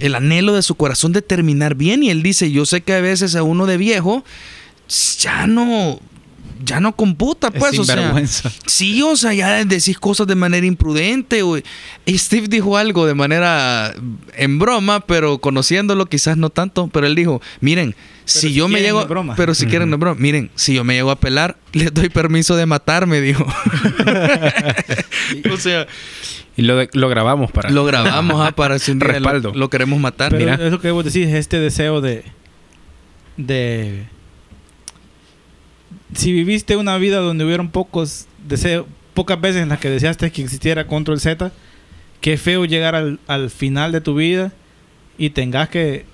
El 0.00 0.14
anhelo 0.14 0.54
de 0.54 0.62
su 0.62 0.74
corazón 0.74 1.12
de 1.12 1.20
terminar 1.20 1.74
bien. 1.74 2.02
Y 2.02 2.08
él 2.08 2.22
dice, 2.22 2.50
yo 2.50 2.64
sé 2.64 2.80
que 2.80 2.94
a 2.94 3.00
veces 3.02 3.36
a 3.36 3.42
uno 3.42 3.66
de 3.66 3.76
viejo 3.76 4.24
ya 5.20 5.46
no, 5.46 6.00
ya 6.64 6.80
no 6.80 6.94
computa, 6.96 7.48
Es 7.48 7.54
pues, 7.58 7.78
o 7.78 7.84
sea. 7.84 8.14
Sí, 8.66 9.02
o 9.02 9.16
sea, 9.16 9.32
ya 9.34 9.64
decís 9.64 9.98
cosas 9.98 10.26
de 10.26 10.34
manera 10.34 10.66
imprudente. 10.66 11.42
o- 11.42 11.58
Y 11.58 12.18
Steve 12.18 12.48
dijo 12.48 12.76
algo 12.76 13.06
de 13.06 13.14
manera 13.14 13.94
en 14.36 14.58
broma, 14.58 15.00
pero 15.00 15.38
conociéndolo 15.38 16.06
quizás 16.06 16.36
no 16.36 16.50
tanto. 16.50 16.88
Pero 16.88 17.06
él 17.06 17.14
dijo, 17.14 17.40
miren, 17.60 17.94
si, 18.24 18.40
si 18.48 18.54
yo 18.54 18.68
me 18.68 18.80
llego... 18.80 19.02
es 19.02 19.08
broma. 19.08 19.34
Pero 19.36 19.54
si 19.54 19.66
quieren, 19.66 19.90
no 19.90 19.96
es 19.96 20.00
broma. 20.00 20.20
Miren, 20.20 20.50
si 20.54 20.74
yo 20.74 20.84
me 20.84 20.94
llego 20.94 21.10
a 21.10 21.16
pelar, 21.20 21.56
les 21.72 21.92
doy 21.94 22.08
permiso 22.08 22.56
de 22.56 22.66
matarme, 22.66 23.20
dijo. 23.20 23.46
o 25.52 25.56
sea, 25.56 25.86
y 26.56 26.62
lo, 26.62 26.76
de- 26.76 26.90
lo 26.92 27.08
grabamos 27.08 27.52
para... 27.52 27.70
lo 27.70 27.84
grabamos 27.84 28.40
ah, 28.46 28.52
para 28.52 28.78
si 28.78 28.90
un 28.90 28.98
día 28.98 29.08
lo- 29.08 29.14
Respaldo. 29.14 29.52
Lo, 29.54 29.70
queremos 29.70 30.00
matar. 30.00 30.32
Pero 30.32 30.50
Mira. 30.50 30.64
es 30.66 30.72
lo 30.72 30.80
que 30.80 30.90
vos 30.90 31.04
decís, 31.04 31.28
este 31.28 31.58
deseo 31.60 32.00
de. 32.00 32.24
de. 33.36 34.06
Si 36.14 36.32
viviste 36.32 36.76
una 36.76 36.96
vida 36.98 37.18
donde 37.18 37.44
hubieron 37.44 37.70
pocos 37.70 38.26
deseos, 38.46 38.86
pocas 39.14 39.40
veces 39.40 39.62
en 39.62 39.68
las 39.68 39.78
que 39.78 39.90
deseaste 39.90 40.30
que 40.30 40.42
existiera 40.42 40.86
Control 40.86 41.20
Z, 41.20 41.52
qué 42.20 42.36
feo 42.36 42.64
llegar 42.64 42.94
al, 42.94 43.20
al 43.26 43.50
final 43.50 43.92
de 43.92 44.00
tu 44.00 44.14
vida 44.14 44.52
y 45.18 45.30
tengas 45.30 45.68
que 45.68 46.06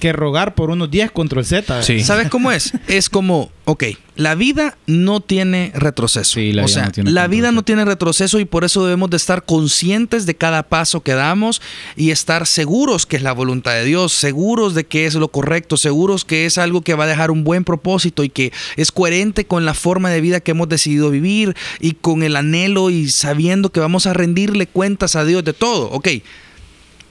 que 0.00 0.12
rogar 0.12 0.54
por 0.54 0.70
unos 0.70 0.90
10 0.90 1.10
control 1.10 1.44
Z. 1.44 1.82
Sí. 1.82 2.00
¿Sabes 2.00 2.28
cómo 2.28 2.52
es? 2.52 2.72
Es 2.88 3.08
como, 3.08 3.50
ok, 3.64 3.84
la 4.16 4.34
vida 4.34 4.76
no 4.86 5.20
tiene 5.20 5.72
retroceso. 5.74 6.34
Sí, 6.34 6.52
la 6.52 6.64
o 6.64 6.66
vida 6.66 6.74
sea, 6.74 6.84
no 6.86 6.92
tiene 6.92 7.10
la 7.10 7.26
vida 7.28 7.52
no 7.52 7.62
tiene 7.62 7.84
retroceso 7.84 8.38
y 8.40 8.44
por 8.44 8.64
eso 8.64 8.84
debemos 8.84 9.10
de 9.10 9.16
estar 9.16 9.44
conscientes 9.44 10.26
de 10.26 10.34
cada 10.34 10.64
paso 10.64 11.02
que 11.02 11.12
damos 11.12 11.62
y 11.96 12.10
estar 12.10 12.46
seguros 12.46 13.06
que 13.06 13.16
es 13.16 13.22
la 13.22 13.32
voluntad 13.32 13.72
de 13.72 13.84
Dios, 13.84 14.12
seguros 14.12 14.74
de 14.74 14.84
que 14.84 15.06
es 15.06 15.14
lo 15.14 15.28
correcto, 15.28 15.76
seguros 15.76 16.24
que 16.24 16.46
es 16.46 16.58
algo 16.58 16.82
que 16.82 16.94
va 16.94 17.04
a 17.04 17.08
dejar 17.08 17.30
un 17.30 17.44
buen 17.44 17.64
propósito 17.64 18.24
y 18.24 18.28
que 18.28 18.52
es 18.76 18.92
coherente 18.92 19.46
con 19.46 19.64
la 19.64 19.74
forma 19.74 20.10
de 20.10 20.20
vida 20.20 20.40
que 20.40 20.50
hemos 20.50 20.68
decidido 20.68 21.10
vivir 21.10 21.54
y 21.80 21.92
con 21.92 22.22
el 22.22 22.36
anhelo 22.36 22.90
y 22.90 23.08
sabiendo 23.08 23.72
que 23.72 23.80
vamos 23.80 24.06
a 24.06 24.12
rendirle 24.12 24.66
cuentas 24.66 25.16
a 25.16 25.24
Dios 25.24 25.44
de 25.44 25.52
todo. 25.52 25.90
Ok, 25.90 26.08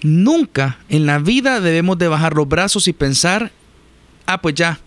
nunca 0.03 0.79
en 0.89 1.05
la 1.05 1.19
vida 1.19 1.59
debemos 1.61 1.97
de 1.97 2.07
bajar 2.07 2.33
los 2.35 2.47
brazos 2.47 2.87
y 2.87 2.93
pensar, 2.93 3.51
ah, 4.25 4.41
pues 4.41 4.55
ya, 4.55 4.79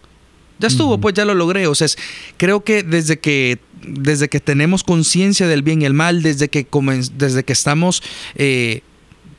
ya 0.59 0.68
estuvo, 0.68 0.98
pues 0.98 1.14
ya 1.14 1.24
lo 1.24 1.35
logré. 1.35 1.66
O 1.66 1.74
sea, 1.74 1.87
es- 1.87 1.98
creo 2.37 2.64
que 2.64 2.83
desde 2.83 3.18
que, 3.18 3.59
desde 3.87 4.29
que 4.29 4.40
tenemos 4.40 4.83
conciencia 4.85 5.46
del 5.46 5.62
bien 5.62 5.83
y 5.83 5.85
el 5.85 5.94
mal, 5.94 6.22
desde 6.22 6.48
que, 6.48 6.66
desde 7.16 7.44
que 7.44 7.53
estamos 7.53 8.03
eh, 8.37 8.81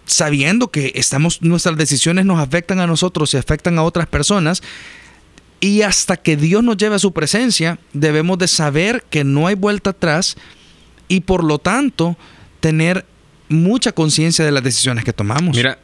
sabiendo 0.06 0.70
que 0.70 0.92
estamos, 0.96 1.42
nuestras 1.42 1.78
decisiones 1.78 2.26
nos 2.26 2.40
afectan 2.40 2.80
a 2.80 2.88
nosotros 2.88 3.34
y 3.34 3.38
afectan 3.38 3.78
a 3.80 3.84
otras 3.84 4.08
personas, 4.08 4.62
y 5.62 5.82
hasta 5.82 6.18
que 6.18 6.38
Dios 6.38 6.64
nos 6.64 6.78
lleve 6.78 6.96
a 6.96 7.00
su 7.00 7.12
presencia, 7.12 7.80
debemos 7.94 8.38
de 8.38 8.48
saber 8.48 9.04
que 9.10 9.24
no 9.24 9.48
hay 9.48 9.56
vuelta 9.56 9.92
atrás 9.92 10.36
y 11.08 11.22
por 11.22 11.44
lo 11.44 11.58
tanto 11.58 12.18
tener 12.60 13.06
mucha 13.50 13.92
conciencia 13.92 14.44
de 14.46 14.52
las 14.52 14.64
decisiones 14.64 15.04
que 15.06 15.14
tomamos. 15.14 15.56
Mira, 15.56 15.80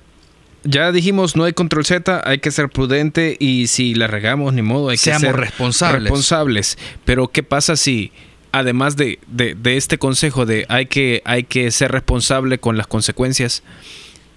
ya 0.63 0.91
dijimos 0.91 1.35
no 1.35 1.43
hay 1.45 1.53
control 1.53 1.85
Z, 1.85 2.21
hay 2.25 2.39
que 2.39 2.51
ser 2.51 2.69
prudente 2.69 3.35
y 3.39 3.67
si 3.67 3.95
la 3.95 4.07
regamos 4.07 4.53
ni 4.53 4.61
modo, 4.61 4.89
hay 4.89 4.97
Seamos 4.97 5.21
que 5.23 5.27
ser 5.27 5.35
responsables. 5.37 6.03
responsables. 6.03 6.77
Pero 7.05 7.27
¿qué 7.29 7.43
pasa 7.43 7.75
si 7.75 8.11
además 8.51 8.95
de, 8.97 9.19
de- 9.27 9.55
de 9.55 9.77
este 9.77 9.97
consejo 9.97 10.45
de 10.45 10.65
hay 10.69 10.85
que, 10.87 11.21
hay 11.25 11.43
que 11.45 11.71
ser 11.71 11.91
responsable 11.91 12.57
con 12.59 12.77
las 12.77 12.85
consecuencias, 12.87 13.63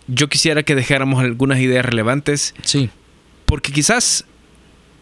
yo 0.06 0.28
quisiera 0.28 0.62
que 0.62 0.74
dejáramos 0.74 1.22
algunas 1.22 1.58
ideas 1.60 1.84
relevantes 1.84 2.54
Sí, 2.62 2.90
porque 3.46 3.72
quizás 3.72 4.24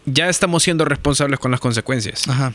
ya 0.05 0.29
estamos 0.29 0.63
siendo 0.63 0.83
responsables 0.85 1.39
con 1.39 1.51
las 1.51 1.59
consecuencias. 1.59 2.27
ajá. 2.27 2.53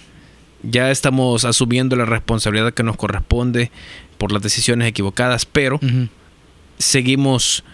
Ya 0.65 0.91
estamos 0.91 1.45
asumiendo 1.45 1.95
la 1.95 2.05
responsabilidad 2.05 2.75
que 2.75 2.83
nos 2.83 2.97
corresponde 2.97 3.71
por 4.19 4.33
las 4.33 4.43
decisiones 4.43 4.89
equivocadas, 4.89 5.47
pero 5.47 5.81
seguimos 6.79 7.65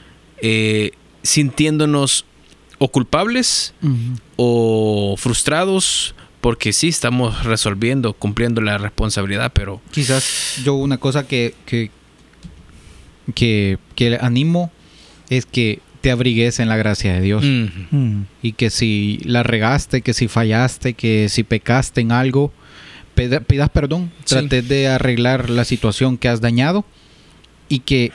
eh, 0.40 0.92
sintiéndonos 1.22 2.24
o 2.78 2.88
culpables 2.88 3.74
o 4.36 5.16
frustrados 5.18 6.14
porque 6.40 6.74
sí 6.74 6.88
estamos 6.88 7.44
resolviendo, 7.44 8.12
cumpliendo 8.12 8.60
la 8.60 8.76
responsabilidad, 8.76 9.52
pero 9.54 9.80
Quizás 9.90 10.60
yo 10.62 10.74
una 10.74 10.98
cosa 10.98 11.26
que, 11.26 11.54
que, 11.64 11.90
que, 13.34 13.78
que 13.94 14.18
animo 14.20 14.70
es 15.30 15.46
que 15.46 15.80
te 16.02 16.10
abrigues 16.10 16.60
en 16.60 16.68
la 16.68 16.76
gracia 16.76 17.14
de 17.14 17.22
Dios. 17.22 17.44
Y 18.42 18.52
que 18.52 18.68
si 18.68 19.20
la 19.24 19.42
regaste, 19.42 20.02
que 20.02 20.12
si 20.12 20.28
fallaste, 20.28 20.92
que 20.92 21.30
si 21.30 21.44
pecaste 21.44 22.02
en 22.02 22.12
algo, 22.12 22.52
pidas 23.14 23.70
perdón, 23.70 24.10
Sí. 24.24 24.34
trates 24.36 24.68
de 24.68 24.88
arreglar 24.88 25.50
la 25.50 25.64
situación 25.64 26.18
que 26.18 26.28
has 26.28 26.40
dañado 26.40 26.84
y 27.68 27.80
que 27.80 28.12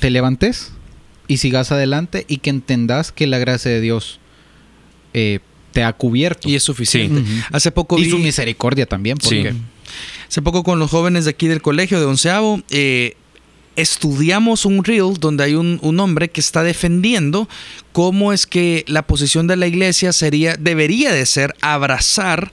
te 0.00 0.10
levantes 0.10 0.72
y 1.26 1.38
sigas 1.38 1.72
adelante 1.72 2.24
y 2.28 2.38
que 2.38 2.50
entendas 2.50 3.12
que 3.12 3.26
la 3.26 3.38
gracia 3.38 3.70
de 3.70 3.80
Dios 3.80 4.20
eh, 5.14 5.40
te 5.72 5.82
ha 5.84 5.92
cubierto. 5.92 6.48
Y 6.48 6.54
es 6.56 6.62
suficiente. 6.62 7.22
Hace 7.52 7.70
poco 7.70 7.98
Y 7.98 8.04
vi- 8.04 8.10
su 8.10 8.18
misericordia 8.18 8.86
también, 8.86 9.16
porque 9.18 9.52
Sí. 9.52 9.58
Hace 10.28 10.42
poco 10.42 10.62
con 10.62 10.78
los 10.78 10.90
jóvenes 10.90 11.24
de 11.24 11.30
aquí 11.30 11.48
del 11.48 11.62
colegio 11.62 11.98
de 11.98 12.04
onceavo, 12.06 12.60
eh, 12.68 13.16
estudiamos 13.76 14.66
un 14.66 14.84
reel 14.84 15.14
donde 15.18 15.44
hay 15.44 15.54
un, 15.54 15.78
un 15.82 16.00
hombre 16.00 16.28
que 16.28 16.40
está 16.40 16.62
defendiendo 16.62 17.48
cómo 17.92 18.32
es 18.32 18.46
que 18.46 18.84
la 18.88 19.06
posición 19.06 19.46
de 19.46 19.56
la 19.56 19.66
iglesia 19.66 20.12
sería, 20.12 20.56
debería 20.56 21.12
de 21.12 21.24
ser 21.26 21.54
abrazar 21.62 22.52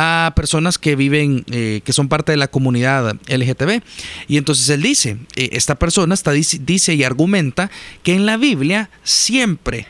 a 0.00 0.32
personas 0.36 0.78
que 0.78 0.94
viven, 0.94 1.44
eh, 1.50 1.80
que 1.84 1.92
son 1.92 2.08
parte 2.08 2.30
de 2.30 2.38
la 2.38 2.46
comunidad 2.46 3.16
LGTB. 3.26 3.82
Y 4.28 4.36
entonces 4.36 4.68
él 4.68 4.80
dice, 4.80 5.18
eh, 5.34 5.50
esta 5.52 5.74
persona 5.74 6.14
está, 6.14 6.30
dice, 6.30 6.94
y 6.94 7.02
argumenta 7.02 7.68
que 8.04 8.14
en 8.14 8.24
la 8.24 8.36
Biblia 8.36 8.90
siempre 9.02 9.86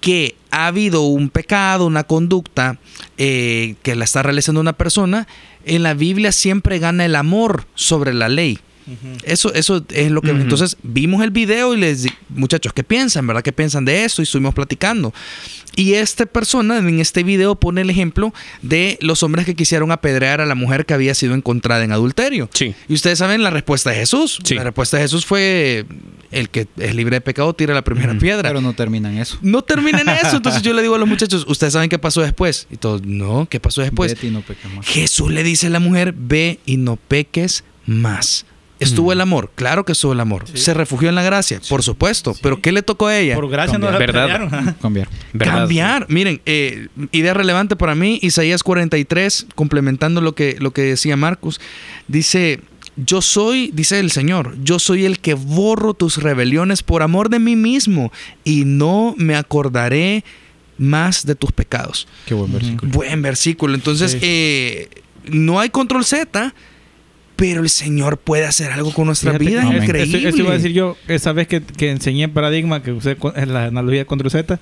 que 0.00 0.34
ha 0.50 0.66
habido 0.66 1.02
un 1.02 1.30
pecado, 1.30 1.86
una 1.86 2.02
conducta 2.02 2.78
eh, 3.18 3.76
que 3.84 3.94
la 3.94 4.02
está 4.04 4.24
realizando 4.24 4.60
una 4.60 4.72
persona, 4.72 5.28
en 5.64 5.84
la 5.84 5.94
Biblia 5.94 6.32
siempre 6.32 6.80
gana 6.80 7.04
el 7.04 7.14
amor 7.14 7.66
sobre 7.76 8.12
la 8.12 8.28
ley. 8.28 8.58
Eso, 9.24 9.52
eso 9.54 9.84
es 9.90 10.10
lo 10.10 10.22
que... 10.22 10.30
Entonces 10.30 10.76
vimos 10.82 11.22
el 11.22 11.30
video 11.30 11.74
y 11.74 11.78
les 11.78 12.02
di, 12.04 12.10
muchachos, 12.28 12.72
¿qué 12.72 12.84
piensan? 12.84 13.26
¿Verdad? 13.26 13.42
¿Qué 13.42 13.52
piensan 13.52 13.84
de 13.84 14.04
esto? 14.04 14.22
Y 14.22 14.24
estuvimos 14.24 14.54
platicando. 14.54 15.12
Y 15.74 15.94
esta 15.94 16.26
persona 16.26 16.78
en 16.78 17.00
este 17.00 17.22
video 17.22 17.54
pone 17.54 17.80
el 17.80 17.88
ejemplo 17.88 18.34
de 18.60 18.98
los 19.00 19.22
hombres 19.22 19.46
que 19.46 19.54
quisieron 19.54 19.90
apedrear 19.90 20.40
a 20.40 20.46
la 20.46 20.54
mujer 20.54 20.84
que 20.84 20.92
había 20.92 21.14
sido 21.14 21.34
encontrada 21.34 21.82
en 21.84 21.92
adulterio. 21.92 22.48
sí. 22.52 22.74
Y 22.88 22.94
ustedes 22.94 23.18
saben 23.18 23.42
la 23.42 23.50
respuesta 23.50 23.90
de 23.90 23.96
Jesús. 23.96 24.38
Sí. 24.44 24.54
La 24.54 24.64
respuesta 24.64 24.96
de 24.98 25.04
Jesús 25.04 25.24
fue 25.24 25.86
el 26.30 26.50
que 26.50 26.66
es 26.78 26.94
libre 26.94 27.16
de 27.16 27.20
pecado 27.20 27.54
tira 27.54 27.74
la 27.74 27.82
primera 27.82 28.16
piedra. 28.18 28.42
pero 28.42 28.60
no 28.60 28.74
termina 28.74 29.10
en 29.10 29.18
eso. 29.18 29.38
No 29.42 29.62
termina 29.62 30.00
en 30.00 30.08
eso. 30.08 30.36
Entonces 30.36 30.62
yo 30.62 30.72
le 30.72 30.82
digo 30.82 30.94
a 30.94 30.98
los 30.98 31.08
muchachos, 31.08 31.44
¿ustedes 31.48 31.72
saben 31.72 31.88
qué 31.88 31.98
pasó 31.98 32.20
después? 32.20 32.66
Y 32.70 32.76
todos, 32.76 33.02
no, 33.02 33.46
¿qué 33.48 33.60
pasó 33.60 33.82
después? 33.82 34.14
Vete 34.14 34.26
y 34.26 34.30
no 34.30 34.40
peques 34.42 34.72
más. 34.74 34.86
Jesús 34.86 35.30
le 35.30 35.42
dice 35.42 35.68
a 35.68 35.70
la 35.70 35.80
mujer, 35.80 36.14
ve 36.16 36.58
y 36.66 36.76
no 36.76 36.96
peques 36.96 37.64
más. 37.86 38.46
¿Estuvo 38.82 39.08
Mm. 39.08 39.12
el 39.12 39.20
amor? 39.20 39.50
Claro 39.54 39.84
que 39.84 39.92
estuvo 39.92 40.12
el 40.12 40.20
amor. 40.20 40.44
Sí. 40.46 40.58
¿Se 40.58 40.74
refugió 40.74 41.08
en 41.08 41.14
la 41.14 41.22
gracia? 41.22 41.60
Por 41.68 41.82
supuesto. 41.82 42.34
¿Pero 42.42 42.60
qué 42.60 42.72
le 42.72 42.82
tocó 42.82 43.06
a 43.06 43.18
ella? 43.18 43.34
Por 43.34 43.48
gracia 43.50 43.78
no 43.78 43.90
la. 43.90 43.98
Verdad. 43.98 44.76
Cambiar. 44.80 45.08
¿Verdad? 45.32 45.54
Cambiar. 45.58 46.06
Miren, 46.08 46.40
eh, 46.46 46.88
idea 47.12 47.34
relevante 47.34 47.76
para 47.76 47.94
mí, 47.94 48.18
Isaías 48.22 48.62
43, 48.62 49.46
complementando 49.54 50.20
lo 50.20 50.34
que, 50.34 50.56
lo 50.58 50.72
que 50.72 50.82
decía 50.82 51.16
Marcos, 51.16 51.60
dice, 52.08 52.60
yo 52.96 53.22
soy, 53.22 53.70
dice 53.72 53.98
el 54.00 54.10
Señor, 54.10 54.54
yo 54.62 54.78
soy 54.78 55.04
el 55.06 55.18
que 55.18 55.34
borro 55.34 55.94
tus 55.94 56.18
rebeliones 56.22 56.82
por 56.82 57.02
amor 57.02 57.30
de 57.30 57.38
mí 57.38 57.56
mismo 57.56 58.12
y 58.44 58.64
no 58.66 59.14
me 59.16 59.34
acordaré 59.36 60.24
más 60.78 61.24
de 61.26 61.34
tus 61.34 61.52
pecados. 61.52 62.08
Qué 62.26 62.34
buen 62.34 62.52
versículo. 62.52 62.92
Buen 62.92 63.22
versículo. 63.22 63.74
Entonces, 63.74 64.12
Sí. 64.12 64.18
eh, 64.22 64.88
no 65.30 65.60
hay 65.60 65.70
control 65.70 66.04
Z, 66.04 66.54
pero 67.42 67.60
el 67.62 67.68
Señor 67.70 68.18
puede 68.18 68.44
hacer 68.46 68.70
algo 68.70 68.92
con 68.92 69.06
nuestra 69.06 69.32
Fíjate 69.36 69.44
vida 69.44 69.62
increíble. 69.84 70.18
Eso, 70.18 70.28
eso 70.28 70.38
iba 70.38 70.50
a 70.50 70.54
decir 70.54 70.72
yo, 70.72 70.96
esa 71.08 71.32
vez 71.32 71.48
que, 71.48 71.60
que 71.60 71.90
enseñé 71.90 72.28
Paradigma, 72.28 72.84
que 72.84 72.92
usé 72.92 73.16
con- 73.16 73.36
en 73.36 73.52
la 73.52 73.64
analogía 73.64 73.98
de 74.00 74.06
control 74.06 74.30
Z, 74.30 74.60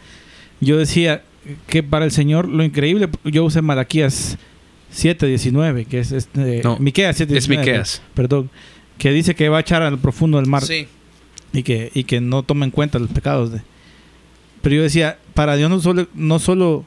yo 0.62 0.78
decía 0.78 1.22
que 1.66 1.82
para 1.82 2.06
el 2.06 2.10
Señor 2.10 2.48
lo 2.48 2.64
increíble, 2.64 3.10
yo 3.24 3.44
usé 3.44 3.60
Malaquías 3.60 4.38
7.19, 4.94 5.86
que 5.86 6.00
es 6.00 6.12
este, 6.12 6.62
No, 6.64 6.78
Miqueas 6.78 7.20
7.19. 7.20 7.36
es 7.36 7.48
Miqueas. 7.50 8.02
Perdón. 8.14 8.50
Que 8.98 9.12
dice 9.12 9.34
que 9.34 9.48
va 9.50 9.58
a 9.58 9.60
echar 9.60 9.82
al 9.82 9.98
profundo 9.98 10.38
del 10.38 10.46
mar 10.46 10.62
Sí. 10.62 10.86
y, 11.52 11.62
que, 11.62 11.90
y 11.94 12.04
que 12.04 12.20
no 12.20 12.42
toma 12.44 12.64
en 12.64 12.70
cuenta 12.70 12.98
los 12.98 13.10
pecados. 13.10 13.52
De... 13.52 13.60
Pero 14.62 14.76
yo 14.76 14.82
decía, 14.82 15.18
para 15.34 15.56
Dios 15.56 15.68
no 15.70 15.80
solo, 15.80 16.08
no 16.14 16.38
solo... 16.38 16.84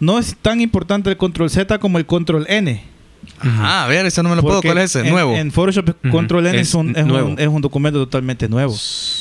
No 0.00 0.18
es 0.20 0.36
tan 0.40 0.60
importante 0.60 1.10
el 1.10 1.16
control 1.16 1.50
Z 1.50 1.78
como 1.80 1.98
el 1.98 2.06
control 2.06 2.46
N. 2.48 2.82
Ajá, 3.40 3.84
a 3.84 3.88
ver, 3.88 4.04
ese 4.06 4.22
no 4.22 4.28
me 4.30 4.36
lo 4.36 4.42
puedo. 4.42 4.60
¿Cuál 4.62 4.78
es 4.78 4.84
ese? 4.96 5.06
en- 5.06 5.10
Nuevo. 5.12 5.34
En 5.36 5.52
Photoshop 5.52 5.90
Ujú. 5.90 6.10
Control 6.10 6.46
N 6.46 6.58
es, 6.60 6.68
Es 6.68 6.74
un, 6.74 6.90
es, 6.96 7.02
un- 7.02 7.08
nuevo. 7.08 7.34
es 7.38 7.46
un 7.48 7.60
documento 7.60 7.98
totalmente 8.00 8.48
nuevo. 8.48 8.74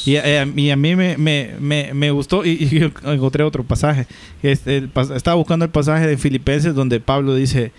Y, 0.05 0.15
eh, 0.15 0.51
y 0.55 0.69
a 0.71 0.75
mí 0.75 0.95
me, 0.95 1.17
me, 1.17 1.51
me, 1.59 1.93
me 1.93 2.11
gustó 2.11 2.43
y, 2.45 2.51
y 2.51 2.91
encontré 3.11 3.43
otro 3.43 3.63
pasaje. 3.63 4.07
Este, 4.41 4.77
el 4.77 4.91
estaba 5.15 5.35
buscando 5.35 5.65
el 5.65 5.71
pasaje 5.71 6.07
de 6.07 6.17
Filipenses 6.17 6.73
donde 6.73 6.99
Pablo 6.99 7.35
dice, 7.35 7.71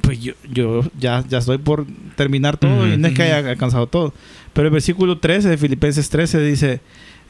pues 0.00 0.20
yo, 0.20 0.32
yo 0.52 0.82
ya, 0.98 1.24
ya 1.28 1.38
estoy 1.38 1.58
por 1.58 1.86
terminar 2.16 2.56
todo 2.56 2.78
Ujú. 2.78 2.86
y 2.86 2.96
no 2.96 3.08
es 3.08 3.14
que 3.14 3.22
haya 3.22 3.38
alcanzado 3.50 3.86
todo. 3.86 4.12
Pero 4.52 4.68
el 4.68 4.72
versículo 4.72 5.18
13 5.18 5.48
de 5.48 5.56
Filipenses 5.58 6.08
13 6.08 6.40
dice, 6.40 6.80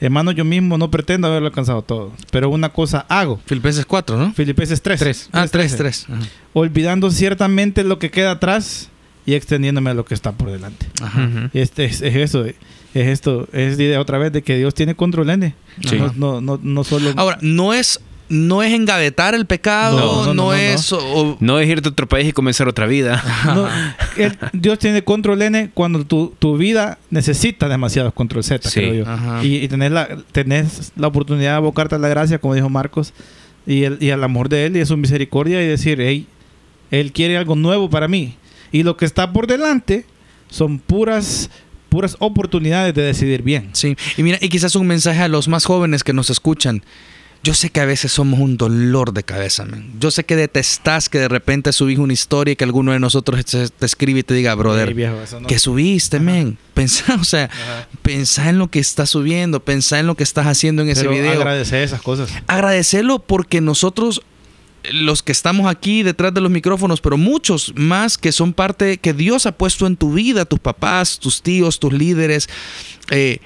hermano, 0.00 0.32
yo 0.32 0.44
mismo 0.44 0.78
no 0.78 0.90
pretendo 0.90 1.28
haberlo 1.28 1.48
alcanzado 1.48 1.82
todo, 1.82 2.12
pero 2.30 2.50
una 2.50 2.68
cosa 2.68 3.06
hago. 3.08 3.40
Filipenses 3.46 3.86
4, 3.86 4.16
¿no? 4.16 4.32
Filipenses 4.32 4.82
3. 4.82 4.98
Tres. 4.98 5.28
Ah, 5.32 5.46
3, 5.50 5.76
3. 5.76 6.06
Olvidando 6.52 7.10
ciertamente 7.10 7.84
lo 7.84 7.98
que 7.98 8.10
queda 8.10 8.32
atrás 8.32 8.88
y 9.26 9.34
extendiéndome 9.34 9.90
a 9.90 9.94
lo 9.94 10.04
que 10.04 10.14
está 10.14 10.32
por 10.32 10.50
delante. 10.50 10.86
Ajá. 11.02 11.50
Este 11.54 11.84
es, 11.84 12.02
es 12.02 12.14
eso, 12.14 12.44
es 12.44 12.54
esto, 12.94 13.48
es 13.52 13.78
idea 13.78 14.00
otra 14.00 14.18
vez 14.18 14.32
de 14.32 14.42
que 14.42 14.56
Dios 14.56 14.74
tiene 14.74 14.94
control 14.94 15.30
N. 15.30 15.54
Sí. 15.88 15.96
No, 15.96 16.12
no, 16.14 16.40
no, 16.40 16.60
no 16.62 16.84
solo. 16.84 17.12
Ahora, 17.16 17.38
no 17.40 17.72
es 17.72 18.00
no 18.28 18.62
es 18.62 18.72
engavetar 18.72 19.34
el 19.34 19.46
pecado, 19.46 19.98
No, 19.98 20.06
no, 20.06 20.12
no, 20.12 20.26
no, 20.26 20.34
no, 20.44 20.54
es... 20.54 20.92
o- 20.92 21.36
No 21.40 21.60
es 21.60 21.68
irte 21.68 21.88
a 21.88 21.92
otro 21.92 22.08
país 22.08 22.28
y 22.28 22.32
comenzar 22.32 22.68
otra 22.68 22.86
vida. 22.86 23.22
No, 23.44 23.68
el- 24.16 24.38
Dios 24.52 24.78
tiene 24.78 25.02
control 25.04 25.42
N 25.42 25.70
cuando 25.74 26.04
tu, 26.04 26.34
tu 26.38 26.56
vida 26.56 26.98
necesita 27.10 27.68
demasiados 27.68 28.12
control 28.14 28.42
Z, 28.44 28.68
Sí. 28.70 28.80
creo 28.80 28.94
yo. 28.94 29.08
Ajá. 29.10 29.44
Y, 29.44 29.56
y 29.56 29.68
tenés, 29.68 29.90
la, 29.92 30.08
tenés 30.32 30.92
la 30.96 31.08
oportunidad 31.08 31.50
de 31.52 31.56
abocarte 31.56 31.94
a 31.94 31.98
la 31.98 32.08
gracia, 32.08 32.38
como 32.38 32.54
dijo 32.54 32.68
Marcos, 32.70 33.12
y, 33.66 33.84
el, 33.84 33.98
y 34.00 34.10
al 34.10 34.22
amor 34.24 34.48
de 34.48 34.66
Él 34.66 34.76
y 34.76 34.80
a 34.80 34.86
su 34.86 34.96
misericordia 34.96 35.62
y 35.62 35.66
decir, 35.66 35.98
hey, 36.00 36.26
Él 36.90 37.12
quiere 37.12 37.36
algo 37.36 37.56
nuevo 37.56 37.88
para 37.90 38.08
mí. 38.08 38.36
Y 38.72 38.82
lo 38.82 38.96
que 38.96 39.04
está 39.04 39.32
por 39.32 39.46
delante 39.46 40.06
son 40.50 40.78
puras, 40.78 41.50
puras 41.88 42.16
oportunidades 42.20 42.94
de 42.94 43.02
decidir 43.02 43.42
bien. 43.42 43.70
Sí, 43.72 43.96
y 44.16 44.22
mira, 44.22 44.38
y 44.40 44.48
quizás 44.48 44.74
un 44.76 44.86
mensaje 44.86 45.20
a 45.20 45.28
los 45.28 45.46
más 45.48 45.64
jóvenes 45.64 46.02
que 46.04 46.12
nos 46.12 46.30
escuchan. 46.30 46.82
Yo 47.44 47.52
sé 47.52 47.68
que 47.68 47.80
a 47.80 47.84
veces 47.84 48.10
somos 48.10 48.40
un 48.40 48.56
dolor 48.56 49.12
de 49.12 49.22
cabeza, 49.22 49.66
man. 49.66 49.92
Yo 50.00 50.10
sé 50.10 50.24
que 50.24 50.34
detestás 50.34 51.10
que 51.10 51.18
de 51.18 51.28
repente 51.28 51.72
subís 51.74 51.98
una 51.98 52.14
historia 52.14 52.52
y 52.52 52.56
que 52.56 52.64
alguno 52.64 52.92
de 52.92 52.98
nosotros 53.00 53.44
te, 53.44 53.68
te 53.68 53.84
escribe 53.86 54.20
y 54.20 54.22
te 54.22 54.32
diga, 54.32 54.54
brother, 54.54 54.94
viejo, 54.94 55.16
no- 55.40 55.46
¿qué 55.46 55.58
subiste, 55.58 56.20
men? 56.20 56.56
Pensá, 56.72 57.16
o 57.20 57.24
sea, 57.24 57.44
Ajá. 57.52 57.86
pensá 58.00 58.48
en 58.48 58.58
lo 58.58 58.68
que 58.70 58.78
estás 58.78 59.10
subiendo, 59.10 59.60
pensá 59.60 60.00
en 60.00 60.06
lo 60.06 60.14
que 60.16 60.22
estás 60.24 60.46
haciendo 60.46 60.80
en 60.82 60.88
ese 60.88 61.06
video. 61.06 61.32
agradecer 61.32 61.82
esas 61.82 62.00
cosas. 62.00 62.30
agradecerlo 62.46 63.18
porque 63.18 63.60
nosotros, 63.60 64.22
los 64.90 65.22
que 65.22 65.32
estamos 65.32 65.66
aquí 65.70 66.02
detrás 66.02 66.32
de 66.32 66.40
los 66.40 66.50
micrófonos, 66.50 67.02
pero 67.02 67.18
muchos 67.18 67.74
más 67.76 68.16
que 68.16 68.32
son 68.32 68.54
parte 68.54 68.96
que 68.96 69.12
Dios 69.12 69.44
ha 69.44 69.52
puesto 69.52 69.86
en 69.86 69.96
tu 69.98 70.14
vida, 70.14 70.46
tus 70.46 70.60
papás, 70.60 71.18
tus 71.18 71.42
tíos, 71.42 71.78
tus 71.78 71.92
líderes, 71.92 72.48
eh, 73.10 73.38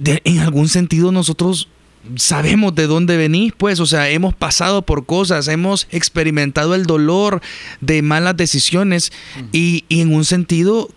de- 0.00 0.20
en 0.24 0.40
algún 0.40 0.68
sentido 0.68 1.12
nosotros 1.12 1.68
sabemos 2.16 2.74
de 2.74 2.86
dónde 2.86 3.16
venís, 3.16 3.52
pues, 3.56 3.80
o 3.80 3.86
sea, 3.86 4.08
hemos 4.10 4.34
pasado 4.34 4.82
por 4.82 5.06
cosas, 5.06 5.48
hemos 5.48 5.86
experimentado 5.90 6.74
el 6.74 6.86
dolor 6.86 7.40
de 7.80 8.02
malas 8.02 8.36
decisiones 8.36 9.12
y, 9.52 9.84
y 9.88 10.00
en 10.00 10.14
un 10.14 10.24
sentido 10.24 10.88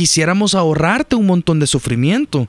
quisiéramos 0.00 0.54
ahorrarte 0.54 1.14
un 1.14 1.26
montón 1.26 1.60
de 1.60 1.66
sufrimiento 1.66 2.48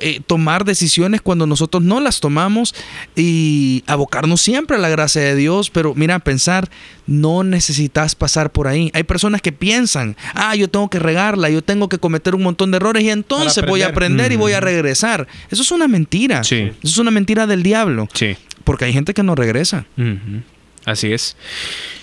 eh, 0.00 0.20
tomar 0.26 0.64
decisiones 0.64 1.20
cuando 1.20 1.46
nosotros 1.46 1.80
no 1.80 2.00
las 2.00 2.18
tomamos 2.18 2.74
y 3.14 3.84
abocarnos 3.86 4.40
siempre 4.40 4.76
a 4.76 4.80
la 4.80 4.88
gracia 4.88 5.22
de 5.22 5.36
Dios. 5.36 5.70
Pero 5.70 5.94
mira, 5.94 6.18
pensar, 6.18 6.68
no 7.06 7.44
necesitas 7.44 8.16
pasar 8.16 8.50
por 8.50 8.66
ahí. 8.66 8.90
Hay 8.94 9.04
personas 9.04 9.42
que 9.42 9.52
piensan, 9.52 10.16
ah, 10.34 10.56
yo 10.56 10.66
tengo 10.66 10.90
que 10.90 10.98
regarla, 10.98 11.50
yo 11.50 11.62
tengo 11.62 11.88
que 11.88 11.98
cometer 11.98 12.34
un 12.34 12.42
montón 12.42 12.72
de 12.72 12.78
errores 12.78 13.04
y 13.04 13.10
entonces 13.10 13.64
voy 13.64 13.82
a 13.82 13.86
aprender. 13.86 14.32
y 14.32 14.36
voy 14.36 14.52
a 14.52 14.60
regresar. 14.60 15.28
Eso 15.52 15.62
es 15.62 15.70
una 15.70 15.86
mentira. 15.86 16.42
Sí. 16.42 16.56
Eso 16.56 16.74
es 16.82 16.98
una 16.98 17.12
mentira 17.12 17.46
del 17.46 17.62
diablo. 17.62 18.08
Sí. 18.12 18.36
Porque 18.64 18.86
hay 18.86 18.92
gente 18.92 19.14
que 19.14 19.22
no 19.22 19.36
regresa. 19.36 19.86
Ujú. 19.96 20.42
Así 20.84 21.12
es. 21.12 21.36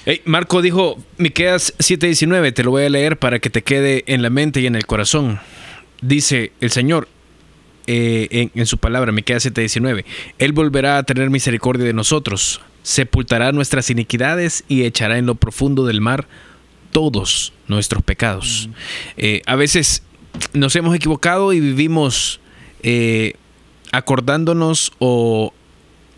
Ey, 0.05 0.21
Marco 0.25 0.61
dijo, 0.61 0.97
Miqueas 1.17 1.73
7:19, 1.79 2.53
te 2.53 2.63
lo 2.63 2.71
voy 2.71 2.83
a 2.83 2.89
leer 2.89 3.17
para 3.17 3.39
que 3.39 3.49
te 3.49 3.63
quede 3.63 4.03
en 4.07 4.21
la 4.21 4.29
mente 4.29 4.61
y 4.61 4.67
en 4.67 4.75
el 4.75 4.85
corazón. 4.85 5.39
Dice 6.01 6.51
el 6.61 6.71
Señor 6.71 7.07
eh, 7.87 8.27
en, 8.31 8.51
en 8.53 8.65
su 8.65 8.77
palabra, 8.77 9.11
Miqueas 9.11 9.45
7:19, 9.45 10.05
Él 10.37 10.53
volverá 10.53 10.97
a 10.97 11.03
tener 11.03 11.29
misericordia 11.29 11.85
de 11.85 11.93
nosotros, 11.93 12.61
sepultará 12.83 13.51
nuestras 13.51 13.89
iniquidades 13.89 14.63
y 14.67 14.83
echará 14.83 15.17
en 15.17 15.25
lo 15.25 15.35
profundo 15.35 15.85
del 15.85 16.01
mar 16.01 16.27
todos 16.91 17.53
nuestros 17.67 18.03
pecados. 18.03 18.69
Eh, 19.17 19.41
a 19.45 19.55
veces 19.55 20.03
nos 20.53 20.75
hemos 20.75 20.95
equivocado 20.95 21.53
y 21.53 21.59
vivimos 21.59 22.39
eh, 22.83 23.33
acordándonos 23.91 24.93
o 24.99 25.53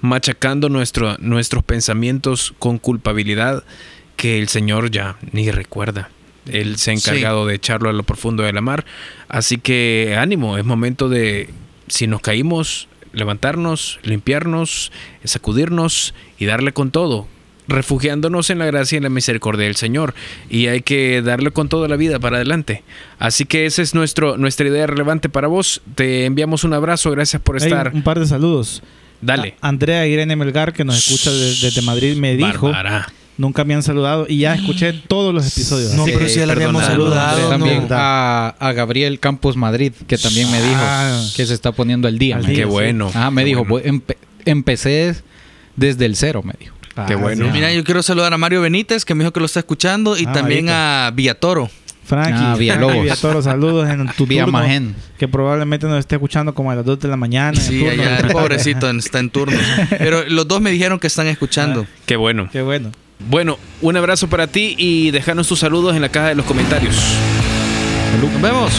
machacando 0.02 0.70
nuestro, 0.70 1.18
nuestros 1.20 1.64
pensamientos 1.64 2.54
con 2.60 2.78
culpabilidad 2.78 3.64
que 4.16 4.40
el 4.40 4.48
Señor 4.50 4.92
ya 4.92 5.18
ni 5.32 5.52
recuerda. 5.52 6.10
Él 6.46 6.78
se 6.78 6.92
ha 6.92 6.98
Sí. 6.98 7.10
encargado 7.10 7.46
de 7.46 7.56
echarlo 7.56 7.90
a 7.90 7.94
lo 7.94 8.04
profundo 8.04 8.44
de 8.44 8.54
la 8.54 8.62
mar. 8.62 8.86
Así 9.28 9.58
que 9.58 10.16
ánimo, 10.20 10.58
es 10.58 10.66
momento 10.66 11.08
de, 11.10 11.50
si 11.88 12.08
nos 12.08 12.22
caímos, 12.22 12.88
levantarnos, 13.14 14.00
limpiarnos, 14.04 14.92
sacudirnos 15.24 16.14
y 16.38 16.46
darle 16.46 16.74
con 16.74 16.92
todo, 16.92 17.28
refugiándonos 17.68 18.50
en 18.50 18.60
la 18.60 18.66
gracia 18.66 18.96
y 18.96 18.98
en 18.98 19.04
la 19.04 19.10
misericordia 19.10 19.66
del 19.66 19.76
Señor. 19.76 20.16
Y 20.50 20.68
hay 20.68 20.82
que 20.82 21.22
darle 21.22 21.52
con 21.52 21.70
toda 21.70 21.88
la 21.88 21.96
vida 21.96 22.20
para 22.20 22.38
adelante. 22.38 22.84
Así 23.20 23.46
que 23.46 23.66
esa 23.66 23.82
es 23.82 23.94
nuestro, 23.94 24.38
nuestra 24.38 24.68
idea 24.68 24.88
relevante 24.88 25.30
para 25.30 25.48
vos. 25.48 25.82
Te 25.96 26.26
enviamos 26.26 26.64
un 26.64 26.74
abrazo, 26.74 27.12
gracias 27.12 27.42
por 27.42 27.58
estar. 27.58 27.92
un 27.94 28.02
par 28.04 28.20
de 28.20 28.26
saludos. 28.26 28.82
Dale. 29.22 29.56
A- 29.62 29.68
Andrea 29.70 30.06
Irene 30.08 30.36
Melgar, 30.36 30.74
que 30.74 30.84
nos 30.86 30.98
escucha 30.98 31.32
de- 31.32 31.56
desde 31.56 31.82
Madrid, 31.82 32.16
me 32.18 32.36
dijo, 32.38 32.68
Bárbara. 32.72 33.12
nunca 33.38 33.64
me 33.64 33.74
han 33.74 33.84
saludado 33.84 34.26
y 34.30 34.40
ya 34.40 34.54
escuché 34.56 34.94
todos 34.94 35.34
los 35.34 35.46
episodios. 35.48 35.94
No, 35.94 36.06
pero 36.06 36.28
si 36.30 36.40
ya 36.40 36.46
le 36.46 36.54
habíamos 36.54 36.84
saludado. 36.86 37.50
También 37.50 37.88
no. 37.90 37.96
a, 37.96 38.50
a 38.60 38.72
Gabriel 38.74 39.20
Campos 39.20 39.56
Madrid, 39.58 39.94
que 40.08 40.18
también 40.18 40.50
me 40.52 40.62
dijo 40.62 40.80
Ah. 40.82 41.22
que 41.36 41.46
se 41.46 41.54
está 41.54 41.72
poniendo 41.72 42.08
al 42.08 42.18
día. 42.20 42.38
Al 42.38 42.44
me 42.48 42.54
Qué 42.54 42.62
sí. 42.64 42.68
bueno. 42.68 43.12
Ah, 43.14 43.30
me 43.32 43.42
qué 43.42 43.46
dijo, 43.48 43.66
bueno. 43.66 43.84
"Voy- 43.90 44.00
empe- 44.00 44.18
empecé 44.46 45.16
desde 45.76 46.06
el 46.06 46.16
cero, 46.16 46.42
me 46.44 46.54
dijo. 46.60 46.76
Ah, 46.96 47.06
Qué 47.08 47.16
bueno. 47.16 47.46
sí. 47.46 47.52
Mira, 47.54 47.72
yo 47.72 47.84
quiero 47.86 48.04
saludar 48.04 48.34
a 48.34 48.38
Mario 48.38 48.62
Benítez, 48.62 49.06
que 49.06 49.16
me 49.16 49.24
dijo 49.24 49.32
que 49.32 49.40
lo 49.40 49.46
está 49.46 49.60
escuchando, 49.62 50.18
y 50.18 50.26
Ah, 50.26 50.34
también 50.34 50.68
a 50.70 51.12
Villatoro. 51.16 51.70
Frankie, 52.10 52.34
Ah. 52.34 52.56
Frankie 52.58 53.00
Villatoro, 53.02 53.42
saludos 53.44 53.88
en 53.88 54.08
tu 54.18 54.26
Vía 54.26 54.46
turno, 54.46 54.60
que 55.20 55.28
probablemente 55.28 55.86
nos 55.86 56.00
esté 56.00 56.16
escuchando 56.16 56.56
como 56.56 56.72
a 56.72 56.76
las 56.76 56.84
2 56.84 57.00
de 57.00 57.08
la 57.08 57.16
mañana. 57.18 57.56
en 57.58 57.64
Sí, 57.64 57.80
turno. 57.80 57.92
allá 58.04 58.18
el 58.18 58.28
pobrecito 58.34 58.90
está 58.90 59.20
en 59.20 59.30
turno. 59.30 59.58
Pero 59.98 60.24
los 60.28 60.48
dos 60.48 60.60
me 60.60 60.72
dijeron 60.72 60.98
que 61.00 61.06
están 61.08 61.28
escuchando. 61.28 61.86
Qué 62.08 62.16
bueno. 62.16 62.50
Qué 62.52 62.64
bueno. 62.64 62.92
Bueno, 63.30 63.60
un 63.82 63.96
abrazo 63.96 64.28
para 64.28 64.48
ti 64.48 64.74
y 64.78 65.12
déjanos 65.12 65.48
tus 65.48 65.60
saludos 65.60 65.96
en 65.96 66.02
la 66.02 66.10
caja 66.10 66.30
de 66.30 66.36
los 66.36 66.46
comentarios. 66.46 66.96
Nos 68.22 68.42
vemos. 68.42 68.72